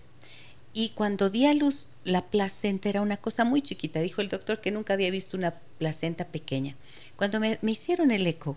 Y 0.72 0.90
cuando 0.90 1.30
di 1.30 1.46
a 1.46 1.54
luz, 1.54 1.88
la 2.04 2.22
placenta 2.22 2.88
era 2.88 3.00
una 3.00 3.16
cosa 3.16 3.44
muy 3.44 3.62
chiquita. 3.62 4.00
Dijo 4.00 4.20
el 4.20 4.28
doctor 4.28 4.60
que 4.60 4.70
nunca 4.70 4.94
había 4.94 5.10
visto 5.10 5.36
una 5.36 5.54
placenta 5.78 6.26
pequeña. 6.26 6.76
Cuando 7.16 7.40
me, 7.40 7.58
hicieron 7.62 8.10
el 8.10 8.26
eco, 8.26 8.56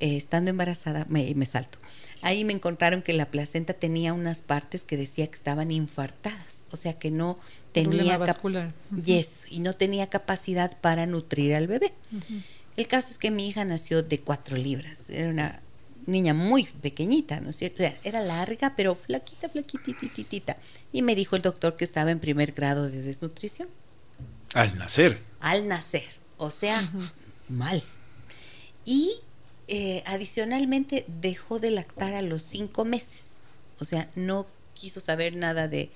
eh, 0.00 0.16
estando 0.16 0.50
embarazada, 0.50 1.06
me, 1.08 1.34
me, 1.34 1.46
salto. 1.46 1.78
Ahí 2.22 2.44
me 2.44 2.52
encontraron 2.52 3.02
que 3.02 3.12
la 3.12 3.30
placenta 3.30 3.74
tenía 3.74 4.12
unas 4.12 4.42
partes 4.42 4.82
que 4.82 4.96
decía 4.96 5.26
que 5.26 5.36
estaban 5.36 5.70
infartadas, 5.70 6.62
o 6.70 6.76
sea 6.76 6.98
que 6.98 7.10
no 7.10 7.38
tenía 7.72 8.18
vascular. 8.18 8.72
y 9.50 9.60
no 9.60 9.74
tenía 9.74 10.08
capacidad 10.08 10.78
para 10.80 11.06
nutrir 11.06 11.54
al 11.54 11.66
bebé. 11.66 11.92
El 12.76 12.86
caso 12.88 13.10
es 13.10 13.18
que 13.18 13.30
mi 13.30 13.48
hija 13.48 13.64
nació 13.64 14.02
de 14.02 14.20
cuatro 14.20 14.56
libras, 14.56 15.08
era 15.08 15.30
una 15.30 15.60
niña 16.06 16.34
muy 16.34 16.64
pequeñita, 16.64 17.40
¿no 17.40 17.50
es 17.50 17.56
cierto? 17.56 17.82
Era 18.04 18.20
larga, 18.22 18.74
pero 18.76 18.94
flaquita, 18.94 19.48
flaquitititita. 19.48 20.56
Y 20.92 21.02
me 21.02 21.14
dijo 21.14 21.36
el 21.36 21.42
doctor 21.42 21.76
que 21.76 21.84
estaba 21.84 22.10
en 22.10 22.18
primer 22.18 22.52
grado 22.52 22.88
de 22.88 23.02
desnutrición. 23.02 23.68
Al 24.54 24.78
nacer. 24.78 25.22
Al 25.40 25.68
nacer, 25.68 26.04
o 26.38 26.50
sea, 26.50 26.88
mal. 27.48 27.82
Y 28.84 29.20
eh, 29.68 30.02
adicionalmente 30.06 31.04
dejó 31.20 31.58
de 31.58 31.70
lactar 31.70 32.14
a 32.14 32.22
los 32.22 32.42
cinco 32.42 32.84
meses, 32.84 33.24
o 33.80 33.84
sea, 33.84 34.08
no 34.14 34.46
quiso 34.74 35.00
saber 35.00 35.34
nada 35.36 35.68
de, 35.68 35.90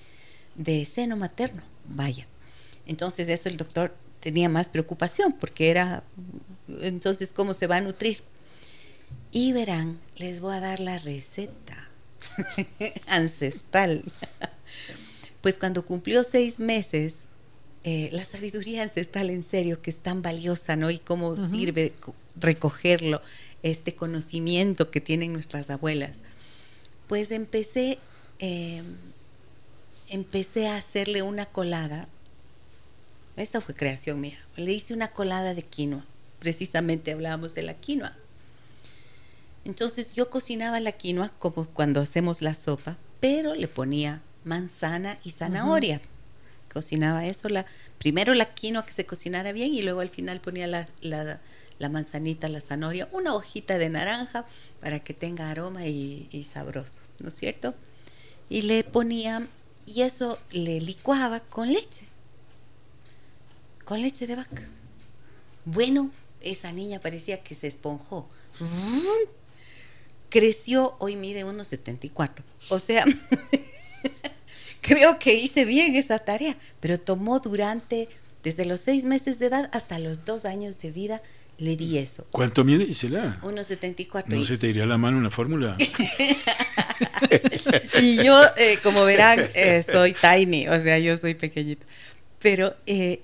de 0.57 0.85
seno 0.85 1.17
materno, 1.17 1.63
vaya. 1.87 2.27
Entonces 2.87 3.29
eso 3.29 3.49
el 3.49 3.57
doctor 3.57 3.95
tenía 4.21 4.49
más 4.49 4.69
preocupación 4.69 5.33
porque 5.33 5.71
era, 5.71 6.03
entonces, 6.81 7.33
¿cómo 7.33 7.55
se 7.55 7.67
va 7.67 7.77
a 7.77 7.81
nutrir? 7.81 8.23
Y 9.33 9.53
verán, 9.53 9.99
les 10.17 10.41
voy 10.41 10.57
a 10.57 10.61
dar 10.61 10.81
la 10.81 10.99
receta 10.99 11.89
ancestral. 13.07 14.03
pues 15.41 15.59
cuando 15.59 15.85
cumplió 15.85 16.25
seis 16.25 16.59
meses, 16.59 17.29
eh, 17.83 18.11
la 18.13 18.25
sabiduría 18.25 18.83
ancestral 18.83 19.31
en 19.31 19.43
serio, 19.43 19.81
que 19.81 19.91
es 19.91 19.99
tan 19.99 20.21
valiosa, 20.21 20.77
¿no? 20.77 20.91
Y 20.91 20.99
cómo 20.99 21.37
sirve 21.37 21.95
recogerlo, 22.37 23.23
este 23.63 23.95
conocimiento 23.95 24.91
que 24.91 25.01
tienen 25.01 25.33
nuestras 25.33 25.71
abuelas. 25.71 26.21
Pues 27.09 27.31
empecé, 27.31 27.99
em, 28.39 28.97
empecé 30.09 30.69
a 30.69 30.77
hacerle 30.77 31.23
una 31.23 31.47
colada. 31.47 32.09
Esta 33.37 33.61
fue 33.61 33.75
creación 33.75 34.21
mía. 34.21 34.39
Le 34.57 34.73
hice 34.73 34.95
una 34.95 35.09
colada 35.09 35.55
de 35.55 35.63
quinoa. 35.63 36.05
Precisamente 36.39 37.13
hablábamos 37.13 37.55
de 37.55 37.63
la 37.63 37.75
quinoa. 37.75 38.17
Entonces 39.65 40.15
yo 40.15 40.31
cocinaba 40.31 40.81
la 40.81 40.93
quinoa 40.93 41.31
como 41.39 41.67
cuando 41.67 42.01
hacemos 42.01 42.43
la 42.43 42.55
sopa, 42.55 42.97
pero 43.21 43.55
le 43.55 43.69
ponía 43.69 44.23
manzana 44.45 45.19
y 45.23 45.33
zanahoria. 45.33 46.01
Cocinaba 46.73 47.27
eso, 47.27 47.49
la, 47.49 47.67
primero 47.99 48.33
la 48.35 48.55
quinoa 48.55 48.87
que 48.87 48.93
se 48.93 49.05
cocinara 49.05 49.53
bien 49.53 49.75
y 49.75 49.83
luego 49.83 50.01
al 50.01 50.09
final 50.09 50.41
ponía 50.41 50.67
la, 50.67 50.89
la, 51.01 51.41
manzanita, 51.89 52.49
la 52.49 52.61
zanahoria, 52.61 53.09
una 53.13 53.35
hojita 53.35 53.79
de 53.79 53.89
naranja 53.89 54.45
para 54.81 55.01
que 55.01 55.15
tenga 55.15 55.51
aroma 55.51 55.87
y, 55.87 56.29
y 56.31 56.45
sabroso, 56.45 57.03
¿no 57.21 57.29
es 57.29 57.35
cierto? 57.35 57.75
Y 58.49 58.63
le 58.63 58.85
ponía, 58.85 59.47
y 59.87 60.03
eso 60.03 60.39
le 60.51 60.81
licuaba 60.81 61.41
con 61.41 61.73
leche, 61.73 62.07
con 63.85 64.03
leche 64.03 64.27
de 64.27 64.37
vaca. 64.37 64.69
Bueno, 65.65 66.11
esa 66.41 66.73
niña 66.73 67.01
parecía 67.01 67.43
que 67.43 67.55
se 67.55 67.67
esponjó 67.67 68.29
creció, 70.31 70.95
hoy 70.99 71.17
mide 71.17 71.45
1,74. 71.45 72.43
O 72.71 72.79
sea, 72.79 73.05
creo 74.81 75.19
que 75.19 75.35
hice 75.35 75.67
bien 75.67 75.95
esa 75.97 76.21
tarea, 76.21 76.57
pero 76.79 76.99
tomó 76.99 77.41
durante, 77.41 78.09
desde 78.43 78.65
los 78.65 78.81
seis 78.81 79.05
meses 79.05 79.39
de 79.39 79.47
edad 79.47 79.69
hasta 79.73 79.99
los 79.99 80.25
dos 80.25 80.47
años 80.47 80.81
de 80.81 80.91
vida, 80.91 81.21
le 81.61 81.77
di 81.77 81.99
eso. 81.99 82.27
¿Cuánto 82.31 82.65
mide 82.65 82.87
Gisela? 82.87 83.39
1,74. 83.43 84.25
¿No 84.27 84.45
se 84.45 84.57
te 84.57 84.69
iría 84.69 84.87
la 84.87 84.97
mano 84.97 85.19
una 85.19 85.31
fórmula? 85.31 85.77
y 88.01 88.25
yo, 88.25 88.41
eh, 88.57 88.79
como 88.83 89.05
verán, 89.05 89.51
eh, 89.55 89.83
soy 89.83 90.15
tiny, 90.15 90.69
o 90.69 90.81
sea, 90.81 90.99
yo 90.99 91.19
soy 91.19 91.35
pequeñita. 91.35 91.85
Pero 92.39 92.75
eh, 92.87 93.21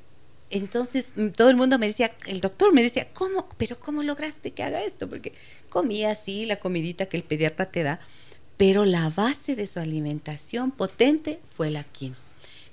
entonces 0.51 1.13
mm, 1.17 1.29
todo 1.29 1.49
el 1.49 1.57
mundo 1.57 1.79
me 1.79 1.87
decía, 1.87 2.13
el 2.27 2.43
doctor 2.43 2.75
me 2.75 2.83
decía, 2.83 3.09
¿cómo? 3.15 3.49
¿Pero 3.57 3.81
cómo 3.81 4.03
lograste 4.03 4.51
que 4.51 4.63
haga 4.63 4.85
esto? 4.85 5.09
Porque 5.09 5.33
comía 5.71 6.11
así 6.11 6.45
la 6.45 6.57
comidita 6.57 7.07
que 7.07 7.17
el 7.17 7.23
pediatra 7.23 7.67
te 7.67 7.85
da, 7.85 8.01
pero 8.59 8.85
la 8.85 9.09
base 9.09 9.57
de 9.57 9.67
su 9.67 9.81
alimentación 9.81 10.73
potente 10.73 11.41
fue 11.47 11.71
la 11.71 11.85
quinoa. 11.85 12.19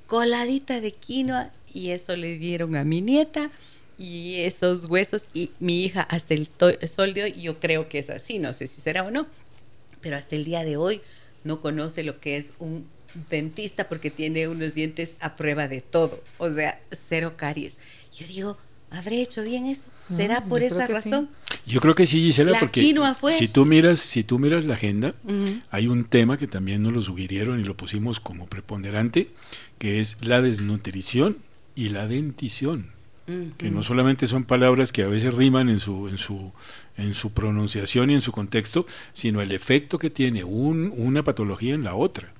Coladita 0.07 0.81
de 0.81 0.91
quinoa 0.91 1.51
y 1.73 1.91
eso 1.91 2.17
le 2.17 2.37
dieron 2.37 2.75
a 2.75 2.83
mi 2.83 3.01
nieta 3.01 3.49
y 3.97 4.41
esos 4.41 4.85
huesos 4.85 5.27
y 5.33 5.51
mi 5.59 5.83
hija 5.83 6.01
hasta 6.01 6.33
el 6.33 6.49
sol 6.87 7.13
de 7.13 7.23
hoy, 7.23 7.33
yo 7.33 7.59
creo 7.59 7.89
que 7.89 7.99
es 7.99 8.09
así, 8.09 8.39
no 8.39 8.53
sé 8.53 8.67
si 8.67 8.81
será 8.81 9.03
o 9.03 9.11
no, 9.11 9.27
pero 10.01 10.17
hasta 10.17 10.35
el 10.35 10.45
día 10.45 10.63
de 10.63 10.77
hoy 10.77 11.01
no 11.43 11.61
conoce 11.61 12.03
lo 12.03 12.19
que 12.19 12.37
es 12.37 12.53
un 12.59 12.87
dentista 13.29 13.87
porque 13.87 14.09
tiene 14.09 14.47
unos 14.47 14.73
dientes 14.73 15.15
a 15.19 15.35
prueba 15.35 15.67
de 15.67 15.81
todo, 15.81 16.23
o 16.37 16.51
sea, 16.51 16.79
cero 16.91 17.33
caries. 17.37 17.77
Yo 18.17 18.27
digo, 18.27 18.57
¿habré 18.89 19.21
hecho 19.21 19.43
bien 19.43 19.65
eso? 19.65 19.89
¿Será 20.07 20.43
por 20.45 20.63
esa 20.63 20.87
razón? 20.87 21.29
Yo 21.65 21.79
creo 21.79 21.95
que 21.95 22.05
sí, 22.05 22.19
Gisela, 22.19 22.59
porque 22.59 22.81
si 23.37 23.47
tú 23.47 23.65
miras, 23.65 23.99
si 23.99 24.23
tú 24.23 24.37
miras 24.37 24.65
la 24.65 24.73
agenda, 24.73 25.15
hay 25.69 25.87
un 25.87 26.05
tema 26.05 26.37
que 26.37 26.47
también 26.47 26.83
nos 26.83 26.93
lo 26.93 27.01
sugirieron 27.01 27.59
y 27.59 27.63
lo 27.63 27.77
pusimos 27.77 28.19
como 28.19 28.47
preponderante, 28.47 29.29
que 29.77 29.99
es 29.99 30.17
la 30.21 30.41
desnutrición 30.41 31.37
y 31.75 31.89
la 31.89 32.07
dentición. 32.07 32.92
Que 33.57 33.71
no 33.71 33.83
solamente 33.83 34.27
son 34.27 34.43
palabras 34.43 34.91
que 34.91 35.03
a 35.03 35.07
veces 35.07 35.33
riman 35.33 35.69
en 35.69 35.79
su, 35.79 36.09
en 36.09 36.17
su, 36.17 36.51
en 36.97 37.13
su 37.13 37.31
pronunciación 37.31 38.09
y 38.09 38.15
en 38.15 38.21
su 38.21 38.31
contexto, 38.31 38.85
sino 39.13 39.41
el 39.41 39.51
efecto 39.51 39.97
que 39.97 40.09
tiene 40.09 40.43
un, 40.43 40.93
una 40.95 41.23
patología 41.23 41.73
en 41.73 41.83
la 41.83 41.95
otra. 41.95 42.33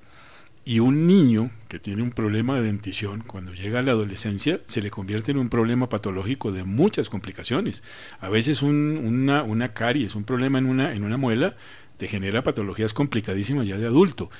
Y 0.66 0.80
un 0.80 1.06
niño 1.06 1.50
que 1.68 1.78
tiene 1.78 2.02
un 2.02 2.10
problema 2.10 2.56
de 2.56 2.62
dentición, 2.62 3.22
cuando 3.26 3.52
llega 3.52 3.80
a 3.80 3.82
la 3.82 3.92
adolescencia, 3.92 4.60
se 4.66 4.80
le 4.80 4.90
convierte 4.90 5.30
en 5.30 5.38
un 5.38 5.50
problema 5.50 5.90
patológico 5.90 6.52
de 6.52 6.64
muchas 6.64 7.10
complicaciones. 7.10 7.82
A 8.20 8.30
veces 8.30 8.62
un, 8.62 8.96
una, 8.96 9.42
una 9.42 9.74
caries, 9.74 10.14
un 10.14 10.24
problema 10.24 10.58
en 10.58 10.66
una, 10.66 10.94
en 10.94 11.04
una 11.04 11.18
muela, 11.18 11.54
te 11.98 12.08
genera 12.08 12.42
patologías 12.42 12.94
complicadísimas 12.94 13.66
ya 13.66 13.76
de 13.76 13.86
adulto. 13.86 14.30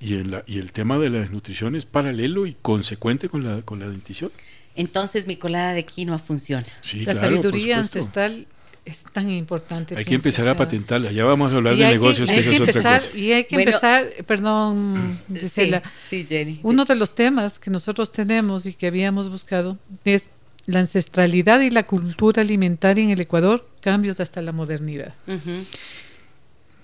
Y 0.00 0.14
el, 0.14 0.42
y 0.46 0.58
el 0.58 0.72
tema 0.72 0.98
de 0.98 1.10
la 1.10 1.20
desnutrición 1.20 1.74
es 1.76 1.86
paralelo 1.86 2.46
y 2.46 2.56
consecuente 2.60 3.28
con 3.28 3.44
la, 3.44 3.62
con 3.62 3.78
la 3.78 3.88
dentición. 3.88 4.30
Entonces 4.76 5.26
mi 5.26 5.36
colada 5.36 5.72
de 5.72 5.84
quinoa 5.84 6.18
funciona. 6.18 6.66
la 7.04 7.14
sabiduría 7.14 7.78
ancestral 7.78 8.46
es 8.84 9.02
tan 9.12 9.30
importante. 9.30 9.96
Hay 9.96 10.04
que 10.04 10.14
empezar 10.14 10.48
a 10.48 10.56
patentarla. 10.56 11.12
Ya 11.12 11.24
vamos 11.24 11.52
a 11.52 11.56
hablar 11.56 11.76
de 11.76 11.86
negocios, 11.86 12.30
que, 12.30 12.38
es 12.38 12.60
otra 12.60 12.72
cosa. 12.72 13.16
Y 13.16 13.32
hay 13.32 13.44
que 13.44 13.56
empezar, 13.56 14.08
perdón, 14.26 15.18
Gisela. 15.32 15.82
Sí, 16.08 16.24
Jenny. 16.28 16.60
Uno 16.62 16.84
de 16.84 16.94
los 16.94 17.14
temas 17.14 17.58
que 17.58 17.70
nosotros 17.70 18.12
tenemos 18.12 18.66
y 18.66 18.74
que 18.74 18.86
habíamos 18.86 19.28
buscado 19.28 19.78
es 20.04 20.30
la 20.66 20.80
ancestralidad 20.80 21.60
y 21.60 21.70
la 21.70 21.84
cultura 21.84 22.42
alimentaria 22.42 23.02
en 23.02 23.10
el 23.10 23.20
Ecuador, 23.20 23.68
cambios 23.80 24.20
hasta 24.20 24.40
la 24.42 24.52
modernidad. 24.52 25.14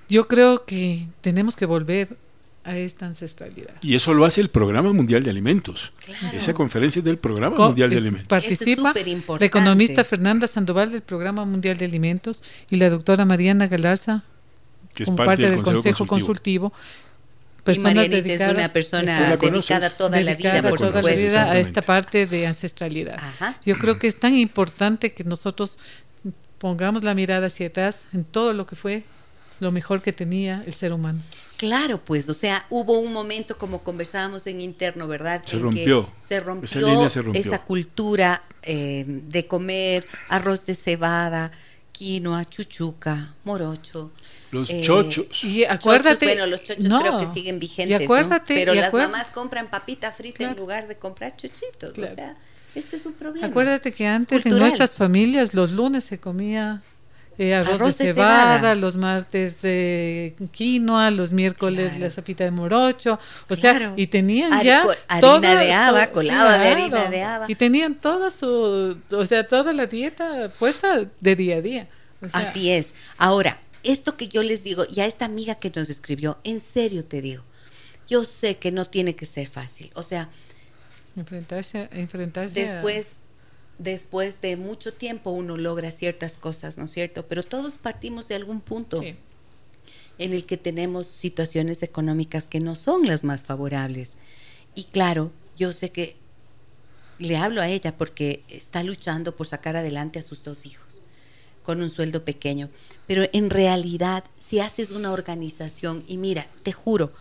Yo 0.08 0.28
creo 0.28 0.64
que 0.64 1.06
tenemos 1.20 1.56
que 1.56 1.66
volver 1.66 2.16
a 2.66 2.76
esta 2.76 3.06
ancestralidad. 3.06 3.74
Y 3.80 3.94
eso 3.94 4.12
lo 4.12 4.24
hace 4.24 4.40
el 4.40 4.48
Programa 4.48 4.92
Mundial 4.92 5.22
de 5.22 5.30
Alimentos. 5.30 5.92
Esa 6.32 6.52
conferencia 6.52 6.98
es 6.98 7.04
del 7.04 7.16
Programa 7.16 7.56
Mundial 7.56 7.90
de 7.90 7.96
Alimentos. 7.96 8.28
Participa 8.28 8.92
la 9.38 9.46
economista 9.46 10.02
Fernanda 10.02 10.48
Sandoval 10.48 10.90
del 10.90 11.02
Programa 11.02 11.44
Mundial 11.44 11.76
de 11.76 11.84
Alimentos 11.84 12.42
y 12.68 12.76
la 12.76 12.90
doctora 12.90 13.24
Mariana 13.24 13.68
Galarza, 13.68 14.24
que 14.94 15.04
es 15.04 15.10
parte, 15.10 15.48
del, 15.48 15.62
Consejo, 15.62 16.06
Consultivo. 16.06 16.72
y 17.66 17.78
Marianita 17.78 18.46
es 18.46 18.52
una 18.52 18.72
persona 18.72 19.36
dedicada 19.36 19.90
toda 19.90 20.20
la 20.20 20.34
vida, 20.34 20.62
por 20.68 20.78
toda 20.78 21.02
la 21.02 21.14
vida 21.14 21.50
a 21.50 21.58
esta 21.58 21.82
parte 21.82 22.26
de 22.26 22.48
ancestralidad. 22.48 23.20
Yo 23.64 23.78
creo 23.78 23.98
que 24.00 24.08
es 24.08 24.18
tan 24.18 24.34
importante 24.34 25.12
que 25.12 25.22
nosotros 25.22 25.78
pongamos 26.58 27.04
la 27.04 27.14
mirada 27.14 27.46
hacia 27.46 27.68
atrás 27.68 28.06
en 28.12 28.24
todo 28.24 28.52
lo 28.52 28.66
que 28.66 28.74
fue 28.74 29.04
lo 29.60 29.70
mejor 29.70 30.02
que 30.02 30.12
tenía 30.12 30.64
el 30.66 30.74
ser 30.74 30.92
humano. 30.92 31.20
Claro, 31.56 31.98
pues, 32.04 32.28
o 32.28 32.34
sea, 32.34 32.66
hubo 32.68 32.98
un 32.98 33.12
momento 33.12 33.56
como 33.56 33.82
conversábamos 33.82 34.46
en 34.46 34.60
interno, 34.60 35.08
¿verdad? 35.08 35.42
Se 35.46 35.58
rompió. 35.58 36.10
se 36.18 36.40
rompió, 36.40 37.06
esa, 37.32 37.62
cultura 37.62 38.42
eh, 38.62 39.04
de 39.06 39.46
comer 39.46 40.06
arroz 40.28 40.66
de 40.66 40.74
cebada, 40.74 41.50
quinoa, 41.92 42.44
chuchuca, 42.44 43.34
morocho. 43.44 44.12
Los 44.50 44.68
eh, 44.70 44.82
chochos. 44.82 45.42
Y 45.44 45.64
acuérdate. 45.64 46.26
bueno, 46.26 46.46
los 46.46 46.62
chochos 46.62 46.86
creo 47.00 47.18
que 47.18 47.26
siguen 47.26 47.58
vigentes. 47.58 48.00
Y 48.00 48.04
acuérdate, 48.04 48.54
Pero 48.54 48.74
las 48.74 48.92
mamás 48.92 49.28
compran 49.28 49.68
papita 49.68 50.12
frita 50.12 50.44
en 50.44 50.56
lugar 50.56 50.88
de 50.88 50.96
comprar 50.96 51.36
chochitos. 51.36 51.96
O 51.96 52.06
sea, 52.06 52.36
esto 52.74 52.96
es 52.96 53.06
un 53.06 53.14
problema. 53.14 53.46
Acuérdate 53.46 53.92
que 53.92 54.06
antes 54.06 54.44
en 54.44 54.58
nuestras 54.58 54.94
familias 54.94 55.54
los 55.54 55.72
lunes 55.72 56.04
se 56.04 56.18
comía 56.18 56.82
eh, 57.38 57.54
arroz, 57.54 57.98
de, 57.98 58.06
cebada, 58.06 58.74
los 58.74 58.96
martes 58.96 59.60
de 59.60 60.34
quinoa, 60.52 61.10
los 61.10 61.32
miércoles 61.32 61.98
la 61.98 62.10
sopita 62.10 62.44
de 62.44 62.50
morocho, 62.50 63.18
o 63.48 63.56
sea, 63.56 63.92
y 63.96 64.06
tenían 64.06 64.62
ya 64.62 64.84
harina 65.08 65.54
de 65.56 65.72
haba, 65.72 66.06
colado 66.12 66.58
de 66.58 66.68
harina 66.68 67.10
de 67.10 67.22
haba. 67.22 67.44
Y 67.48 67.54
tenían 67.54 67.94
toda 67.94 68.30
su, 68.30 68.98
o 69.10 69.26
sea, 69.26 69.46
toda 69.46 69.72
la 69.72 69.86
dieta 69.86 70.50
puesta 70.58 71.10
de 71.20 71.36
día 71.36 71.56
a 71.56 71.60
día. 71.60 71.88
Así 72.32 72.70
es. 72.70 72.94
Ahora, 73.18 73.58
esto 73.82 74.16
que 74.16 74.28
yo 74.28 74.42
les 74.42 74.62
digo, 74.62 74.84
y 74.90 75.00
a 75.00 75.06
esta 75.06 75.26
amiga 75.26 75.56
que 75.56 75.70
nos 75.74 75.90
escribió, 75.90 76.38
en 76.42 76.60
serio 76.60 77.04
te 77.04 77.20
digo, 77.20 77.42
yo 78.08 78.24
sé 78.24 78.56
que 78.56 78.72
no 78.72 78.84
tiene 78.86 79.14
que 79.14 79.26
ser 79.26 79.48
fácil, 79.48 79.90
o 79.94 80.02
sea, 80.02 80.28
enfrentarse, 81.16 81.88
enfrentarse 81.92 82.60
después 82.60 83.16
después 83.78 84.40
de 84.40 84.56
mucho 84.56 84.92
tiempo 84.92 85.30
uno 85.30 85.56
logra 85.56 85.90
ciertas 85.90 86.38
cosas, 86.38 86.78
¿no 86.78 86.84
es 86.84 86.92
cierto? 86.92 87.26
Pero 87.26 87.42
todos 87.42 87.74
partimos 87.74 88.28
de 88.28 88.34
algún 88.34 88.60
punto 88.60 89.02
en 89.02 90.32
el 90.32 90.46
que 90.46 90.56
tenemos 90.56 91.06
situaciones 91.06 91.82
económicas 91.82 92.46
que 92.46 92.60
no 92.60 92.74
son 92.74 93.06
las 93.06 93.22
más 93.22 93.44
favorables. 93.44 94.12
Y 94.74 94.84
claro, 94.84 95.30
yo 95.56 95.72
sé 95.72 95.90
que 95.90 96.16
le 97.18 97.36
hablo 97.36 97.62
a 97.62 97.68
ella 97.68 97.96
porque 97.96 98.42
está 98.48 98.82
luchando 98.82 99.36
por 99.36 99.46
sacar 99.46 99.76
adelante 99.76 100.18
a 100.18 100.22
sus 100.22 100.42
dos 100.42 100.66
hijos 100.66 101.02
con 101.62 101.82
un 101.82 101.90
sueldo 101.90 102.24
pequeño. 102.24 102.70
Pero 103.06 103.24
en 103.32 103.50
realidad, 103.50 104.24
si 104.38 104.60
haces 104.60 104.92
una 104.92 105.10
organización 105.10 106.04
y 106.06 106.16
mira, 106.16 106.46
te 106.62 106.72
juro, 106.72 107.12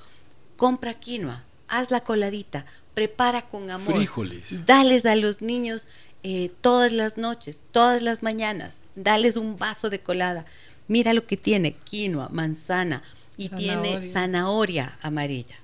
compra 0.56 0.94
quinoa, 1.00 1.44
haz 1.68 1.90
la 1.90 2.02
coladita, 2.02 2.66
prepara 2.94 3.48
con 3.48 3.72
amor, 3.72 3.96
Frijoles. 3.96 4.66
dales 4.66 5.06
a 5.08 5.16
los 5.16 5.42
niños 5.42 5.88
eh, 6.28 6.50
todas 6.60 6.92
las 6.92 7.20
noches, 7.20 7.62
todas 7.70 8.02
las 8.02 8.24
mañanas, 8.24 8.80
dales 8.96 9.38
un 9.38 9.58
vaso 9.58 9.92
de 9.92 10.00
colada. 10.00 10.44
Mira 10.88 11.14
lo 11.14 11.28
que 11.28 11.38
tiene, 11.38 11.76
quinoa, 11.84 12.30
manzana 12.30 13.04
y 13.38 13.50
tiene 13.50 14.02
zanahoria 14.02 14.98
amarilla. 15.04 15.56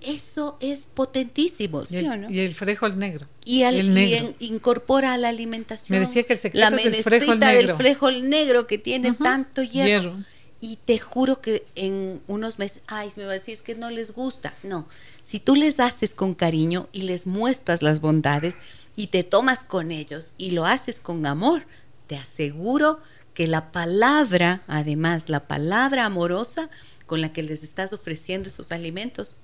Eso 0.00 0.56
es 0.60 0.82
potentísimo, 0.94 1.84
¿sí 1.84 1.96
y 1.96 1.98
el, 1.98 2.10
o 2.10 2.16
no? 2.16 2.30
Y 2.30 2.38
el 2.38 2.54
frijol 2.54 2.96
negro. 2.96 3.26
Y, 3.44 3.62
el 3.62 4.36
incorpora 4.38 5.14
a 5.14 5.18
la 5.18 5.30
alimentación. 5.30 5.98
Me 5.98 6.06
decía 6.06 6.22
que 6.22 6.34
el 6.34 6.38
secreto 6.38 6.70
la 6.70 6.76
es 6.76 7.04
el 7.04 7.40
negro. 7.40 7.66
del 7.66 7.74
frijol 7.74 8.30
negro 8.30 8.68
que 8.68 8.78
tiene 8.78 9.14
tanto 9.14 9.64
hierro. 9.64 10.14
Y 10.60 10.76
te 10.76 11.00
juro 11.00 11.40
que 11.40 11.64
en 11.74 12.20
unos 12.28 12.60
meses, 12.60 12.82
ay, 12.86 13.10
me 13.16 13.24
va 13.24 13.30
a 13.30 13.34
decir 13.34 13.54
es 13.54 13.62
que 13.62 13.74
no 13.74 13.90
les 13.90 14.12
gusta. 14.12 14.54
No, 14.62 14.88
si 15.22 15.40
tú 15.40 15.56
les 15.56 15.80
haces 15.80 16.14
con 16.14 16.34
cariño 16.34 16.88
y 16.92 17.02
les 17.02 17.26
muestras 17.26 17.82
las 17.82 18.00
bondades, 18.00 18.54
y 18.98 19.06
te 19.06 19.22
tomas 19.22 19.62
con 19.62 19.92
ellos 19.92 20.34
y 20.38 20.50
lo 20.50 20.66
haces 20.66 20.98
con 20.98 21.24
amor, 21.24 21.62
te 22.08 22.16
aseguro 22.16 22.98
que 23.32 23.46
la 23.46 23.70
palabra, 23.70 24.64
además, 24.66 25.28
la 25.28 25.46
palabra 25.46 26.04
amorosa 26.04 26.68
con 27.06 27.20
la 27.20 27.32
que 27.32 27.44
les 27.44 27.62
estás 27.62 27.92
ofreciendo 27.92 28.48
esos 28.48 28.72
alimentos, 28.72 29.36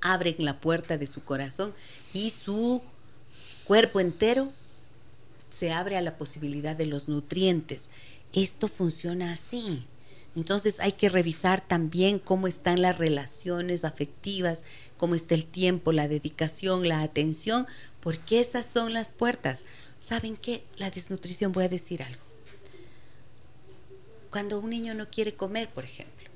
abren 0.00 0.36
la 0.38 0.58
puerta 0.58 0.96
de 0.96 1.06
su 1.06 1.22
corazón 1.22 1.74
y 2.14 2.30
su 2.30 2.80
cuerpo 3.64 4.00
entero 4.00 4.50
se 5.54 5.70
abre 5.70 5.98
a 5.98 6.00
la 6.00 6.16
posibilidad 6.16 6.74
de 6.74 6.86
los 6.86 7.08
nutrientes. 7.08 7.90
Esto 8.32 8.68
funciona 8.68 9.34
así. 9.34 9.84
Entonces 10.34 10.80
hay 10.80 10.92
que 10.92 11.10
revisar 11.10 11.60
también 11.60 12.18
cómo 12.18 12.48
están 12.48 12.80
las 12.80 12.96
relaciones 12.96 13.84
afectivas, 13.84 14.64
cómo 15.02 15.16
está 15.16 15.34
el 15.34 15.46
tiempo, 15.46 15.90
la 15.90 16.06
dedicación, 16.06 16.86
la 16.86 17.02
atención, 17.02 17.66
porque 17.98 18.40
esas 18.40 18.64
son 18.66 18.92
las 18.92 19.10
puertas. 19.10 19.64
¿Saben 20.00 20.36
qué? 20.36 20.62
La 20.76 20.90
desnutrición, 20.90 21.50
voy 21.50 21.64
a 21.64 21.68
decir 21.68 22.04
algo. 22.04 22.22
Cuando 24.30 24.60
un 24.60 24.70
niño 24.70 24.94
no 24.94 25.10
quiere 25.10 25.34
comer, 25.34 25.68
por 25.70 25.82
ejemplo, 25.82 26.30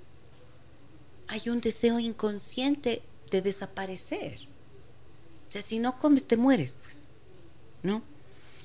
hay 1.28 1.48
un 1.48 1.60
deseo 1.60 2.00
inconsciente 2.00 3.02
de 3.30 3.40
desaparecer. 3.40 4.36
O 5.48 5.52
sea, 5.52 5.62
si 5.62 5.78
no 5.78 6.00
comes, 6.00 6.26
te 6.26 6.36
mueres, 6.36 6.74
pues. 6.82 7.04
¿No? 7.84 8.02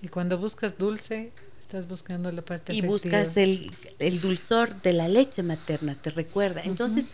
Y 0.02 0.08
cuando 0.08 0.40
buscas 0.40 0.80
dulce, 0.80 1.32
estás 1.62 1.88
buscando 1.88 2.32
la 2.32 2.42
parte 2.42 2.74
Y 2.74 2.82
buscas 2.82 3.38
el, 3.38 3.70
dulzor 4.20 4.82
de 4.82 4.94
la 4.94 5.08
leche 5.08 5.44
materna, 5.44 5.94
te 5.94 6.10
recuerda. 6.10 6.64
Entonces, 6.64 7.06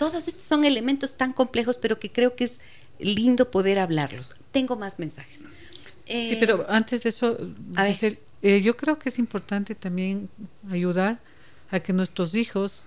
todos 0.00 0.28
estos 0.28 0.44
son 0.44 0.64
elementos 0.64 1.18
tan 1.18 1.34
complejos, 1.34 1.76
pero 1.76 1.98
que 1.98 2.10
creo 2.10 2.34
que 2.34 2.44
es 2.44 2.58
lindo 2.98 3.50
poder 3.50 3.78
hablarlos. 3.78 4.34
Tengo 4.50 4.74
más 4.76 4.98
mensajes. 4.98 5.40
sí, 6.06 6.38
pero 6.40 6.62
eh, 6.62 6.66
antes 6.70 7.02
de 7.02 7.10
eso, 7.10 7.36
eh, 8.40 8.62
yo 8.62 8.78
creo 8.78 8.98
que 8.98 9.10
es 9.10 9.18
importante 9.18 9.74
también 9.74 10.30
ayudar 10.70 11.18
a 11.70 11.80
que 11.80 11.92
nuestros 11.92 12.34
hijos 12.34 12.84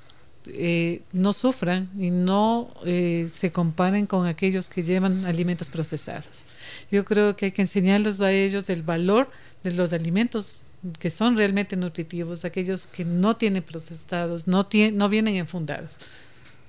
eh, 0.47 1.03
no 1.11 1.34
sufran 1.34 1.88
y 1.99 2.09
no 2.09 2.74
se 2.84 3.51
comparen 3.51 4.07
con 4.07 4.26
aquellos 4.26 4.68
que 4.68 4.82
llevan 4.82 5.26
alimentos 5.26 5.70
procesados. 5.70 6.45
Yo 6.91 7.05
creo 7.05 7.38
que 7.38 7.45
hay 7.45 7.51
que 7.51 7.61
enseñarles 7.61 8.22
a 8.22 8.32
ellos 8.32 8.72
el 8.72 8.82
valor 8.82 9.30
de 9.64 9.70
los 9.70 9.93
alimentos 9.93 10.64
que 10.97 11.11
son 11.11 11.38
realmente 11.38 11.76
nutritivos, 11.76 12.43
aquellos 12.43 12.88
que 12.88 13.05
no 13.05 13.38
tienen 13.38 13.61
procesados, 13.61 14.47
no, 14.47 14.68
no 14.93 15.09
vienen 15.09 15.36
enfundados. 15.36 15.99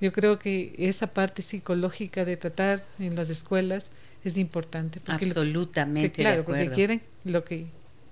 Yo 0.01 0.13
creo 0.13 0.39
que 0.39 0.75
esa 0.79 1.07
parte 1.07 1.43
psicológica 1.43 2.25
de 2.25 2.37
tratar 2.37 2.85
en 2.99 3.15
las 3.17 3.31
escuelas 3.31 3.91
es 4.25 4.37
importante. 4.37 5.01
Absolutamente. 5.07 6.23
claro, 6.23 6.45
porque 6.45 6.71
quieren 6.71 7.03
lo 7.25 7.45
que 7.45 7.67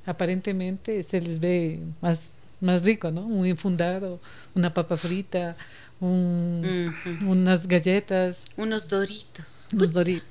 aparentemente 0.07 1.03
se 1.03 1.21
les 1.21 1.41
ve 1.41 1.81
más, 2.01 2.31
más 2.61 2.83
rico, 2.83 3.11
¿no? 3.11 3.27
Un 3.27 3.47
infundado, 3.47 4.21
una 4.55 4.73
papa 4.73 4.97
frita, 4.97 5.57
unas 6.01 7.67
galletas. 7.67 8.39
Unos 8.57 8.89
doritos. 8.89 9.67
Unos 9.73 9.93
doritos. 9.93 10.27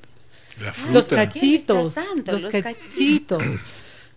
los 0.92 1.06
cachitos. 1.06 1.96
los, 2.28 2.52
cachitos. 2.52 3.44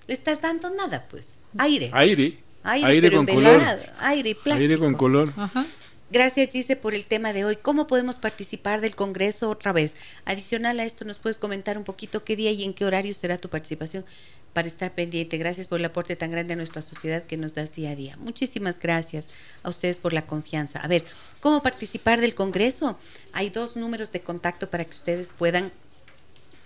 Le 0.06 0.14
estás 0.14 0.42
dando 0.42 0.70
nada, 0.70 1.06
pues. 1.08 1.30
Aire. 1.56 1.90
Aire. 1.92 2.38
Aire, 2.64 3.12
con 3.12 3.26
color. 3.26 3.62
Aire 4.00 4.34
plástico. 4.34 4.54
Aire 4.54 4.78
con 4.78 4.94
color. 4.94 5.32
Ajá. 5.36 5.66
Gracias, 6.14 6.48
Gise, 6.50 6.76
por 6.76 6.94
el 6.94 7.06
tema 7.06 7.32
de 7.32 7.44
hoy. 7.44 7.56
¿Cómo 7.56 7.88
podemos 7.88 8.18
participar 8.18 8.80
del 8.80 8.94
Congreso 8.94 9.48
otra 9.48 9.72
vez? 9.72 9.96
Adicional 10.24 10.78
a 10.78 10.84
esto, 10.84 11.04
¿nos 11.04 11.18
puedes 11.18 11.38
comentar 11.38 11.76
un 11.76 11.82
poquito 11.82 12.22
qué 12.22 12.36
día 12.36 12.52
y 12.52 12.62
en 12.62 12.72
qué 12.72 12.84
horario 12.84 13.12
será 13.12 13.36
tu 13.36 13.48
participación 13.48 14.04
para 14.52 14.68
estar 14.68 14.94
pendiente? 14.94 15.38
Gracias 15.38 15.66
por 15.66 15.80
el 15.80 15.86
aporte 15.86 16.14
tan 16.14 16.30
grande 16.30 16.52
a 16.52 16.56
nuestra 16.56 16.82
sociedad 16.82 17.24
que 17.24 17.36
nos 17.36 17.56
das 17.56 17.74
día 17.74 17.90
a 17.90 17.96
día. 17.96 18.16
Muchísimas 18.18 18.78
gracias 18.78 19.28
a 19.64 19.70
ustedes 19.70 19.98
por 19.98 20.12
la 20.12 20.24
confianza. 20.24 20.78
A 20.78 20.86
ver, 20.86 21.04
¿cómo 21.40 21.64
participar 21.64 22.20
del 22.20 22.36
Congreso? 22.36 22.96
Hay 23.32 23.50
dos 23.50 23.74
números 23.74 24.12
de 24.12 24.20
contacto 24.20 24.70
para 24.70 24.84
que 24.84 24.94
ustedes 24.94 25.32
puedan 25.36 25.72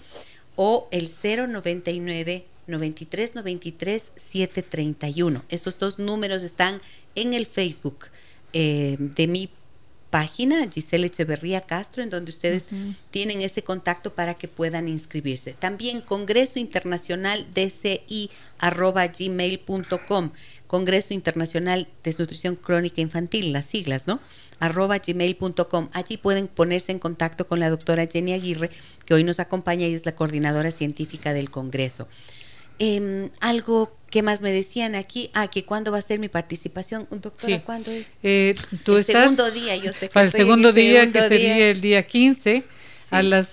o 0.57 0.89
el 0.91 1.09
099 1.09 2.47
93 2.67 3.35
93 3.35 4.03
731. 4.17 5.45
Esos 5.49 5.79
dos 5.79 5.99
números 5.99 6.43
están 6.43 6.81
en 7.15 7.35
el 7.35 7.47
Facebook 7.47 8.07
eh, 8.53 8.97
de 8.99 9.27
mi 9.27 9.51
página, 10.11 10.67
Giselle 10.73 11.09
Echeverría 11.09 11.61
Castro, 11.61 12.03
en 12.03 12.11
donde 12.11 12.31
ustedes 12.31 12.69
tienen 13.11 13.43
ese 13.43 13.63
contacto 13.63 14.15
para 14.15 14.35
que 14.35 14.49
puedan 14.49 14.89
inscribirse. 14.89 15.53
También 15.53 16.01
Congreso 16.01 16.59
Internacional 16.59 17.47
DCI 17.53 18.31
arroba 18.59 19.07
gmail.com, 19.09 20.31
Congreso 20.67 21.13
Internacional 21.13 21.89
Desnutrición 22.03 22.57
Crónica 22.57 23.01
Infantil, 23.01 23.53
las 23.53 23.67
siglas, 23.67 24.07
¿no? 24.07 24.21
Arroba 24.61 24.99
gmail.com. 24.99 25.89
Allí 25.93 26.17
pueden 26.17 26.49
ponerse 26.49 26.93
en 26.93 26.99
contacto 26.99 27.47
con 27.47 27.61
la 27.61 27.71
doctora 27.71 28.07
Jenny 28.07 28.33
Aguirre, 28.33 28.71
que 29.05 29.15
hoy 29.15 29.25
nos 29.25 29.41
acompaña 29.41 29.87
y 29.87 29.95
es 29.95 30.07
la 30.07 30.15
coordinadora 30.15 30.71
científica 30.71 31.33
del 31.33 31.51
Congreso. 31.51 32.09
Em, 32.79 33.31
algo 33.41 33.97
que 34.11 34.23
más 34.23 34.43
me 34.43 34.53
decían 34.53 34.95
aquí, 34.95 35.31
ah, 35.35 35.49
que 35.49 35.65
cuándo 35.65 35.93
va 35.93 35.99
a 35.99 36.03
ser 36.03 36.19
mi 36.19 36.29
participación, 36.29 37.07
doctora, 37.11 37.63
¿cuándo 37.65 37.91
es? 37.91 38.13
Eh, 38.23 38.55
tú 38.85 38.95
el 38.95 39.01
estás 39.01 39.23
segundo 39.23 39.51
día, 39.51 39.77
yo 39.77 39.93
sé 39.93 40.09
que 40.09 40.15
para 40.15 40.27
el 40.27 40.33
segundo 40.33 40.73
día, 40.73 41.11
que 41.11 41.21
sería 41.29 41.71
el 41.71 41.81
día 41.81 42.07
15, 42.07 42.65
a 43.11 43.23
las 43.23 43.49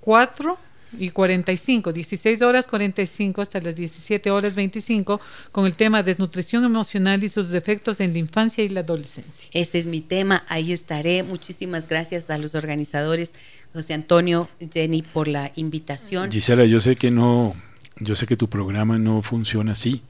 4 0.00 0.58
y 0.98 1.10
45, 1.10 1.92
16 1.92 2.42
horas 2.42 2.66
45 2.66 3.42
hasta 3.42 3.60
las 3.60 3.74
17 3.74 4.30
horas 4.30 4.54
25, 4.54 5.20
con 5.50 5.66
el 5.66 5.74
tema 5.74 6.02
desnutrición 6.02 6.64
emocional 6.64 7.22
y 7.24 7.28
sus 7.28 7.52
efectos 7.54 8.00
en 8.00 8.12
la 8.12 8.18
infancia 8.18 8.62
y 8.64 8.68
la 8.68 8.80
adolescencia. 8.80 9.48
Ese 9.52 9.78
es 9.78 9.86
mi 9.86 10.00
tema, 10.00 10.44
ahí 10.48 10.72
estaré. 10.72 11.22
Muchísimas 11.22 11.88
gracias 11.88 12.30
a 12.30 12.38
los 12.38 12.54
organizadores, 12.54 13.32
José 13.72 13.94
Antonio, 13.94 14.48
Jenny, 14.72 15.02
por 15.02 15.28
la 15.28 15.52
invitación. 15.56 16.30
Gisela, 16.30 16.64
yo 16.64 16.80
sé 16.80 16.96
que 16.96 17.10
no, 17.10 17.54
yo 17.98 18.16
sé 18.16 18.26
que 18.26 18.36
tu 18.36 18.48
programa 18.48 18.98
no 18.98 19.22
funciona 19.22 19.72
así, 19.72 20.02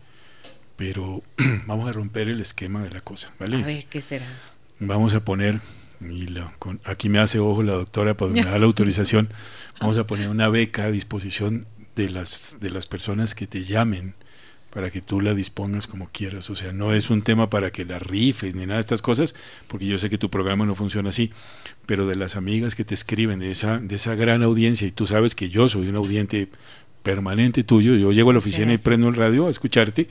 pero 0.76 1.22
vamos 1.66 1.88
a 1.88 1.92
romper 1.92 2.28
el 2.28 2.40
esquema 2.40 2.82
de 2.82 2.90
la 2.90 3.00
cosa, 3.00 3.32
¿vale? 3.38 3.56
A 3.58 3.66
ver, 3.66 3.84
¿qué 3.86 4.00
será? 4.00 4.26
Vamos 4.80 5.14
a 5.14 5.24
poner 5.24 5.60
Y 6.10 6.28
aquí 6.84 7.08
me 7.08 7.18
hace 7.18 7.38
ojo 7.38 7.62
la 7.62 7.74
doctora 7.74 8.16
para 8.16 8.32
me 8.32 8.44
da 8.44 8.58
la 8.58 8.66
autorización. 8.66 9.28
Vamos 9.80 9.98
a 9.98 10.06
poner 10.06 10.28
una 10.28 10.48
beca 10.48 10.84
a 10.84 10.90
disposición 10.90 11.66
de 11.96 12.10
las, 12.10 12.56
de 12.60 12.70
las 12.70 12.86
personas 12.86 13.34
que 13.34 13.46
te 13.46 13.64
llamen 13.64 14.14
para 14.72 14.90
que 14.90 15.02
tú 15.02 15.20
la 15.20 15.34
dispongas 15.34 15.86
como 15.86 16.08
quieras. 16.08 16.48
O 16.48 16.56
sea, 16.56 16.72
no 16.72 16.94
es 16.94 17.10
un 17.10 17.22
tema 17.22 17.50
para 17.50 17.70
que 17.70 17.84
la 17.84 17.98
rifes 17.98 18.54
ni 18.54 18.62
nada 18.62 18.74
de 18.74 18.80
estas 18.80 19.02
cosas, 19.02 19.34
porque 19.68 19.86
yo 19.86 19.98
sé 19.98 20.08
que 20.08 20.16
tu 20.16 20.30
programa 20.30 20.64
no 20.64 20.74
funciona 20.74 21.10
así, 21.10 21.30
pero 21.84 22.06
de 22.06 22.16
las 22.16 22.36
amigas 22.36 22.74
que 22.74 22.84
te 22.84 22.94
escriben, 22.94 23.38
de 23.38 23.50
esa, 23.50 23.78
de 23.78 23.96
esa 23.96 24.14
gran 24.14 24.42
audiencia, 24.42 24.86
y 24.86 24.90
tú 24.90 25.06
sabes 25.06 25.34
que 25.34 25.50
yo 25.50 25.68
soy 25.68 25.88
un 25.88 25.96
audiente 25.96 26.48
permanente 27.02 27.64
tuyo, 27.64 27.96
yo 27.96 28.12
llego 28.12 28.30
a 28.30 28.32
la 28.32 28.38
oficina 28.38 28.72
y 28.72 28.78
prendo 28.78 29.08
el 29.08 29.14
radio 29.14 29.46
a 29.46 29.50
escucharte, 29.50 30.08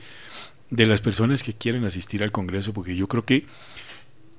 de 0.70 0.86
las 0.86 1.02
personas 1.02 1.42
que 1.42 1.52
quieren 1.52 1.84
asistir 1.84 2.22
al 2.22 2.32
Congreso, 2.32 2.72
porque 2.72 2.96
yo 2.96 3.06
creo 3.06 3.24
que 3.24 3.44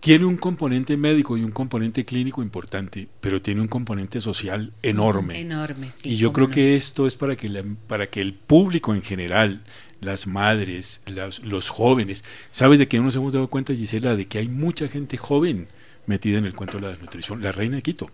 tiene 0.04 0.26
un 0.26 0.36
componente 0.36 0.97
médico 0.97 1.38
y 1.38 1.45
un 1.45 1.51
componente 1.51 2.04
clínico 2.04 2.43
importante, 2.43 3.08
pero 3.22 3.41
tiene 3.41 3.62
un 3.62 3.70
componente 3.70 4.20
social 4.20 4.74
enorme. 4.84 5.39
Enorme, 5.39 5.91
sí. 5.91 6.10
Y 6.10 6.18
yo 6.18 6.34
creo 6.34 6.49
que 6.49 6.76
esto 6.76 7.08
es 7.08 7.16
para 7.16 7.38
que, 7.38 7.49
para 7.88 8.08
que 8.08 8.20
el 8.20 8.34
público 8.34 8.93
en 8.93 9.01
general, 9.01 9.64
las 10.01 10.28
madres, 10.28 11.04
los 11.41 11.70
jóvenes. 11.70 12.26
¿Sabes 12.51 12.80
de 12.80 12.89
qué 12.89 12.99
nos 12.99 13.16
hemos 13.16 13.32
dado 13.32 13.47
cuenta, 13.49 13.74
Gisela? 13.74 14.18
De 14.18 14.28
que 14.28 14.39
hay 14.39 14.49
mucha 14.49 14.89
gente 14.89 15.16
joven 15.16 15.70
metida 16.06 16.38
en 16.38 16.45
el 16.45 16.54
cuento 16.54 16.78
de 16.78 16.84
la 16.84 16.88
desnutrición. 16.89 17.41
La 17.41 17.51
reina 17.51 17.78
de 17.78 17.82
Quito. 17.82 18.10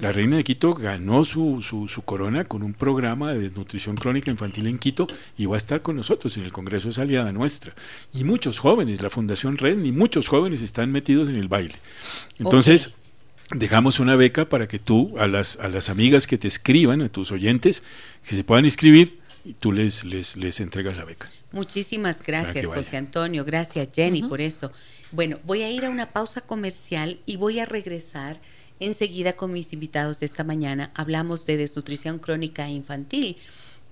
La 0.00 0.10
reina 0.10 0.36
de 0.36 0.44
Quito 0.44 0.74
ganó 0.74 1.24
su, 1.24 1.62
su, 1.62 2.02
corona 2.02 2.44
con 2.44 2.62
un 2.62 2.74
programa 2.74 3.32
de 3.32 3.40
desnutrición 3.40 3.96
crónica 3.96 4.30
infantil 4.30 4.66
en 4.66 4.78
Quito 4.78 5.06
y 5.38 5.46
va 5.46 5.54
a 5.54 5.58
estar 5.58 5.80
con 5.82 5.96
nosotros 5.96 6.36
en 6.36 6.44
el 6.44 6.52
Congreso, 6.52 6.88
es 6.88 6.98
aliada 6.98 7.30
nuestra. 7.32 7.72
Y 8.12 8.24
muchos 8.24 8.58
jóvenes, 8.58 9.00
la 9.00 9.10
Fundación 9.10 9.58
Red, 9.58 9.82
y 9.84 9.92
muchos 9.92 10.28
jóvenes 10.28 10.60
están 10.62 10.90
metidos 10.90 11.28
en 11.28 11.36
el 11.36 11.46
baile. 11.46 11.76
Entonces, 12.38 12.94
dejamos 13.54 14.00
una 14.00 14.16
beca 14.16 14.48
para 14.48 14.66
que 14.66 14.78
tú, 14.78 15.16
a 15.18 15.28
las, 15.28 15.58
a 15.60 15.68
las 15.68 15.88
amigas 15.88 16.26
que 16.26 16.38
te 16.38 16.48
escriban, 16.48 17.02
a 17.02 17.08
tus 17.08 17.30
oyentes, 17.30 17.84
que 18.26 18.34
se 18.34 18.42
puedan 18.42 18.64
inscribir, 18.64 19.20
y 19.44 19.54
tú 19.54 19.72
les, 19.72 20.04
les, 20.04 20.36
les 20.36 20.60
entregas 20.60 20.96
la 20.96 21.04
beca. 21.04 21.28
Muchísimas 21.52 22.22
gracias, 22.24 22.66
José 22.66 22.96
Antonio. 22.96 23.44
Gracias, 23.44 23.88
Jenny, 23.94 24.22
por 24.22 24.40
eso. 24.40 24.70
Bueno, 25.12 25.40
voy 25.44 25.62
a 25.62 25.70
ir 25.70 25.84
a 25.84 25.90
una 25.90 26.12
pausa 26.12 26.40
comercial 26.40 27.18
y 27.26 27.36
voy 27.36 27.58
a 27.58 27.64
regresar 27.64 28.40
enseguida 28.78 29.32
con 29.32 29.52
mis 29.52 29.72
invitados 29.72 30.20
de 30.20 30.26
esta 30.26 30.44
mañana. 30.44 30.92
Hablamos 30.94 31.46
de 31.46 31.56
desnutrición 31.56 32.20
crónica 32.20 32.68
infantil, 32.68 33.36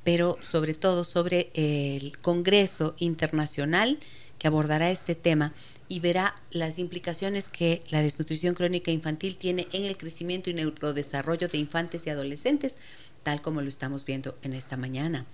pero 0.04 0.38
sobre 0.42 0.74
todo 0.74 1.02
sobre 1.02 1.50
el 1.54 2.18
Congreso 2.18 2.94
Internacional 2.98 3.98
que 4.38 4.46
abordará 4.46 4.92
este 4.92 5.16
tema 5.16 5.52
y 5.88 5.98
verá 5.98 6.36
las 6.52 6.78
implicaciones 6.78 7.48
que 7.48 7.82
la 7.88 8.00
desnutrición 8.00 8.54
crónica 8.54 8.92
infantil 8.92 9.38
tiene 9.38 9.66
en 9.72 9.86
el 9.86 9.96
crecimiento 9.96 10.50
y 10.50 10.54
neurodesarrollo 10.54 11.48
de 11.48 11.58
infantes 11.58 12.06
y 12.06 12.10
adolescentes 12.10 12.76
tal 13.24 13.42
como 13.42 13.60
lo 13.60 13.68
estamos 13.68 14.04
viendo 14.04 14.38
en 14.42 14.52
esta 14.52 14.76
mañana. 14.76 15.26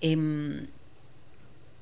Em, 0.00 0.66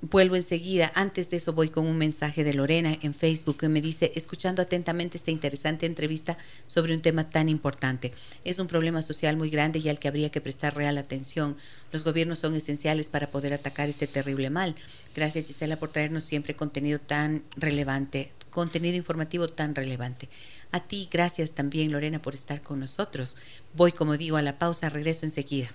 vuelvo 0.01 0.37
enseguida. 0.37 0.93
Antes 0.95 1.31
de 1.31 1.39
eso 1.39 1.53
voy 1.53 1.71
con 1.71 1.87
un 1.87 1.99
mensaje 1.99 2.45
de 2.45 2.55
Lorena 2.55 2.97
en 3.03 3.15
Facebook 3.15 3.59
que 3.59 3.69
me 3.69 3.81
dice, 3.81 4.13
escuchando 4.15 4.63
atentamente 4.63 5.17
esta 5.17 5.31
interesante 5.31 5.87
entrevista 5.87 6.39
sobre 6.67 6.95
un 6.95 7.01
tema 7.01 7.29
tan 7.29 7.49
importante. 7.49 8.13
Es 8.45 8.59
un 8.59 8.67
problema 8.67 9.03
social 9.03 9.37
muy 9.37 9.51
grande 9.51 9.79
y 9.79 9.89
al 9.89 9.99
que 9.99 10.09
habría 10.09 10.31
que 10.31 10.41
prestar 10.41 10.77
real 10.77 10.99
atención. 10.99 11.57
Los 11.93 12.05
gobiernos 12.05 12.39
son 12.39 12.55
esenciales 12.55 13.09
para 13.09 13.31
poder 13.31 13.53
atacar 13.53 13.89
este 13.89 14.07
terrible 14.07 14.51
mal. 14.51 14.75
Gracias 15.15 15.47
Gisela 15.47 15.79
por 15.79 15.91
traernos 15.91 16.25
siempre 16.25 16.55
contenido 16.55 16.99
tan 16.99 17.43
relevante, 17.57 18.33
contenido 18.51 18.97
informativo 18.97 19.49
tan 19.49 19.75
relevante. 19.75 20.29
A 20.71 20.81
ti, 20.81 21.09
gracias 21.11 21.53
también 21.53 21.93
Lorena 21.93 22.21
por 22.21 22.35
estar 22.35 22.63
con 22.63 22.81
nosotros. 22.81 23.37
Voy, 23.75 23.93
como 23.93 24.17
digo, 24.17 24.37
a 24.37 24.43
la 24.43 24.59
pausa, 24.59 24.91
regreso 24.91 25.27
enseguida. 25.27 25.71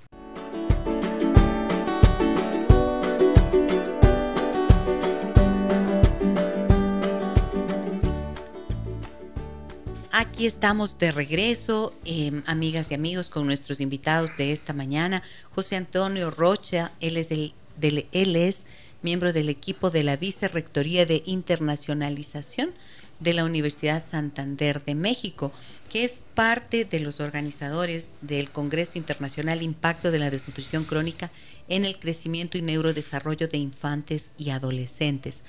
Aquí 10.34 10.48
estamos 10.48 10.98
de 10.98 11.12
regreso, 11.12 11.94
em, 12.06 12.42
amigas 12.48 12.90
y 12.90 12.96
amigos, 12.96 13.30
con 13.30 13.46
nuestros 13.46 13.80
invitados 13.80 14.36
de 14.36 14.52
esta 14.52 14.74
mañana. 14.74 15.22
José 15.54 15.76
Antonio 15.76 16.32
Rocha, 16.32 16.92
él 17.02 17.18
es, 17.18 17.30
él 17.30 18.36
es 18.36 18.66
miembro 19.04 19.32
del 19.32 19.50
equipo 19.50 19.92
de 19.92 20.02
la 20.02 20.18
Vicerrectoría 20.18 21.06
de 21.06 21.22
Internacionalización 21.28 22.72
de 23.20 23.34
la 23.34 23.46
Universidad 23.46 24.04
Santander 24.04 24.84
de 24.84 24.96
México, 24.96 25.52
que 25.88 26.04
es 26.04 26.22
parte 26.34 26.84
de 26.84 27.00
los 27.00 27.20
organizadores 27.20 28.08
del 28.22 28.50
Congreso 28.50 28.98
Internacional 28.98 29.62
Impacto 29.62 30.10
de 30.10 30.18
la 30.18 30.32
Desnutrición 30.32 30.84
Crónica 30.84 31.30
en 31.70 31.86
el 31.86 32.00
Crecimiento 32.00 32.58
y 32.58 32.64
Neurodesarrollo 32.64 33.48
de 33.48 33.60
Infantes 33.60 34.32
y 34.40 34.50
Adolescentes. 34.50 35.44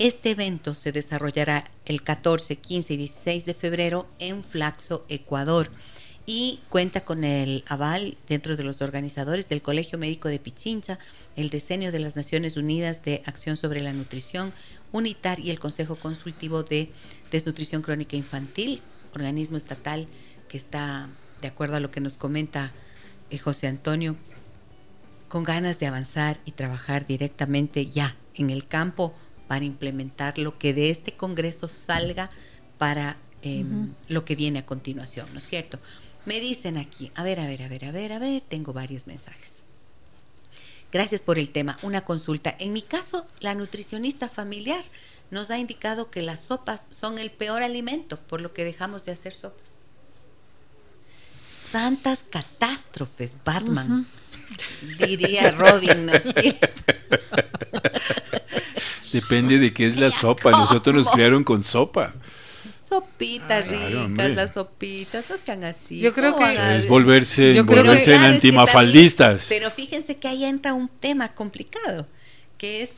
Este 0.00 0.32
evento 0.32 0.74
se 0.74 0.90
desarrollará 0.90 1.70
el 1.84 2.02
14, 2.02 2.56
15 2.56 2.94
y 2.94 2.96
16 2.96 3.44
de 3.44 3.54
febrero 3.54 4.08
en 4.18 4.42
Flaxo, 4.42 5.04
Ecuador 5.08 5.70
y 6.26 6.58
cuenta 6.68 7.04
con 7.04 7.22
el 7.22 7.62
aval 7.68 8.16
dentro 8.26 8.56
de 8.56 8.64
los 8.64 8.82
organizadores 8.82 9.48
del 9.48 9.62
Colegio 9.62 9.96
Médico 9.96 10.28
de 10.28 10.40
Pichincha, 10.40 10.98
el 11.36 11.48
Decenio 11.48 11.92
de 11.92 12.00
las 12.00 12.16
Naciones 12.16 12.56
Unidas 12.56 13.04
de 13.04 13.22
Acción 13.24 13.56
sobre 13.56 13.82
la 13.82 13.92
Nutrición, 13.92 14.52
UNITAR 14.90 15.38
y 15.38 15.50
el 15.50 15.60
Consejo 15.60 15.94
Consultivo 15.94 16.64
de 16.64 16.90
Desnutrición 17.30 17.80
Crónica 17.80 18.16
Infantil, 18.16 18.80
organismo 19.14 19.58
estatal 19.58 20.08
que 20.48 20.56
está, 20.56 21.08
de 21.40 21.46
acuerdo 21.46 21.76
a 21.76 21.80
lo 21.80 21.92
que 21.92 22.00
nos 22.00 22.16
comenta 22.16 22.72
eh, 23.30 23.38
José 23.38 23.68
Antonio, 23.68 24.16
con 25.28 25.44
ganas 25.44 25.78
de 25.78 25.86
avanzar 25.86 26.40
y 26.44 26.50
trabajar 26.50 27.06
directamente 27.06 27.86
ya 27.86 28.16
en 28.34 28.50
el 28.50 28.66
campo 28.66 29.14
para 29.46 29.64
implementar 29.64 30.38
lo 30.38 30.58
que 30.58 30.74
de 30.74 30.90
este 30.90 31.12
Congreso 31.12 31.68
salga 31.68 32.30
para 32.78 33.16
em, 33.42 33.92
lo 34.08 34.24
que 34.24 34.36
viene 34.36 34.60
a 34.60 34.66
continuación, 34.66 35.26
¿no 35.32 35.38
es 35.38 35.46
cierto? 35.46 35.78
Me 36.24 36.40
dicen 36.40 36.78
aquí, 36.78 37.12
a 37.14 37.22
ver, 37.22 37.40
a 37.40 37.46
ver, 37.46 37.62
a 37.62 37.68
ver, 37.68 37.84
a 37.84 37.92
ver, 37.92 38.12
a 38.12 38.18
ver, 38.18 38.42
tengo 38.48 38.72
varios 38.72 39.06
mensajes. 39.06 39.54
Gracias 40.90 41.22
por 41.22 41.38
el 41.40 41.50
tema. 41.50 41.76
Una 41.82 42.04
consulta. 42.04 42.54
En 42.58 42.72
mi 42.72 42.80
caso, 42.80 43.26
la 43.40 43.54
nutricionista 43.54 44.28
familiar 44.28 44.84
nos 45.30 45.50
ha 45.50 45.58
indicado 45.58 46.10
que 46.10 46.22
las 46.22 46.40
sopas 46.40 46.86
son 46.90 47.18
el 47.18 47.32
peor 47.32 47.62
alimento, 47.62 48.18
por 48.20 48.40
lo 48.40 48.52
que 48.52 48.64
dejamos 48.64 49.04
de 49.04 49.12
hacer 49.12 49.34
sopas. 49.34 49.74
Santas 51.72 52.20
catástrofes, 52.30 53.36
Batman. 53.44 54.06
Diría 54.98 55.50
Robin, 55.50 56.06
¿no 56.06 56.12
es 56.12 56.22
cierto? 56.22 56.82
Depende 59.14 59.60
de 59.60 59.72
qué 59.72 59.86
es 59.86 59.96
la 59.96 60.10
sopa. 60.10 60.50
Nosotros 60.50 60.96
nos 60.96 61.08
criaron 61.08 61.44
con 61.44 61.62
sopa. 61.62 62.12
Sopitas 62.88 63.64
ricas, 63.68 64.34
las 64.34 64.54
sopitas, 64.54 65.24
no 65.30 65.38
sean 65.38 65.62
así. 65.62 66.00
Yo 66.00 66.12
creo 66.12 66.36
que 66.36 66.76
es 66.76 66.88
volverse, 66.88 67.62
volverse 67.62 68.16
en 68.16 68.22
antimafaldistas. 68.22 69.46
pero 69.48 69.70
fíjense 69.70 70.16
que 70.16 70.26
ahí 70.26 70.44
entra 70.44 70.74
un 70.74 70.88
tema 70.88 71.32
complicado, 71.32 72.08
que 72.58 72.82
es 72.82 72.90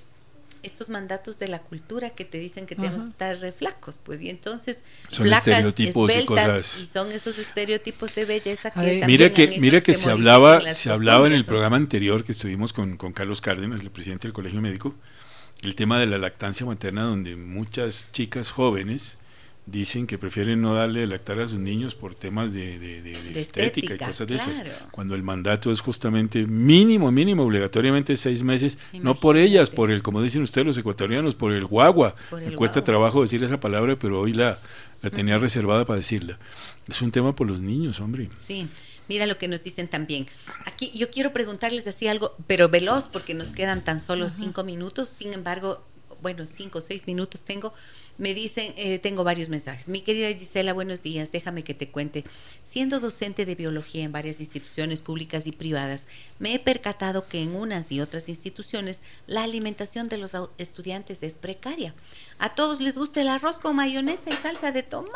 estos 0.63 0.89
mandatos 0.89 1.39
de 1.39 1.49
la 1.49 1.61
cultura 1.61 2.11
que 2.11 2.25
te 2.25 2.39
dicen 2.39 2.65
que 2.65 2.77
tenemos 2.77 3.03
que 3.03 3.11
estar 3.11 3.39
reflacos, 3.39 3.99
pues 4.03 4.23
y 4.23 4.31
entonces 4.31 4.83
son 5.07 5.31
estereotipos 5.33 6.11
y 6.13 6.25
cosas. 6.25 6.79
y 6.81 6.87
son 6.87 7.13
esos 7.13 7.39
estereotipos 7.39 8.15
de 8.15 8.25
belleza 8.25 8.71
que 8.73 9.05
mira 9.07 9.33
que 9.33 9.61
mira 9.61 9.81
que, 9.81 9.95
se 9.95 10.11
hablaba 10.11 10.61
se 10.73 10.91
hablaba 10.91 11.29
en 11.29 11.35
el 11.35 11.45
programa 11.45 11.77
anterior 11.77 12.25
que 12.25 12.33
estuvimos 12.33 12.73
con, 12.73 12.97
con 12.97 13.13
Carlos 13.13 13.41
Cárdenas, 13.41 13.81
el 13.81 13.91
presidente 13.91 14.27
del 14.27 14.33
Colegio 14.33 14.61
Médico, 14.61 14.97
el 15.67 15.75
tema 15.75 15.99
de 15.99 16.07
la 16.07 16.19
lactancia 16.19 16.65
materna 16.65 17.03
donde 17.03 17.35
muchas 17.35 18.11
chicas 18.13 18.53
jóvenes 18.53 19.19
dicen 19.67 20.07
que 20.07 20.17
prefieren 20.17 20.63
no 20.63 20.75
darle 20.75 21.05
lactar 21.09 21.41
a 21.41 21.49
sus 21.49 21.59
niños 21.59 21.97
por 21.97 22.15
temas 22.15 22.55
de, 22.55 23.03
estética, 23.35 23.95
y 23.95 23.99
cosas 23.99 24.29
de 24.29 24.37
esas. 24.37 24.65
Cuando 24.93 25.17
el 25.17 25.25
mandato 25.25 25.73
es 25.73 25.81
justamente 25.81 26.47
mínimo, 26.47 27.11
mínimo, 27.11 27.43
obligatoriamente 27.43 28.17
seis 28.17 28.45
meses, 28.45 28.79
no 28.93 29.17
por 29.17 29.37
ellas, 29.37 29.69
por 29.69 29.91
el, 29.91 30.05
como 30.05 30.23
dicen 30.23 30.43
ustedes 30.43 30.69
los 30.69 30.79
ecuatorianos, 30.79 31.35
por 31.35 31.53
el 31.53 31.67
guagua. 31.67 32.15
Me 32.31 32.53
cuesta 32.53 32.85
trabajo 32.85 33.23
decir 33.23 33.43
esa 33.43 33.59
palabra, 33.59 33.97
pero 33.97 34.21
hoy 34.21 34.35
la, 34.35 34.59
la 35.03 35.11
tenía 35.11 35.37
reservada 35.37 35.85
para 35.85 35.97
decirla. 35.97 36.39
Es 36.89 37.03
un 37.03 37.11
tema 37.11 37.35
por 37.35 37.49
los 37.49 37.61
niños, 37.61 37.99
hombre. 37.99 38.29
Sí. 38.37 38.69
Mira 39.09 39.27
lo 39.27 39.39
que 39.39 39.49
nos 39.49 39.63
dicen 39.63 39.89
también. 39.89 40.27
Aquí 40.65 40.91
yo 40.95 41.11
quiero 41.11 41.33
preguntarles 41.33 41.87
así 41.87 42.09
algo, 42.09 42.35
pero 42.47 42.69
veloz, 42.69 43.09
porque 43.09 43.35
nos 43.35 43.49
quedan 43.49 43.85
tan 43.85 44.01
solo 44.01 44.31
cinco 44.31 44.65
minutos. 44.65 45.09
Sin 45.09 45.33
embargo, 45.33 45.85
bueno, 46.23 46.47
cinco 46.47 46.79
o 46.79 46.81
seis 46.81 47.07
minutos 47.07 47.43
tengo, 47.43 47.73
me 48.19 48.35
dicen, 48.35 48.73
eh, 48.77 48.99
tengo 48.99 49.25
varios 49.25 49.49
mensajes. 49.49 49.89
Mi 49.89 50.01
querida 50.01 50.29
Gisela, 50.29 50.73
buenos 50.73 51.03
días, 51.03 51.33
déjame 51.33 51.65
que 51.65 51.75
te 51.75 51.91
cuente. 51.91 52.25
Siendo 52.63 53.01
docente 53.01 53.45
de 53.45 53.55
biología 53.55 54.05
en 54.05 54.13
varias 54.13 54.41
instituciones 54.41 55.01
públicas 55.01 55.47
y 55.47 55.53
privadas, 55.53 56.07
me 56.39 56.55
he 56.55 56.59
percatado 56.59 57.29
que 57.29 57.43
en 57.43 57.55
unas 57.55 57.93
y 57.93 58.01
otras 58.01 58.29
instituciones 58.29 59.03
la 59.27 59.43
alimentación 59.43 60.09
de 60.09 60.19
los 60.19 60.33
estudiantes 60.59 61.23
es 61.23 61.35
precaria. 61.35 61.95
A 62.39 62.55
todos 62.55 62.81
les 62.81 62.99
gusta 62.99 63.21
el 63.21 63.29
arroz 63.29 63.59
con 63.59 63.77
mayonesa 63.77 64.31
y 64.31 64.37
salsa 64.37 64.73
de 64.73 64.83
tomate. 64.83 65.13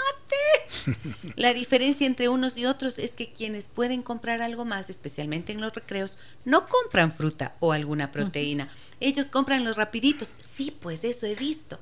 La 1.36 1.52
diferencia 1.52 2.06
entre 2.06 2.28
unos 2.28 2.56
y 2.56 2.66
otros 2.66 2.98
es 2.98 3.12
que 3.12 3.32
quienes 3.32 3.66
pueden 3.66 4.02
comprar 4.02 4.40
algo 4.42 4.64
más, 4.64 4.88
especialmente 4.88 5.52
en 5.52 5.60
los 5.60 5.74
recreos, 5.74 6.18
no 6.44 6.66
compran 6.66 7.12
fruta 7.12 7.56
o 7.60 7.72
alguna 7.72 8.10
proteína. 8.12 8.68
Ellos 9.00 9.26
compran 9.26 9.64
los 9.64 9.76
rapiditos. 9.76 10.28
Sí, 10.54 10.74
pues 10.80 10.89
eso 10.90 11.26
he 11.26 11.34
visto. 11.34 11.78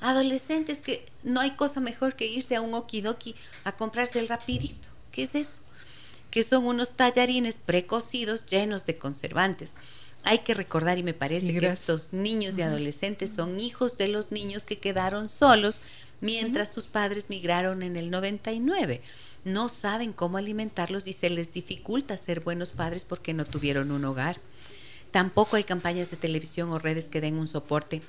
Adolescentes 0.00 0.78
que 0.78 1.06
no 1.22 1.40
hay 1.40 1.52
cosa 1.52 1.80
mejor 1.80 2.14
que 2.14 2.26
irse 2.26 2.54
a 2.54 2.60
un 2.60 2.74
okidoki 2.74 3.34
a 3.64 3.72
comprarse 3.72 4.20
el 4.20 4.28
rapidito. 4.28 4.88
¿Qué 5.10 5.24
es 5.24 5.34
eso? 5.34 5.62
Que 6.30 6.42
son 6.42 6.66
unos 6.66 6.92
tallarines 6.92 7.56
precocidos 7.56 8.46
llenos 8.46 8.86
de 8.86 8.98
conservantes. 8.98 9.72
Hay 10.24 10.40
que 10.40 10.54
recordar, 10.54 10.98
y 10.98 11.02
me 11.02 11.14
parece 11.14 11.58
que 11.58 11.66
estos 11.66 12.12
niños 12.12 12.58
y 12.58 12.62
adolescentes 12.62 13.30
son 13.32 13.58
hijos 13.60 13.96
de 13.98 14.08
los 14.08 14.30
niños 14.30 14.66
que 14.66 14.78
quedaron 14.78 15.28
solos 15.28 15.80
mientras 16.20 16.72
sus 16.72 16.86
padres 16.86 17.26
migraron 17.28 17.82
en 17.82 17.96
el 17.96 18.10
99. 18.10 19.00
No 19.44 19.68
saben 19.68 20.12
cómo 20.12 20.36
alimentarlos 20.36 21.06
y 21.06 21.12
se 21.12 21.30
les 21.30 21.52
dificulta 21.52 22.16
ser 22.16 22.40
buenos 22.40 22.70
padres 22.70 23.04
porque 23.04 23.32
no 23.32 23.44
tuvieron 23.44 23.90
un 23.90 24.04
hogar. 24.04 24.40
Tampoco 25.10 25.56
hay 25.56 25.64
campañas 25.64 26.10
de 26.10 26.16
televisión 26.16 26.70
o 26.70 26.78
redes 26.78 27.06
que 27.06 27.20
den 27.20 27.36
un 27.36 27.46
soporte 27.46 28.02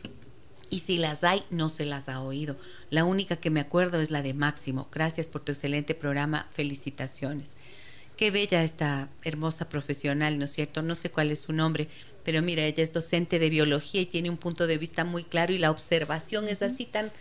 y 0.69 0.79
si 0.79 0.97
las 0.97 1.23
hay, 1.23 1.43
no 1.49 1.69
se 1.69 1.85
las 1.85 2.09
ha 2.09 2.21
oído. 2.21 2.57
La 2.89 3.05
única 3.05 3.35
que 3.37 3.49
me 3.49 3.59
acuerdo 3.59 3.99
es 3.99 4.11
la 4.11 4.21
de 4.21 4.33
Máximo. 4.33 4.87
Gracias 4.91 5.27
por 5.27 5.41
tu 5.41 5.51
excelente 5.51 5.95
programa. 5.95 6.47
Felicitaciones. 6.49 7.53
Qué 8.17 8.31
bella 8.31 8.63
esta 8.63 9.09
hermosa 9.23 9.69
profesional, 9.69 10.37
¿no 10.37 10.45
es 10.45 10.51
cierto? 10.51 10.81
No 10.81 10.95
sé 10.95 11.09
cuál 11.09 11.31
es 11.31 11.39
su 11.39 11.53
nombre, 11.53 11.87
pero 12.25 12.41
mira, 12.41 12.63
ella 12.63 12.83
es 12.83 12.91
docente 12.91 13.39
de 13.39 13.49
biología 13.49 14.01
y 14.01 14.05
tiene 14.05 14.29
un 14.29 14.35
punto 14.35 14.67
de 14.67 14.77
vista 14.77 15.05
muy 15.05 15.23
claro 15.23 15.53
y 15.53 15.57
la 15.57 15.71
observación 15.71 16.49
es 16.49 16.61
así 16.61 16.85
tan 16.85 17.11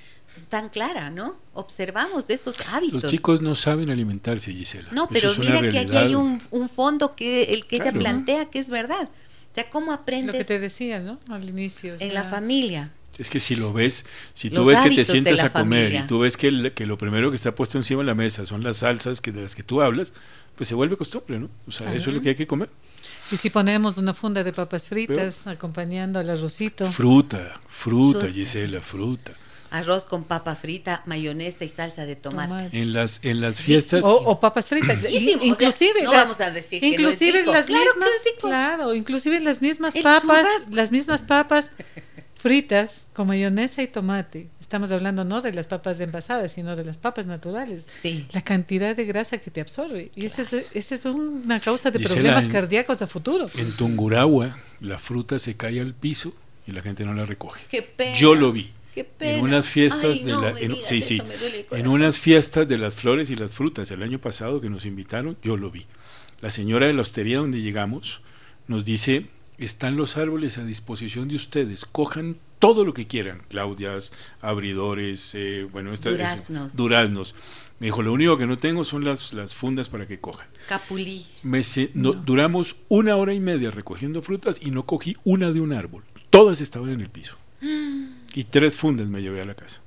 tan 0.49 0.69
clara, 0.69 1.11
¿no? 1.11 1.37
Observamos 1.55 2.31
esos 2.31 2.57
hábitos. 2.73 3.05
Los 3.05 3.13
chicos 3.13 3.41
no 3.41 3.55
saben 3.55 3.91
alimentarse, 3.91 4.53
Gisela. 4.53 4.89
No, 4.93 5.09
pero 5.09 5.33
mira 5.37 5.61
que 5.69 5.79
aquí 5.79 5.97
hay 5.97 6.15
un, 6.15 6.41
fondo 6.69 7.17
que 7.17 7.45
el 7.45 7.67
que 7.67 7.77
ella 7.77 7.93
plantea 7.93 8.47
que 8.47 8.59
es 8.59 8.69
verdad. 8.69 9.09
O 9.09 9.55
sea, 9.55 9.71
¿cómo 9.71 9.93
aprendes? 9.93 10.35
Lo 10.35 10.39
que 10.39 10.45
te 10.45 10.59
decía, 10.59 11.01
¿no? 11.01 11.19
Al 11.29 11.49
inicio. 11.49 11.97
En 11.99 12.15
la 12.15 12.25
familia. 12.25 12.93
Es 13.19 13.31
que 13.31 13.41
si 13.41 13.57
lo 13.57 13.73
ves, 13.73 14.07
si 14.33 14.49
tú 14.49 14.65
ves 14.65 14.79
que 14.79 14.91
te 14.91 15.05
sientas 15.05 15.43
a 15.43 15.53
comer 15.53 15.93
y 15.93 16.07
tú 16.07 16.21
ves 16.21 16.37
que, 16.37 16.73
que, 16.73 16.87
lo 16.87 16.97
primero 16.97 17.31
que 17.31 17.37
está 17.37 17.53
puesto 17.55 17.77
encima 17.77 18.03
de 18.03 18.07
la 18.07 18.15
mesa 18.15 18.47
son 18.47 18.63
las 18.63 18.79
salsas 18.79 19.21
que 19.21 19.33
de 19.33 19.43
las 19.43 19.57
que 19.57 19.65
tú 19.65 19.83
hablas, 19.83 20.13
pues 20.55 20.69
se 20.69 20.75
vuelve 20.75 20.97
costumbre, 20.97 21.39
¿no? 21.39 21.49
O 21.67 21.73
sea, 21.73 21.93
eso 21.95 22.11
es 22.11 22.17
lo 22.17 22.23
que 22.23 22.31
hay 22.31 22.35
que 22.37 22.47
comer. 22.47 22.69
Y 23.31 23.37
si 23.37 23.51
ponemos 23.51 23.99
una 23.99 24.15
funda 24.15 24.43
de 24.43 24.53
papas 24.53 24.87
fritas 24.87 25.47
acompañando 25.47 26.19
al 26.19 26.31
arrocito. 26.31 26.91
Fruta, 26.91 27.61
fruta, 27.67 28.29
Gisela, 28.29 28.81
fruta. 28.81 29.33
Arroz 29.71 30.07
con 30.07 30.25
papa 30.25 30.55
frita, 30.55 31.03
mayonesa 31.05 31.63
y 31.65 31.69
salsa 31.69 32.07
de 32.07 32.17
tomate. 32.17 32.81
En 32.81 32.95
las 32.95 33.21
en 33.23 33.43
las 33.43 33.61
fiestas 33.61 34.01
o, 34.03 34.41
papas 34.41 34.67
fritas, 34.67 34.99
inclusive 35.43 36.05
no 36.05 36.13
vamos 36.13 36.41
a 36.41 36.51
decir 36.51 36.83
inclusive 36.83 37.41
que 37.41 37.45
no 37.45 37.51
es 37.51 37.57
las 37.57 37.67
claro 37.67 37.85
mismas, 37.95 38.11
claro, 38.41 38.95
inclusive 38.95 39.41
las 39.41 39.61
mismas 39.61 39.93
papas, 40.03 40.47
las 40.71 40.91
mismas 40.91 41.21
papas 41.21 41.71
fritas 42.39 43.03
con 43.13 43.27
mayonesa 43.27 43.83
y 43.83 43.89
tomate. 43.89 44.49
Estamos 44.61 44.91
hablando 44.93 45.25
no 45.25 45.41
de 45.41 45.53
las 45.53 45.67
papas 45.67 46.01
envasadas, 46.01 46.53
sino 46.53 46.77
de 46.77 46.85
las 46.85 46.97
papas 46.97 47.27
naturales. 47.27 47.85
Sí. 48.01 48.27
La 48.33 48.43
cantidad 48.43 48.95
de 48.95 49.05
grasa 49.05 49.39
que 49.39 49.51
te 49.51 49.61
absorbe. 49.61 50.11
Y 50.15 50.27
esa 50.27 50.43
es, 50.43 50.93
es, 50.93 51.05
una 51.05 51.59
causa 51.61 51.91
de 51.91 51.99
problemas 51.99 52.45
cardíacos 52.47 53.03
a 53.03 53.07
futuro. 53.07 53.47
En 53.57 53.73
Tungurahua, 53.73 54.57
la 54.81 54.99
fruta 54.99 55.39
se 55.39 55.57
cae 55.57 55.81
al 55.81 55.95
piso 55.95 56.33
y 56.67 56.73
la 56.73 56.83
gente 56.83 57.05
no 57.05 57.13
la 57.15 57.25
recoge. 57.25 57.63
Qué 57.69 57.83
pena. 57.83 58.17
Yo 58.17 58.35
lo 58.35 58.53
vi. 58.53 58.71
Qué 58.95 59.05
pena. 59.05 59.39
En 59.39 59.45
unas 59.45 59.69
fiestas 59.69 60.25
de 60.25 60.33
la, 60.33 60.55
sí, 60.85 61.03
sí, 61.03 61.23
en 61.71 61.89
unas 61.89 62.19
fiestas 62.19 62.69
de 62.69 62.79
las 62.79 62.95
flores 62.95 63.31
y 63.31 63.37
las 63.37 63.51
frutas 63.51 63.91
el 63.91 64.03
año 64.03 64.21
pasado 64.21 64.61
que 64.61 64.71
nos 64.71 64.87
invitaron, 64.87 65.37
yo 65.43 65.57
lo 65.57 65.71
vi. 65.71 65.87
La 66.41 66.51
señora 66.51 66.87
de 66.87 66.93
la 66.93 67.03
hostería 67.03 67.39
donde 67.39 67.63
llegamos 67.63 68.21
nos 68.67 68.85
dice 68.85 69.27
están 69.59 69.97
los 69.97 70.17
árboles 70.17 70.59
a 70.59 70.65
disposición 70.65 71.29
de 71.29 71.37
ustedes. 71.37 71.85
Cojan 71.85 72.37
todo 72.59 72.85
lo 72.85 72.95
que 72.95 73.07
quieran, 73.07 73.43
Claudias, 73.49 74.13
abridores, 74.41 75.35
eh, 75.35 75.67
bueno, 75.71 75.93
duraznos. 75.95 76.77
duraznos. 76.77 77.35
Me 77.79 77.87
dijo, 77.87 78.03
lo 78.03 78.13
único 78.13 78.37
que 78.37 78.47
no 78.47 78.59
tengo 78.59 78.83
son 78.83 79.05
las, 79.05 79.33
las 79.33 79.55
fundas 79.55 79.89
para 79.89 80.07
que 80.07 80.19
cojan. 80.19 80.49
Capulí. 80.69 81.27
Me 81.45 81.61
Duramos 81.95 82.77
una 82.89 83.15
hora 83.17 83.35
y 83.35 83.41
media 83.41 83.71
recogiendo 83.71 84.21
frutas 84.21 84.59
y 84.61 84.73
no 84.73 84.85
cogí 84.85 85.17
una 85.25 85.53
de 85.53 85.61
un 85.61 85.73
árbol. 85.73 86.03
Todas 86.31 86.61
estaban 86.61 86.91
en 86.91 87.01
el 87.01 87.11
piso. 87.11 87.37
Y 88.35 88.45
tres 88.45 88.77
fundas 88.77 89.09
me 89.09 89.23
llevé 89.23 89.41
a 89.41 89.45
la 89.47 89.55
casa. 89.55 89.81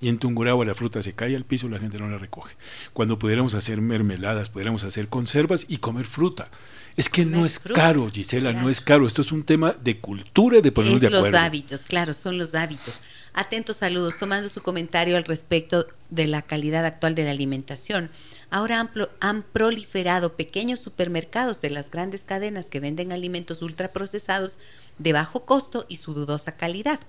Y 0.00 0.08
en 0.08 0.18
Tungurahua 0.18 0.66
la 0.66 0.74
fruta 0.74 1.02
se 1.02 1.14
cae 1.14 1.34
al 1.36 1.44
piso 1.44 1.66
y 1.66 1.70
la 1.70 1.78
gente 1.78 1.98
no 1.98 2.10
la 2.10 2.18
recoge. 2.18 2.54
Cuando 2.92 3.18
pudiéramos 3.18 3.54
hacer 3.54 3.80
mermeladas, 3.80 4.50
pudiéramos 4.50 4.84
hacer 4.84 5.08
conservas 5.08 5.64
y 5.68 5.78
comer 5.78 6.04
fruta. 6.04 6.50
Es 6.96 7.08
que 7.08 7.24
no 7.24 7.44
es 7.44 7.58
caro, 7.58 8.08
Gisela, 8.08 8.52
no 8.52 8.70
es 8.70 8.80
caro. 8.80 9.06
Esto 9.06 9.22
es 9.22 9.32
un 9.32 9.42
tema 9.42 9.72
de 9.72 9.98
cultura 9.98 10.58
y 10.58 10.62
de 10.62 10.70
ponernos 10.70 11.00
de 11.00 11.08
acuerdo. 11.08 11.30
los 11.30 11.34
hábitos, 11.34 11.84
claro, 11.84 12.14
son 12.14 12.38
los 12.38 12.54
hábitos. 12.54 13.00
Atentos 13.32 13.78
saludos, 13.78 14.16
tomando 14.18 14.48
su 14.48 14.62
comentario 14.62 15.16
al 15.16 15.24
respecto 15.24 15.86
de 16.10 16.28
la 16.28 16.42
calidad 16.42 16.84
actual 16.84 17.16
de 17.16 17.24
la 17.24 17.32
alimentación. 17.32 18.10
Ahora 18.50 18.78
han, 18.78 18.90
han 19.18 19.42
proliferado 19.42 20.36
pequeños 20.36 20.78
supermercados 20.78 21.60
de 21.60 21.70
las 21.70 21.90
grandes 21.90 22.22
cadenas 22.22 22.66
que 22.66 22.78
venden 22.78 23.12
alimentos 23.12 23.62
ultraprocesados 23.62 24.58
de 24.98 25.12
bajo 25.12 25.44
costo 25.44 25.86
y 25.88 25.96
su 25.96 26.14
dudosa 26.14 26.56
calidad 26.56 27.00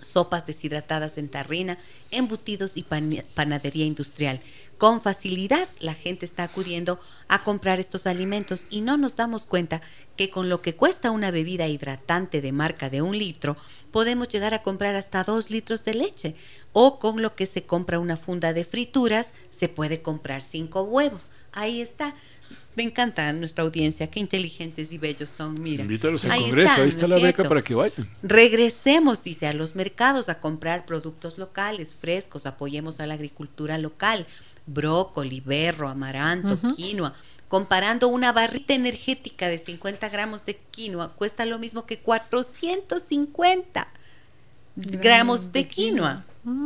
sopas 0.00 0.46
deshidratadas 0.46 1.18
en 1.18 1.28
tarrina, 1.28 1.78
embutidos 2.10 2.76
y 2.76 2.84
panadería 3.34 3.84
industrial. 3.84 4.40
Con 4.78 5.00
facilidad 5.00 5.68
la 5.80 5.94
gente 5.94 6.24
está 6.24 6.44
acudiendo 6.44 7.00
a 7.26 7.42
comprar 7.42 7.80
estos 7.80 8.06
alimentos 8.06 8.66
y 8.70 8.80
no 8.80 8.96
nos 8.96 9.16
damos 9.16 9.44
cuenta 9.44 9.82
que 10.16 10.30
con 10.30 10.48
lo 10.48 10.62
que 10.62 10.76
cuesta 10.76 11.10
una 11.10 11.32
bebida 11.32 11.66
hidratante 11.66 12.40
de 12.40 12.52
marca 12.52 12.88
de 12.88 13.02
un 13.02 13.18
litro, 13.18 13.56
podemos 13.90 14.28
llegar 14.28 14.54
a 14.54 14.62
comprar 14.62 14.94
hasta 14.94 15.24
dos 15.24 15.50
litros 15.50 15.84
de 15.84 15.94
leche. 15.94 16.34
O 16.72 17.00
con 17.00 17.22
lo 17.22 17.34
que 17.34 17.46
se 17.46 17.64
compra 17.64 17.98
una 17.98 18.16
funda 18.16 18.52
de 18.52 18.64
frituras, 18.64 19.32
se 19.50 19.68
puede 19.68 20.00
comprar 20.00 20.42
cinco 20.42 20.82
huevos. 20.82 21.30
Ahí 21.52 21.80
está. 21.80 22.14
Me 22.78 22.84
encanta 22.84 23.32
nuestra 23.32 23.64
audiencia, 23.64 24.08
qué 24.08 24.20
inteligentes 24.20 24.92
y 24.92 24.98
bellos 24.98 25.30
son, 25.30 25.60
mira. 25.60 25.82
Invítalos 25.82 26.24
al 26.24 26.40
Congreso, 26.40 26.74
ahí 26.80 26.88
está 26.88 27.08
la 27.08 27.18
beca 27.18 27.42
para 27.42 27.60
que 27.60 27.74
vayan. 27.74 28.08
Regresemos, 28.22 29.24
dice, 29.24 29.48
a 29.48 29.52
los 29.52 29.74
mercados 29.74 30.28
a 30.28 30.38
comprar 30.38 30.86
productos 30.86 31.38
locales, 31.38 31.92
frescos, 31.92 32.46
apoyemos 32.46 33.00
a 33.00 33.08
la 33.08 33.14
agricultura 33.14 33.78
local, 33.78 34.28
brócoli, 34.66 35.40
berro, 35.40 35.88
amaranto, 35.88 36.56
quinoa. 36.76 37.14
Comparando 37.48 38.06
una 38.06 38.30
barrita 38.30 38.74
energética 38.74 39.48
de 39.48 39.58
50 39.58 40.08
gramos 40.08 40.46
de 40.46 40.54
quinoa, 40.70 41.14
cuesta 41.16 41.46
lo 41.46 41.58
mismo 41.58 41.84
que 41.84 41.98
450 41.98 43.88
gramos 44.76 45.50
de, 45.50 45.66
quinoa. 45.66 46.24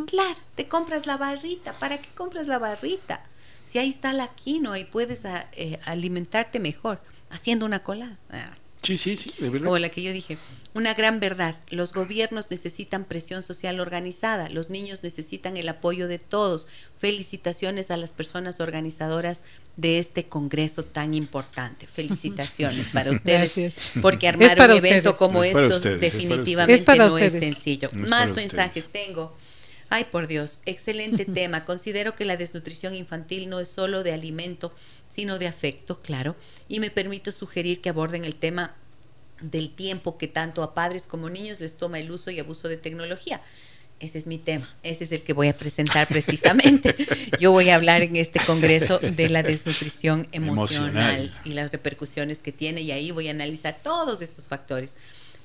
Claro, 0.08 0.36
te 0.56 0.68
compras 0.68 1.06
la 1.06 1.16
barrita. 1.16 1.72
¿Para 1.78 2.02
qué 2.02 2.10
compras 2.14 2.48
la 2.48 2.58
barrita? 2.58 3.24
Si 3.72 3.78
ahí 3.78 3.88
está 3.88 4.12
la 4.12 4.28
quinoa 4.28 4.78
y 4.78 4.84
puedes 4.84 5.24
ah, 5.24 5.48
eh, 5.52 5.78
alimentarte 5.86 6.60
mejor 6.60 7.00
haciendo 7.30 7.64
una 7.64 7.82
cola. 7.82 8.18
Ah. 8.28 8.52
Sí, 8.82 8.98
sí, 8.98 9.16
sí, 9.16 9.32
de 9.38 9.48
verdad. 9.48 9.64
Como 9.64 9.78
la 9.78 9.88
que 9.88 10.02
yo 10.02 10.12
dije. 10.12 10.36
Una 10.74 10.92
gran 10.92 11.20
verdad. 11.20 11.54
Los 11.70 11.94
gobiernos 11.94 12.50
necesitan 12.50 13.04
presión 13.04 13.42
social 13.42 13.80
organizada. 13.80 14.50
Los 14.50 14.68
niños 14.68 15.02
necesitan 15.02 15.56
el 15.56 15.70
apoyo 15.70 16.06
de 16.06 16.18
todos. 16.18 16.66
Felicitaciones 16.96 17.90
a 17.90 17.96
las 17.96 18.12
personas 18.12 18.60
organizadoras 18.60 19.42
de 19.78 19.98
este 19.98 20.24
congreso 20.24 20.84
tan 20.84 21.14
importante. 21.14 21.86
Felicitaciones 21.86 22.88
para 22.88 23.10
ustedes. 23.12 23.74
Porque 24.02 24.28
armar 24.28 24.58
un 24.58 24.76
evento 24.76 25.16
como 25.16 25.44
estos 25.44 25.82
definitivamente 25.82 26.96
no 26.98 27.16
es 27.16 27.32
sencillo. 27.32 27.88
Más 27.94 28.32
mensajes 28.32 28.86
tengo. 28.92 29.34
Ay, 29.94 30.04
por 30.04 30.26
Dios, 30.26 30.62
excelente 30.64 31.26
tema. 31.26 31.66
Considero 31.66 32.16
que 32.16 32.24
la 32.24 32.38
desnutrición 32.38 32.94
infantil 32.94 33.50
no 33.50 33.60
es 33.60 33.68
solo 33.68 34.02
de 34.02 34.14
alimento, 34.14 34.74
sino 35.10 35.38
de 35.38 35.46
afecto, 35.46 36.00
claro, 36.00 36.34
y 36.66 36.80
me 36.80 36.90
permito 36.90 37.30
sugerir 37.30 37.82
que 37.82 37.90
aborden 37.90 38.24
el 38.24 38.34
tema 38.34 38.74
del 39.42 39.68
tiempo 39.68 40.16
que 40.16 40.28
tanto 40.28 40.62
a 40.62 40.72
padres 40.72 41.04
como 41.06 41.28
niños 41.28 41.60
les 41.60 41.76
toma 41.76 41.98
el 41.98 42.10
uso 42.10 42.30
y 42.30 42.40
abuso 42.40 42.68
de 42.68 42.78
tecnología. 42.78 43.42
Ese 44.00 44.16
es 44.16 44.26
mi 44.26 44.38
tema, 44.38 44.66
ese 44.82 45.04
es 45.04 45.12
el 45.12 45.20
que 45.24 45.34
voy 45.34 45.48
a 45.48 45.58
presentar 45.58 46.08
precisamente. 46.08 46.96
Yo 47.38 47.52
voy 47.52 47.68
a 47.68 47.74
hablar 47.74 48.00
en 48.00 48.16
este 48.16 48.40
congreso 48.40 48.98
de 48.98 49.28
la 49.28 49.42
desnutrición 49.42 50.26
emocional, 50.32 50.88
emocional, 50.88 51.40
y 51.44 51.52
las 51.52 51.70
repercusiones 51.70 52.40
que 52.40 52.50
tiene 52.50 52.80
y 52.80 52.92
ahí 52.92 53.10
voy 53.10 53.28
a 53.28 53.32
analizar 53.32 53.76
todos 53.82 54.22
estos 54.22 54.48
factores. 54.48 54.96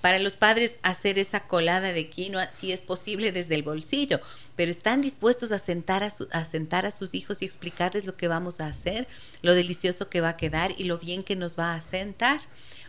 Para 0.02 0.20
los 0.20 0.36
padres 0.36 0.76
hacer 0.84 1.18
esa 1.18 1.41
colada 1.41 1.91
de 1.91 2.10
quinoa 2.10 2.50
si 2.50 2.72
es 2.72 2.82
posible 2.82 3.32
desde 3.32 3.56
el 3.56 3.64
bolsillo, 3.64 4.20
pero 4.56 4.70
están 4.72 5.02
dispuestos 5.02 5.52
a 5.52 5.60
sentar 5.60 6.04
a, 6.04 6.12
a 6.32 6.45
sentar 6.45 6.86
a 6.86 6.91
sus 6.91 7.14
hijos 7.14 7.41
y 7.41 7.45
explicarles 7.45 8.06
lo 8.06 8.16
que 8.16 8.28
vamos 8.28 8.62
a 8.62 8.68
hacer, 8.68 9.08
lo 9.41 9.54
delicioso 9.56 10.10
que 10.10 10.22
va 10.22 10.30
a 10.30 10.38
quedar 10.38 10.76
y 10.78 10.84
lo 10.84 10.98
bien 10.98 11.24
que 11.24 11.36
nos 11.36 11.58
va 11.58 11.74
a 11.74 11.82
sentar 11.82 12.41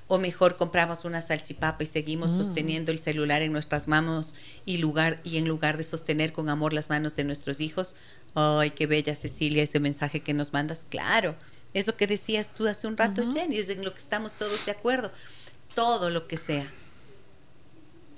o 0.08 0.18
mejor 0.18 0.56
compramos 0.56 1.04
una 1.04 1.22
salchipapa 1.22 1.82
y 1.82 1.86
seguimos 1.86 2.32
mm. 2.32 2.36
sosteniendo 2.36 2.90
el 2.90 2.98
celular 2.98 3.42
en 3.42 3.52
nuestras 3.52 3.86
manos 3.88 4.34
y 4.64 4.78
lugar 4.78 5.20
y 5.22 5.36
en 5.36 5.46
lugar 5.46 5.76
de 5.76 5.84
sostener 5.84 6.32
con 6.32 6.48
amor 6.48 6.72
las 6.72 6.88
manos 6.88 7.14
de 7.14 7.24
nuestros 7.24 7.60
hijos. 7.60 7.94
Ay, 8.34 8.70
qué 8.70 8.86
bella 8.86 9.14
Cecilia 9.14 9.62
ese 9.62 9.80
mensaje 9.80 10.20
que 10.20 10.32
nos 10.32 10.54
mandas. 10.54 10.86
Claro, 10.88 11.36
es 11.74 11.86
lo 11.86 11.96
que 11.96 12.06
decías 12.06 12.54
tú 12.54 12.66
hace 12.66 12.86
un 12.86 12.96
rato, 12.96 13.30
Jenny, 13.30 13.58
es 13.58 13.68
en 13.68 13.84
lo 13.84 13.92
que 13.92 14.00
estamos 14.00 14.32
todos 14.32 14.64
de 14.64 14.72
acuerdo. 14.72 15.12
Todo 15.74 16.08
lo 16.08 16.26
que 16.26 16.38
sea 16.38 16.72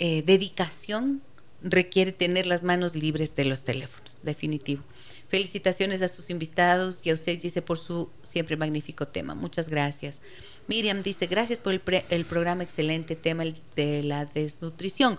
eh, 0.02 0.22
dedicación 0.22 1.20
requiere 1.62 2.10
tener 2.10 2.46
las 2.46 2.62
manos 2.62 2.94
libres 2.94 3.36
de 3.36 3.44
los 3.44 3.64
teléfonos, 3.64 4.20
definitivo. 4.22 4.82
Felicitaciones 5.28 6.00
a 6.00 6.08
sus 6.08 6.30
invitados 6.30 7.02
y 7.04 7.10
a 7.10 7.14
usted, 7.14 7.38
dice, 7.38 7.60
por 7.60 7.78
su 7.78 8.08
siempre 8.22 8.56
magnífico 8.56 9.06
tema. 9.08 9.34
Muchas 9.34 9.68
gracias. 9.68 10.22
Miriam 10.68 11.02
dice, 11.02 11.26
gracias 11.26 11.58
por 11.58 11.74
el, 11.74 11.82
el 12.08 12.24
programa 12.24 12.62
excelente 12.62 13.14
tema 13.14 13.44
de 13.76 14.02
la 14.02 14.24
desnutrición. 14.24 15.18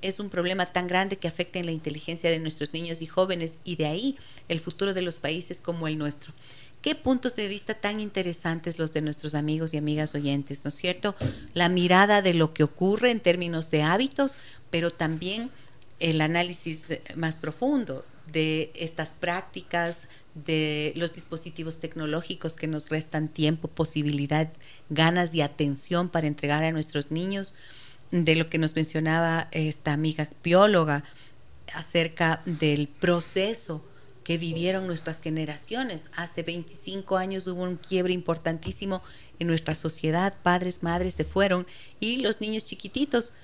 Es 0.00 0.20
un 0.20 0.30
problema 0.30 0.66
tan 0.66 0.86
grande 0.86 1.16
que 1.16 1.26
afecta 1.26 1.58
en 1.58 1.66
la 1.66 1.72
inteligencia 1.72 2.30
de 2.30 2.38
nuestros 2.38 2.72
niños 2.72 3.02
y 3.02 3.06
jóvenes 3.06 3.58
y 3.64 3.74
de 3.74 3.86
ahí 3.86 4.16
el 4.48 4.60
futuro 4.60 4.94
de 4.94 5.02
los 5.02 5.16
países 5.16 5.60
como 5.60 5.88
el 5.88 5.98
nuestro. 5.98 6.32
Qué 6.84 6.94
puntos 6.94 7.34
de 7.34 7.48
vista 7.48 7.72
tan 7.72 7.98
interesantes 7.98 8.78
los 8.78 8.92
de 8.92 9.00
nuestros 9.00 9.34
amigos 9.34 9.72
y 9.72 9.78
amigas 9.78 10.14
oyentes, 10.14 10.64
¿no 10.64 10.68
es 10.68 10.74
cierto? 10.74 11.16
La 11.54 11.70
mirada 11.70 12.20
de 12.20 12.34
lo 12.34 12.52
que 12.52 12.62
ocurre 12.62 13.10
en 13.10 13.20
términos 13.20 13.70
de 13.70 13.82
hábitos, 13.82 14.36
pero 14.68 14.90
también 14.90 15.50
el 15.98 16.20
análisis 16.20 16.98
más 17.16 17.38
profundo 17.38 18.04
de 18.30 18.70
estas 18.74 19.08
prácticas, 19.08 20.08
de 20.34 20.92
los 20.96 21.14
dispositivos 21.14 21.80
tecnológicos 21.80 22.54
que 22.54 22.66
nos 22.66 22.90
restan 22.90 23.28
tiempo, 23.28 23.68
posibilidad, 23.68 24.52
ganas 24.90 25.34
y 25.34 25.40
atención 25.40 26.10
para 26.10 26.26
entregar 26.26 26.64
a 26.64 26.70
nuestros 26.70 27.10
niños, 27.10 27.54
de 28.10 28.36
lo 28.36 28.50
que 28.50 28.58
nos 28.58 28.76
mencionaba 28.76 29.48
esta 29.52 29.94
amiga 29.94 30.28
bióloga 30.42 31.02
acerca 31.72 32.42
del 32.44 32.88
proceso 32.88 33.82
que 34.24 34.38
vivieron 34.38 34.86
nuestras 34.86 35.20
generaciones. 35.20 36.08
Hace 36.16 36.42
25 36.42 37.16
años 37.16 37.46
hubo 37.46 37.62
un 37.62 37.76
quiebre 37.76 38.12
importantísimo 38.14 39.02
en 39.38 39.46
nuestra 39.46 39.74
sociedad, 39.74 40.34
padres, 40.42 40.82
madres 40.82 41.14
se 41.14 41.24
fueron 41.24 41.66
y 42.00 42.16
los 42.16 42.40
niños 42.40 42.64
chiquititos 42.64 43.34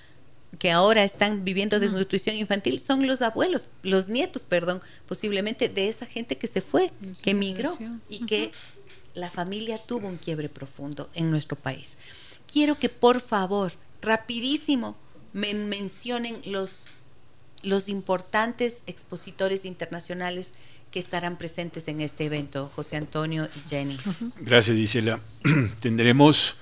que 0.58 0.72
ahora 0.72 1.04
están 1.04 1.44
viviendo 1.44 1.78
desnutrición 1.78 2.34
infantil 2.34 2.80
son 2.80 3.06
los 3.06 3.22
abuelos, 3.22 3.68
los 3.82 4.08
nietos, 4.08 4.42
perdón, 4.42 4.80
posiblemente 5.06 5.68
de 5.68 5.88
esa 5.88 6.06
gente 6.06 6.36
que 6.38 6.48
se 6.48 6.60
fue, 6.60 6.90
que 7.22 7.30
emigró 7.30 7.76
y 8.08 8.26
que 8.26 8.50
la 9.14 9.30
familia 9.30 9.78
tuvo 9.78 10.08
un 10.08 10.16
quiebre 10.16 10.48
profundo 10.48 11.08
en 11.14 11.30
nuestro 11.30 11.56
país. 11.56 11.96
Quiero 12.52 12.76
que 12.78 12.88
por 12.88 13.20
favor, 13.20 13.72
rapidísimo, 14.02 14.96
me 15.32 15.54
mencionen 15.54 16.42
los 16.44 16.88
los 17.62 17.88
importantes 17.88 18.82
expositores 18.86 19.64
internacionales 19.64 20.52
que 20.90 20.98
estarán 20.98 21.36
presentes 21.36 21.88
en 21.88 22.00
este 22.00 22.26
evento, 22.26 22.70
José 22.74 22.96
Antonio 22.96 23.48
y 23.56 23.68
Jenny. 23.68 23.98
Gracias, 24.40 24.76
Gisela. 24.76 25.20
Tendremos 25.80 26.56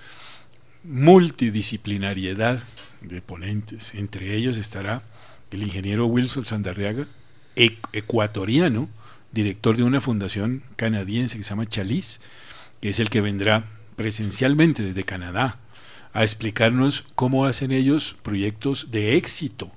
multidisciplinariedad 0.84 2.62
de 3.01 3.22
ponentes. 3.22 3.94
Entre 3.94 4.34
ellos 4.36 4.57
estará 4.57 5.03
el 5.51 5.62
ingeniero 5.62 6.07
Wilson 6.07 6.46
Sandarriaga, 6.46 7.07
ecuatoriano, 7.57 8.88
director 9.32 9.76
de 9.76 9.82
una 9.82 10.01
fundación 10.01 10.62
canadiense 10.76 11.38
que 11.38 11.44
se 11.44 11.51
llama 11.51 11.66
Chalice, 11.66 12.20
que 12.80 12.90
es 12.90 13.01
el 13.01 13.11
que 13.11 13.20
vendrá 13.20 13.64
presencialmente 13.96 14.82
desde 14.82 15.05
Canadá 15.05 15.59
a 16.12 16.22
explicarnos 16.22 17.05
cómo 17.14 17.44
hacen 17.44 17.72
ellos 17.72 18.16
proyectos 18.22 18.90
de 18.90 19.16
éxito 19.16 19.70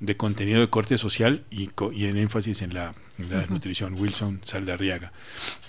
de 0.00 0.16
contenido 0.16 0.60
de 0.60 0.68
corte 0.68 0.98
social 0.98 1.44
y, 1.50 1.70
en 2.04 2.16
énfasis 2.16 2.62
en 2.62 2.74
la, 2.74 2.94
nutrición, 3.48 3.94
Wilson 3.94 4.40
Saldarriaga. 4.44 5.12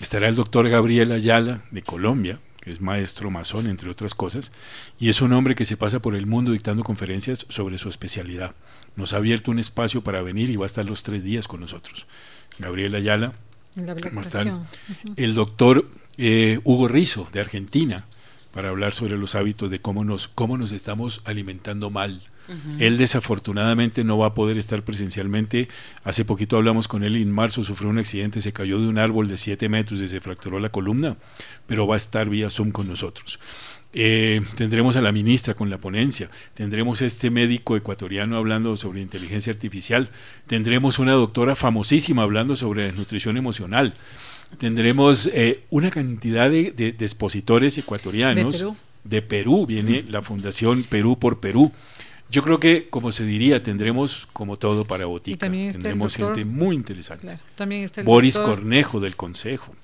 Estará 0.00 0.28
el 0.28 0.34
doctor 0.34 0.68
Gabriel 0.68 1.12
Ayala 1.12 1.62
de 1.70 1.82
Colombia, 1.82 2.40
que 2.60 2.70
es 2.70 2.80
maestro 2.80 3.30
masón, 3.30 3.68
entre 3.68 3.90
otras 3.90 4.14
cosas, 4.14 4.52
y 4.98 5.08
es 5.08 5.20
un 5.20 5.32
hombre 5.32 5.54
que 5.54 5.64
se 5.64 5.76
pasa 5.76 6.00
por 6.00 6.16
el 6.16 6.26
mundo 6.26 6.52
dictando 6.52 6.82
conferencias 6.82 7.46
sobre 7.48 7.78
su 7.78 7.88
especialidad. 7.88 8.54
Nos 8.96 9.12
ha 9.12 9.18
abierto 9.18 9.50
un 9.50 9.58
espacio 9.58 10.02
para 10.02 10.22
venir 10.22 10.50
y 10.50 10.56
va 10.56 10.64
a 10.64 10.66
estar 10.66 10.84
los 10.84 11.02
tres 11.02 11.22
días 11.22 11.46
con 11.46 11.60
nosotros. 11.60 12.06
Gabriel 12.58 12.94
Ayala, 12.94 13.32
va 13.78 13.92
a 13.92 14.22
estar 14.22 14.66
el 15.16 15.34
doctor 15.34 15.88
eh, 16.18 16.58
Hugo 16.64 16.88
Rizo 16.88 17.28
de 17.32 17.40
Argentina, 17.40 18.06
para 18.56 18.70
hablar 18.70 18.94
sobre 18.94 19.18
los 19.18 19.34
hábitos 19.34 19.70
de 19.70 19.80
cómo 19.80 20.02
nos, 20.02 20.28
cómo 20.28 20.56
nos 20.56 20.72
estamos 20.72 21.20
alimentando 21.26 21.90
mal 21.90 22.22
él 22.78 22.96
desafortunadamente 22.96 24.04
no 24.04 24.18
va 24.18 24.28
a 24.28 24.34
poder 24.34 24.58
estar 24.58 24.82
presencialmente. 24.82 25.68
Hace 26.04 26.24
poquito 26.24 26.56
hablamos 26.56 26.88
con 26.88 27.04
él 27.04 27.16
y 27.16 27.22
en 27.22 27.32
marzo 27.32 27.64
sufrió 27.64 27.90
un 27.90 27.98
accidente, 27.98 28.40
se 28.40 28.52
cayó 28.52 28.80
de 28.80 28.86
un 28.86 28.98
árbol 28.98 29.28
de 29.28 29.36
7 29.36 29.68
metros 29.68 30.00
y 30.00 30.08
se 30.08 30.20
fracturó 30.20 30.58
la 30.60 30.68
columna, 30.68 31.16
pero 31.66 31.86
va 31.86 31.94
a 31.94 31.96
estar 31.96 32.28
vía 32.28 32.50
Zoom 32.50 32.70
con 32.70 32.88
nosotros. 32.88 33.38
Eh, 33.98 34.42
tendremos 34.56 34.96
a 34.96 35.00
la 35.00 35.10
ministra 35.10 35.54
con 35.54 35.70
la 35.70 35.78
ponencia, 35.78 36.28
tendremos 36.52 37.00
a 37.00 37.06
este 37.06 37.30
médico 37.30 37.78
ecuatoriano 37.78 38.36
hablando 38.36 38.76
sobre 38.76 39.00
inteligencia 39.00 39.52
artificial, 39.52 40.10
tendremos 40.46 40.98
una 40.98 41.12
doctora 41.12 41.56
famosísima 41.56 42.22
hablando 42.22 42.56
sobre 42.56 42.82
desnutrición 42.82 43.38
emocional, 43.38 43.94
tendremos 44.58 45.30
eh, 45.32 45.62
una 45.70 45.90
cantidad 45.90 46.50
de, 46.50 46.94
expositores 47.00 47.78
ecuatorianos. 47.78 48.52
De 48.52 48.58
Perú. 48.58 48.76
de 49.04 49.22
Perú. 49.22 49.66
viene 49.66 50.04
la 50.10 50.20
Fundación 50.20 50.82
Perú 50.82 51.18
por 51.18 51.40
Perú. 51.40 51.72
Yo 52.28 52.42
creo 52.42 52.58
que, 52.58 52.88
como 52.88 53.12
se 53.12 53.24
diría, 53.24 53.62
tendremos 53.62 54.26
como 54.32 54.56
todo 54.56 54.84
para 54.84 55.06
botica. 55.06 55.48
Tendremos 55.48 56.16
gente 56.16 56.44
muy 56.44 56.74
interesante. 56.74 57.38
también 57.54 57.82
está 57.82 58.00
el 58.00 58.06
Boris 58.06 58.36
Cornejo 58.36 59.00
del 59.00 59.16
Consejo. 59.16 59.74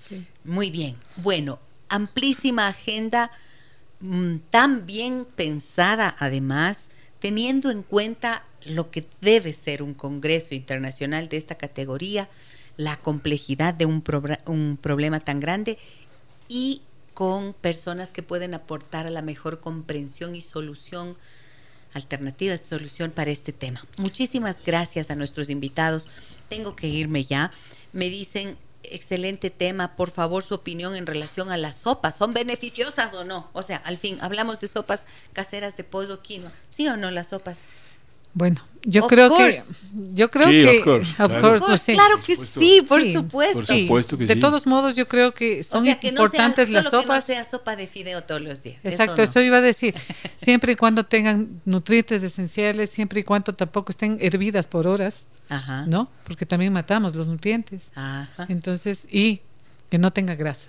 Muy 0.44 0.70
bien. 0.70 0.96
Bueno, 1.16 1.60
amplísima 1.88 2.66
agenda, 2.66 3.30
mm, 4.00 4.36
tan 4.50 4.86
bien 4.86 5.26
pensada 5.36 6.16
además, 6.18 6.88
teniendo 7.20 7.70
en 7.70 7.82
cuenta 7.82 8.44
lo 8.64 8.90
que 8.90 9.06
debe 9.20 9.52
ser 9.52 9.82
un 9.82 9.94
Congreso 9.94 10.54
Internacional 10.54 11.28
de 11.28 11.36
esta 11.36 11.56
categoría, 11.56 12.28
la 12.76 12.96
complejidad 12.96 13.74
de 13.74 13.86
un, 13.86 14.02
un 14.46 14.78
problema 14.80 15.20
tan 15.20 15.38
grande 15.38 15.78
y 16.48 16.82
con 17.14 17.52
personas 17.52 18.10
que 18.10 18.22
pueden 18.22 18.54
aportar 18.54 19.06
a 19.06 19.10
la 19.10 19.22
mejor 19.22 19.60
comprensión 19.60 20.34
y 20.34 20.40
solución 20.40 21.16
alternativas 21.94 22.60
de 22.60 22.66
solución 22.66 23.10
para 23.10 23.30
este 23.30 23.52
tema. 23.52 23.84
Muchísimas 23.96 24.62
gracias 24.64 25.10
a 25.10 25.16
nuestros 25.16 25.50
invitados. 25.50 26.08
Tengo 26.48 26.76
que 26.76 26.88
irme 26.88 27.24
ya. 27.24 27.50
Me 27.92 28.08
dicen, 28.08 28.56
excelente 28.82 29.50
tema, 29.50 29.96
por 29.96 30.10
favor 30.10 30.42
su 30.42 30.54
opinión 30.54 30.94
en 30.96 31.06
relación 31.06 31.50
a 31.50 31.56
las 31.56 31.78
sopas, 31.78 32.16
¿son 32.16 32.34
beneficiosas 32.34 33.14
o 33.14 33.24
no? 33.24 33.48
O 33.52 33.62
sea, 33.62 33.76
al 33.78 33.98
fin, 33.98 34.18
hablamos 34.20 34.60
de 34.60 34.68
sopas 34.68 35.04
caseras 35.32 35.76
de 35.76 35.84
pollo 35.84 36.22
quinoa, 36.22 36.52
¿sí 36.68 36.88
o 36.88 36.96
no 36.96 37.10
las 37.10 37.28
sopas? 37.28 37.60
Bueno, 38.34 38.62
yo 38.84 39.06
creo 39.06 39.36
que 39.36 39.60
yo 40.14 40.30
creo 40.30 40.46
que 40.46 40.80
claro. 40.82 42.22
que 42.24 42.36
sí, 42.36 42.82
por 42.86 43.02
supuesto. 43.02 43.62
Por 43.62 43.66
supuesto 43.66 44.18
que 44.18 44.26
de 44.26 44.36
todos 44.36 44.66
modos, 44.66 44.96
yo 44.96 45.06
creo 45.06 45.32
que 45.32 45.62
son 45.62 45.86
importantes 45.86 46.70
las 46.70 46.86
sopas. 46.86 47.26
Que 47.26 47.34
no 47.34 47.40
sea 47.40 47.44
sopa 47.44 47.76
de 47.76 47.86
fideo 47.86 48.22
todos 48.24 48.40
los 48.40 48.62
días. 48.62 48.78
Exacto, 48.84 49.22
eso, 49.22 49.40
iba 49.40 49.58
a 49.58 49.60
decir. 49.60 49.94
siempre 50.36 50.72
y 50.72 50.76
cuando 50.76 51.04
tengan 51.04 51.60
nutrientes 51.64 52.22
esenciales, 52.22 52.90
siempre 52.90 53.20
y 53.20 53.24
cuando 53.24 53.52
tampoco 53.52 53.92
estén 53.92 54.18
hervidas 54.20 54.66
por 54.66 54.86
horas, 54.86 55.24
Ajá. 55.48 55.84
¿no? 55.86 56.10
Porque 56.24 56.46
también 56.46 56.72
matamos 56.72 57.14
los 57.14 57.28
nutrientes. 57.28 57.90
Ajá. 57.94 58.46
Entonces, 58.48 59.06
y 59.10 59.42
que 59.90 59.98
no 59.98 60.10
tenga 60.10 60.34
grasa. 60.34 60.68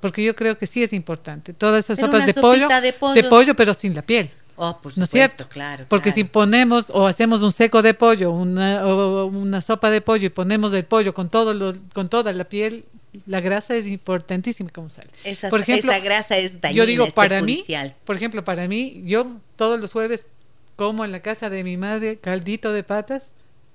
Porque 0.00 0.22
yo 0.22 0.34
creo 0.34 0.58
que 0.58 0.66
sí 0.66 0.82
es 0.82 0.92
importante. 0.92 1.54
Todas 1.54 1.84
esas 1.84 1.98
sopas 1.98 2.26
de 2.26 2.34
pollo, 2.34 2.68
de 2.68 2.92
pollo, 2.92 3.14
de 3.14 3.24
pollo, 3.24 3.54
pero 3.54 3.72
sin 3.72 3.94
la 3.94 4.02
piel. 4.02 4.30
Oh, 4.56 4.78
por 4.80 4.92
supuesto, 4.92 5.00
¿No 5.00 5.04
es 5.04 5.10
cierto? 5.10 5.48
claro. 5.48 5.86
Porque 5.88 6.12
si 6.12 6.24
ponemos 6.24 6.86
o 6.90 7.06
hacemos 7.06 7.42
un 7.42 7.52
seco 7.52 7.82
de 7.82 7.94
pollo, 7.94 8.30
una, 8.30 8.86
o 8.86 9.26
una 9.26 9.60
sopa 9.60 9.90
de 9.90 10.00
pollo 10.00 10.26
y 10.26 10.30
ponemos 10.30 10.72
el 10.72 10.84
pollo 10.84 11.12
con 11.12 11.28
todo 11.28 11.52
lo, 11.52 11.72
con 11.92 12.08
toda 12.08 12.32
la 12.32 12.44
piel, 12.44 12.84
la 13.26 13.40
grasa 13.40 13.74
es 13.74 13.86
importantísima 13.86 14.70
como 14.70 14.88
sale. 14.88 15.08
Esa, 15.24 15.48
por 15.50 15.60
ejemplo, 15.60 15.90
esa 15.90 16.00
grasa 16.00 16.36
es 16.36 16.60
dañina, 16.60 16.76
Yo 16.76 16.86
digo, 16.86 17.06
para 17.08 17.42
mí, 17.42 17.64
por 18.04 18.16
ejemplo, 18.16 18.44
para 18.44 18.68
mí, 18.68 19.02
yo 19.04 19.36
todos 19.56 19.80
los 19.80 19.92
jueves 19.92 20.24
como 20.76 21.04
en 21.04 21.12
la 21.12 21.20
casa 21.20 21.50
de 21.50 21.64
mi 21.64 21.76
madre 21.76 22.16
caldito 22.16 22.72
de 22.72 22.82
patas 22.82 23.24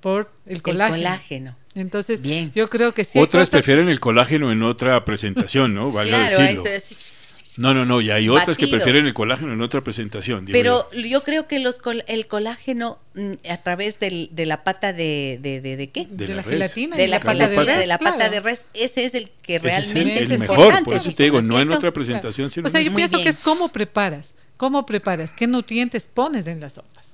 por 0.01 0.31
el 0.45 0.61
colágeno. 0.61 0.95
El 0.95 1.03
colágeno. 1.03 1.55
Entonces, 1.75 2.21
Bien. 2.21 2.51
yo 2.53 2.69
creo 2.69 2.93
que 2.93 3.05
sí. 3.05 3.19
Otras 3.19 3.49
prefieren 3.49 3.89
el 3.89 3.99
colágeno 3.99 4.51
en 4.51 4.63
otra 4.63 5.05
presentación, 5.05 5.73
¿no? 5.73 5.91
Valga 5.93 6.27
claro, 6.27 6.63
decirlo. 6.63 6.63
No, 7.59 7.73
no, 7.73 7.85
no, 7.85 7.99
y 7.99 8.09
hay 8.09 8.29
otras 8.29 8.57
que 8.57 8.67
prefieren 8.67 9.05
el 9.05 9.13
colágeno 9.13 9.51
en 9.51 9.61
otra 9.61 9.81
presentación. 9.81 10.45
Pero 10.45 10.89
yo. 10.91 11.23
creo 11.23 11.47
que 11.47 11.59
los 11.59 11.81
el 12.07 12.27
colágeno 12.27 12.99
mm, 13.15 13.33
a 13.49 13.57
través 13.57 13.99
del, 13.99 14.29
de 14.31 14.45
la 14.45 14.63
pata 14.63 14.93
de, 14.93 15.39
de, 15.41 15.59
de, 15.59 15.89
qué? 15.89 16.07
De, 16.09 16.29
la, 16.29 16.41
gelatina. 16.41 16.95
De 16.95 17.07
la, 17.07 17.19
pata, 17.19 17.47
de, 17.49 17.55
res, 17.57 17.77
de 17.77 17.87
la 17.87 17.97
pata 17.97 18.29
de 18.29 18.39
res, 18.39 18.63
ese 18.73 19.03
es 19.03 19.13
el 19.13 19.29
que 19.41 19.59
realmente 19.59 20.23
es, 20.23 20.31
el, 20.31 20.39
mejor. 20.39 20.83
Por 20.83 20.93
eso 20.93 21.11
te 21.11 21.23
digo, 21.23 21.41
no 21.41 21.59
en 21.59 21.71
otra 21.71 21.91
presentación, 21.91 22.49
sino 22.49 22.67
O 22.67 22.71
sea, 22.71 22.81
yo 22.81 22.95
pienso 22.95 23.21
que 23.21 23.29
es 23.29 23.35
cómo 23.35 23.69
preparas, 23.69 24.31
cómo 24.55 24.85
preparas, 24.85 25.31
qué 25.31 25.45
nutrientes 25.45 26.05
pones 26.05 26.47
en 26.47 26.61
las 26.61 26.73
sopas. 26.73 27.07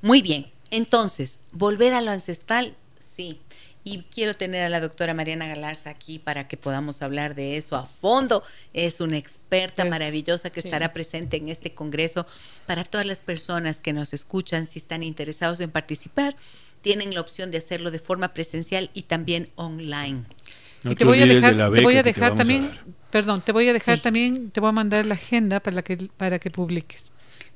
Muy 0.00 0.22
bien. 0.22 0.46
Entonces, 0.70 1.40
volver 1.52 1.92
a 1.92 2.02
lo 2.02 2.12
ancestral, 2.12 2.74
sí, 2.98 3.40
y 3.86 4.02
quiero 4.12 4.34
tener 4.34 4.64
a 4.64 4.68
la 4.68 4.80
doctora 4.80 5.14
Mariana 5.14 5.46
Galarza 5.46 5.90
aquí 5.90 6.18
para 6.18 6.48
que 6.48 6.56
podamos 6.56 7.02
hablar 7.02 7.36
de 7.36 7.56
eso 7.56 7.76
a 7.76 7.86
fondo. 7.86 8.42
Es 8.74 9.00
una 9.00 9.16
experta 9.16 9.84
maravillosa 9.84 10.50
que 10.50 10.58
estará 10.58 10.92
presente 10.92 11.36
en 11.36 11.48
este 11.48 11.72
congreso 11.72 12.26
para 12.66 12.82
todas 12.82 13.06
las 13.06 13.20
personas 13.20 13.80
que 13.80 13.92
nos 13.92 14.12
escuchan, 14.12 14.66
si 14.66 14.80
están 14.80 15.04
interesados 15.04 15.60
en 15.60 15.70
participar, 15.70 16.34
tienen 16.80 17.14
la 17.14 17.20
opción 17.20 17.52
de 17.52 17.58
hacerlo 17.58 17.92
de 17.92 18.00
forma 18.00 18.34
presencial 18.34 18.90
y 18.92 19.02
también 19.02 19.50
online. 19.54 20.24
y 20.82 20.96
te, 20.96 21.04
voy 21.04 21.22
a 21.22 21.26
dejar, 21.26 21.54
te 21.72 21.80
voy 21.80 21.96
a 21.96 22.02
dejar 22.02 22.34
también, 22.34 22.68
perdón, 23.12 23.40
te 23.40 23.52
voy 23.52 23.68
a 23.68 23.72
dejar 23.72 24.00
también, 24.00 24.50
te 24.50 24.58
voy 24.58 24.70
a 24.70 24.72
mandar 24.72 25.04
la 25.04 25.14
agenda 25.14 25.60
para 25.60 25.82
que 25.82 25.96
para 26.16 26.40
que 26.40 26.50
publiques. 26.50 27.12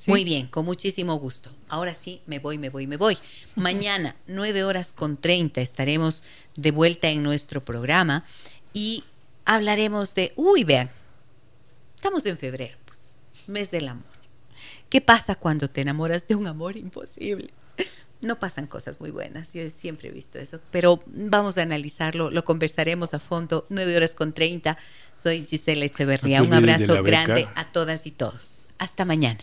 Muy 0.07 0.25
bien, 0.25 0.47
con 0.47 0.65
muchísimo 0.65 1.15
gusto. 1.17 1.51
Ahora 1.69 1.95
sí, 1.95 2.23
me 2.27 2.39
voy, 2.39 2.59
me 2.59 2.71
voy, 2.71 2.87
me 2.87 2.97
voy. 2.97 3.19
Mañana, 3.55 4.17
9 4.27 4.65
horas 4.65 4.93
con 4.93 5.17
30, 5.17 5.61
estaremos 5.61 6.23
de 6.57 6.71
vuelta 6.71 7.09
en 7.09 7.23
nuestro 7.23 7.65
programa 7.65 8.25
y 8.73 9.05
hablaremos 9.45 10.15
de, 10.15 10.33
uy, 10.37 10.65
vean, 10.65 10.91
estamos 11.97 12.25
en 12.27 12.39
febrero, 12.39 12.77
pues, 12.87 13.13
mes 13.47 13.71
del 13.71 13.89
amor. 13.89 14.05
¿Qué 14.89 15.01
pasa 15.01 15.35
cuando 15.35 15.69
te 15.69 15.83
enamoras 15.83 16.27
de 16.27 16.35
un 16.35 16.47
amor 16.47 16.77
imposible? 16.77 17.51
No 18.23 18.39
pasan 18.39 18.67
cosas 18.67 19.01
muy 19.01 19.11
buenas, 19.11 19.55
yo 19.55 19.71
siempre 19.71 20.11
he 20.11 20.13
visto 20.13 20.39
eso, 20.39 20.61
pero 20.71 21.03
vamos 21.07 21.57
a 21.57 21.63
analizarlo, 21.63 22.31
lo 22.31 22.45
conversaremos 22.45 23.15
a 23.15 23.19
fondo, 23.19 23.65
9 23.71 23.97
horas 23.97 24.15
con 24.15 24.35
30. 24.35 24.77
Soy 25.15 25.47
Gisela 25.47 25.87
Echeverría, 25.87 26.43
un 26.43 26.53
abrazo 26.53 27.03
grande 27.03 27.49
a 27.55 27.73
todas 27.73 28.05
y 28.05 28.11
todos. 28.11 28.69
Hasta 28.77 29.07
mañana. 29.07 29.43